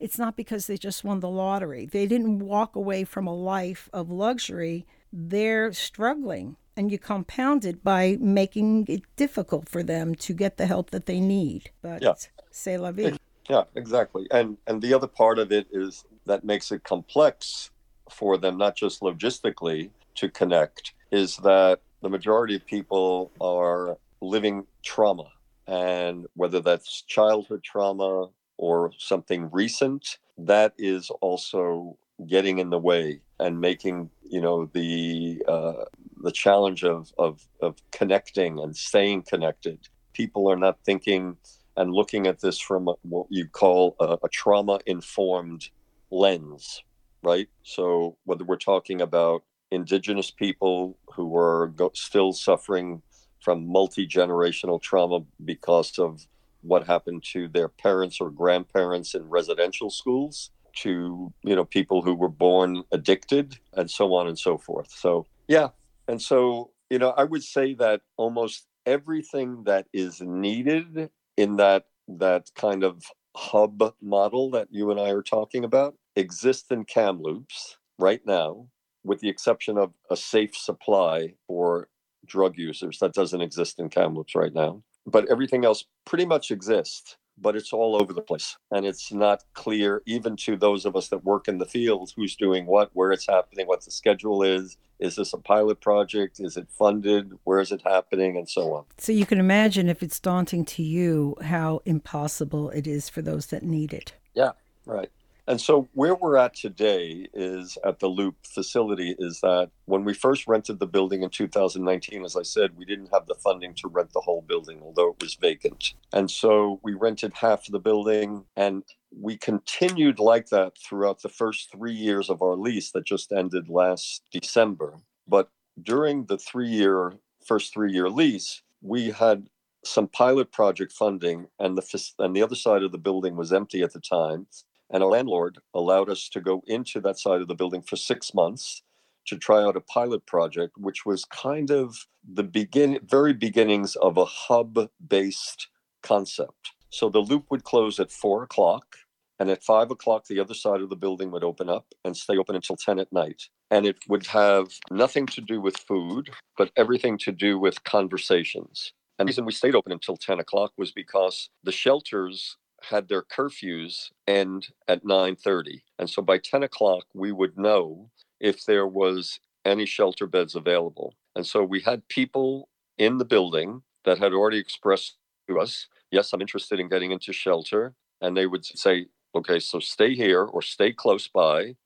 [0.00, 1.84] it's not because they just won the lottery.
[1.84, 4.86] They didn't walk away from a life of luxury.
[5.12, 6.54] They're struggling.
[6.78, 11.06] And you compound it by making it difficult for them to get the help that
[11.06, 11.72] they need.
[11.82, 12.14] But Yeah.
[12.52, 13.18] c'est la vie.
[13.50, 14.28] Yeah, exactly.
[14.30, 17.70] And and the other part of it is that makes it complex
[18.10, 19.90] for them, not just logistically
[20.20, 25.28] to connect, is that the majority of people are living trauma.
[25.66, 33.20] And whether that's childhood trauma or something recent, that is also getting in the way
[33.40, 35.84] and making, you know, the uh,
[36.22, 39.78] the challenge of, of of connecting and staying connected.
[40.12, 41.36] People are not thinking
[41.76, 45.70] and looking at this from what you call a, a trauma informed
[46.10, 46.82] lens,
[47.22, 47.48] right?
[47.62, 53.02] So, whether we're talking about indigenous people who are go- still suffering
[53.40, 56.26] from multi generational trauma because of
[56.62, 62.14] what happened to their parents or grandparents in residential schools, to you know people who
[62.14, 64.90] were born addicted, and so on and so forth.
[64.90, 65.68] So, yeah,
[66.08, 71.84] and so you know, I would say that almost everything that is needed in that
[72.08, 73.02] that kind of
[73.36, 78.68] hub model that you and I are talking about exists in Kamloops right now,
[79.04, 81.88] with the exception of a safe supply for
[82.24, 84.82] drug users that doesn't exist in Kamloops right now.
[85.06, 88.56] But everything else pretty much exists, but it's all over the place.
[88.70, 92.36] And it's not clear, even to those of us that work in the field, who's
[92.36, 94.76] doing what, where it's happening, what the schedule is.
[94.98, 96.40] Is this a pilot project?
[96.40, 97.32] Is it funded?
[97.44, 98.36] Where is it happening?
[98.36, 98.84] And so on.
[98.98, 103.46] So you can imagine if it's daunting to you, how impossible it is for those
[103.46, 104.14] that need it.
[104.34, 104.52] Yeah,
[104.86, 105.10] right.
[105.48, 110.12] And so where we're at today is at the Loop facility is that when we
[110.12, 113.88] first rented the building in 2019, as I said, we didn't have the funding to
[113.88, 115.94] rent the whole building, although it was vacant.
[116.12, 118.44] And so we rented half of the building.
[118.56, 123.32] And we continued like that throughout the first three years of our lease that just
[123.32, 124.98] ended last December.
[125.26, 125.48] But
[125.82, 129.48] during the three year, first three year lease, we had
[129.82, 133.82] some pilot project funding, and the and the other side of the building was empty
[133.82, 134.46] at the time.
[134.90, 138.32] And our landlord allowed us to go into that side of the building for six
[138.34, 138.82] months
[139.26, 144.16] to try out a pilot project, which was kind of the begin, very beginnings of
[144.16, 145.68] a hub-based
[146.02, 146.72] concept.
[146.90, 148.96] So the loop would close at four o'clock,
[149.38, 152.38] and at five o'clock, the other side of the building would open up and stay
[152.38, 153.42] open until 10 at night.
[153.70, 158.94] And it would have nothing to do with food, but everything to do with conversations.
[159.18, 163.22] And the reason we stayed open until 10 o'clock was because the shelters had their
[163.22, 165.82] curfews end at 9.30.
[165.98, 168.10] And so by 10 o'clock, we would know
[168.40, 171.14] if there was any shelter beds available.
[171.34, 175.16] And so we had people in the building that had already expressed
[175.48, 177.94] to us, yes, I'm interested in getting into shelter.
[178.20, 181.76] And they would say, okay, so stay here or stay close by.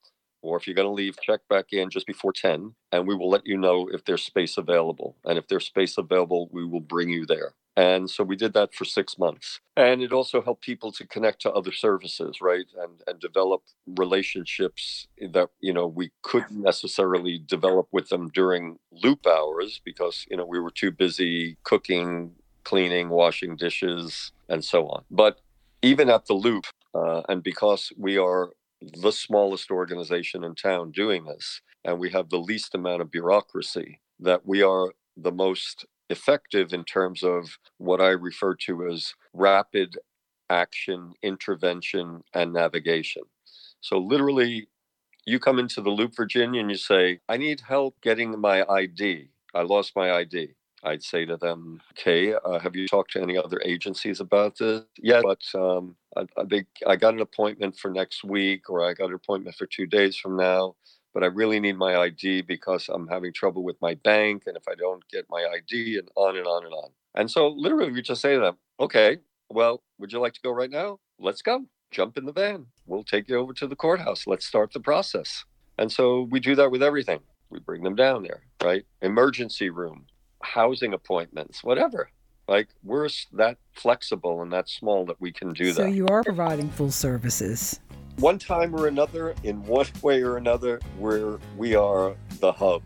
[0.42, 3.30] Or if you're going to leave, check back in just before 10, and we will
[3.30, 5.16] let you know if there's space available.
[5.24, 7.54] And if there's space available, we will bring you there.
[7.76, 9.60] And so we did that for six months.
[9.76, 12.66] And it also helped people to connect to other services, right?
[12.78, 19.26] And and develop relationships that, you know, we couldn't necessarily develop with them during loop
[19.26, 22.32] hours because, you know, we were too busy cooking,
[22.64, 25.04] cleaning, washing dishes, and so on.
[25.10, 25.40] But
[25.80, 28.50] even at the loop, uh, and because we are
[28.82, 34.00] the smallest organization in town doing this, and we have the least amount of bureaucracy,
[34.20, 39.96] that we are the most effective in terms of what I refer to as rapid
[40.50, 43.22] action, intervention, and navigation.
[43.80, 44.68] So, literally,
[45.26, 49.28] you come into the Loop, Virginia, and you say, I need help getting my ID.
[49.54, 50.54] I lost my ID.
[50.84, 54.82] I'd say to them, okay, uh, have you talked to any other agencies about this?
[54.98, 58.94] Yeah, but um, I, I, think I got an appointment for next week, or I
[58.94, 60.74] got an appointment for two days from now,
[61.14, 64.44] but I really need my ID because I'm having trouble with my bank.
[64.46, 66.90] And if I don't get my ID, and on and on and on.
[67.14, 69.18] And so literally, we just say to them, okay,
[69.50, 70.98] well, would you like to go right now?
[71.18, 71.66] Let's go.
[71.90, 72.66] Jump in the van.
[72.86, 74.26] We'll take you over to the courthouse.
[74.26, 75.44] Let's start the process.
[75.78, 77.20] And so we do that with everything.
[77.50, 78.84] We bring them down there, right?
[79.02, 80.06] Emergency room,
[80.42, 82.10] housing appointments, whatever.
[82.48, 85.88] Like we're that flexible and that small that we can do So that.
[85.88, 87.80] So you are providing full services.
[88.18, 92.82] One time or another, in one way or another, we're we are the hub.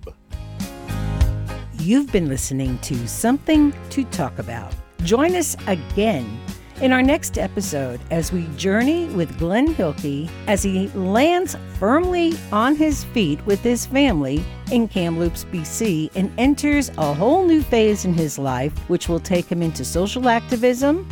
[1.81, 4.75] You've been listening to Something to Talk About.
[5.03, 6.41] Join us again
[6.83, 12.77] in our next episode as we journey with Glenn Hilke as he lands firmly on
[12.77, 18.13] his feet with his family in Kamloops, BC, and enters a whole new phase in
[18.13, 21.09] his life, which will take him into social activism,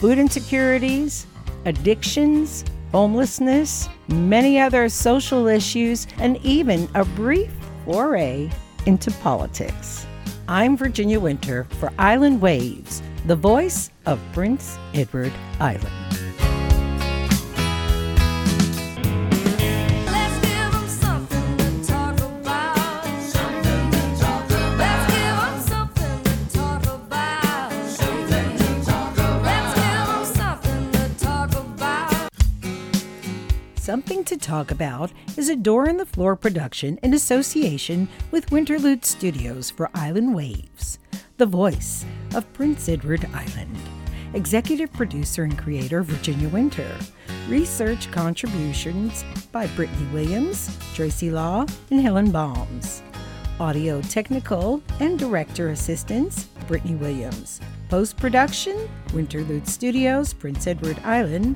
[0.00, 1.26] food insecurities,
[1.64, 7.50] addictions, homelessness, many other social issues, and even a brief
[7.84, 8.48] foray
[8.86, 10.06] into politics.
[10.46, 15.92] I'm Virginia Winter for Island Waves, the voice of Prince Edward Island.
[20.06, 23.04] Let's give 'em something to talk about.
[23.20, 24.78] Something to talk about.
[24.78, 27.72] Let's give 'em something to talk about.
[27.84, 29.44] Something to talk about.
[29.44, 32.32] Let's give 'em something to talk about.
[33.76, 39.04] Something to Talk About is a door in the floor production in association with Winterlude
[39.04, 40.98] Studios for Island Waves,
[41.38, 42.04] the voice
[42.34, 43.76] of Prince Edward Island.
[44.34, 46.90] Executive producer and creator Virginia Winter.
[47.48, 53.04] Research contributions by Brittany Williams, Tracy Law, and Helen Balms.
[53.60, 57.60] Audio technical and director assistance, Brittany Williams.
[57.88, 61.54] Post production, Winterlude Studios, Prince Edward Island.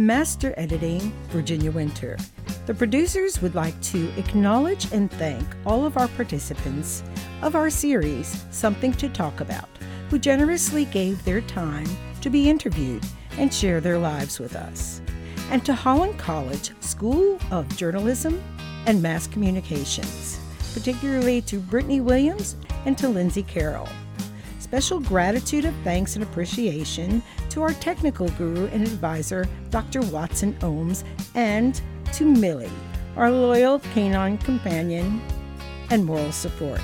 [0.00, 2.16] Master editing, Virginia Winter.
[2.64, 7.02] The producers would like to acknowledge and thank all of our participants
[7.42, 9.68] of our series, Something to Talk About,
[10.08, 11.86] who generously gave their time
[12.22, 13.04] to be interviewed
[13.36, 15.02] and share their lives with us.
[15.50, 18.42] And to Holland College School of Journalism
[18.86, 20.40] and Mass Communications,
[20.72, 22.56] particularly to Brittany Williams
[22.86, 23.88] and to Lindsay Carroll.
[24.70, 30.00] Special gratitude of thanks and appreciation to our technical guru and advisor, Dr.
[30.02, 31.02] Watson Ohms,
[31.34, 31.82] and
[32.12, 32.70] to Millie,
[33.16, 35.20] our loyal canine companion
[35.90, 36.80] and moral support.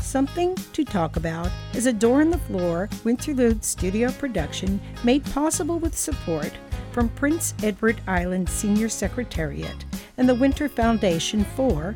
[0.00, 5.78] Something to Talk About is a door in the floor Winterlude studio production made possible
[5.78, 6.52] with support
[6.90, 9.84] from Prince Edward Island Senior Secretariat
[10.16, 11.94] and the Winter Foundation for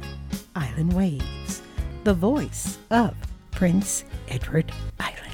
[0.54, 1.62] Island Waves,
[2.04, 3.16] the voice of
[3.52, 5.27] Prince Edward Island.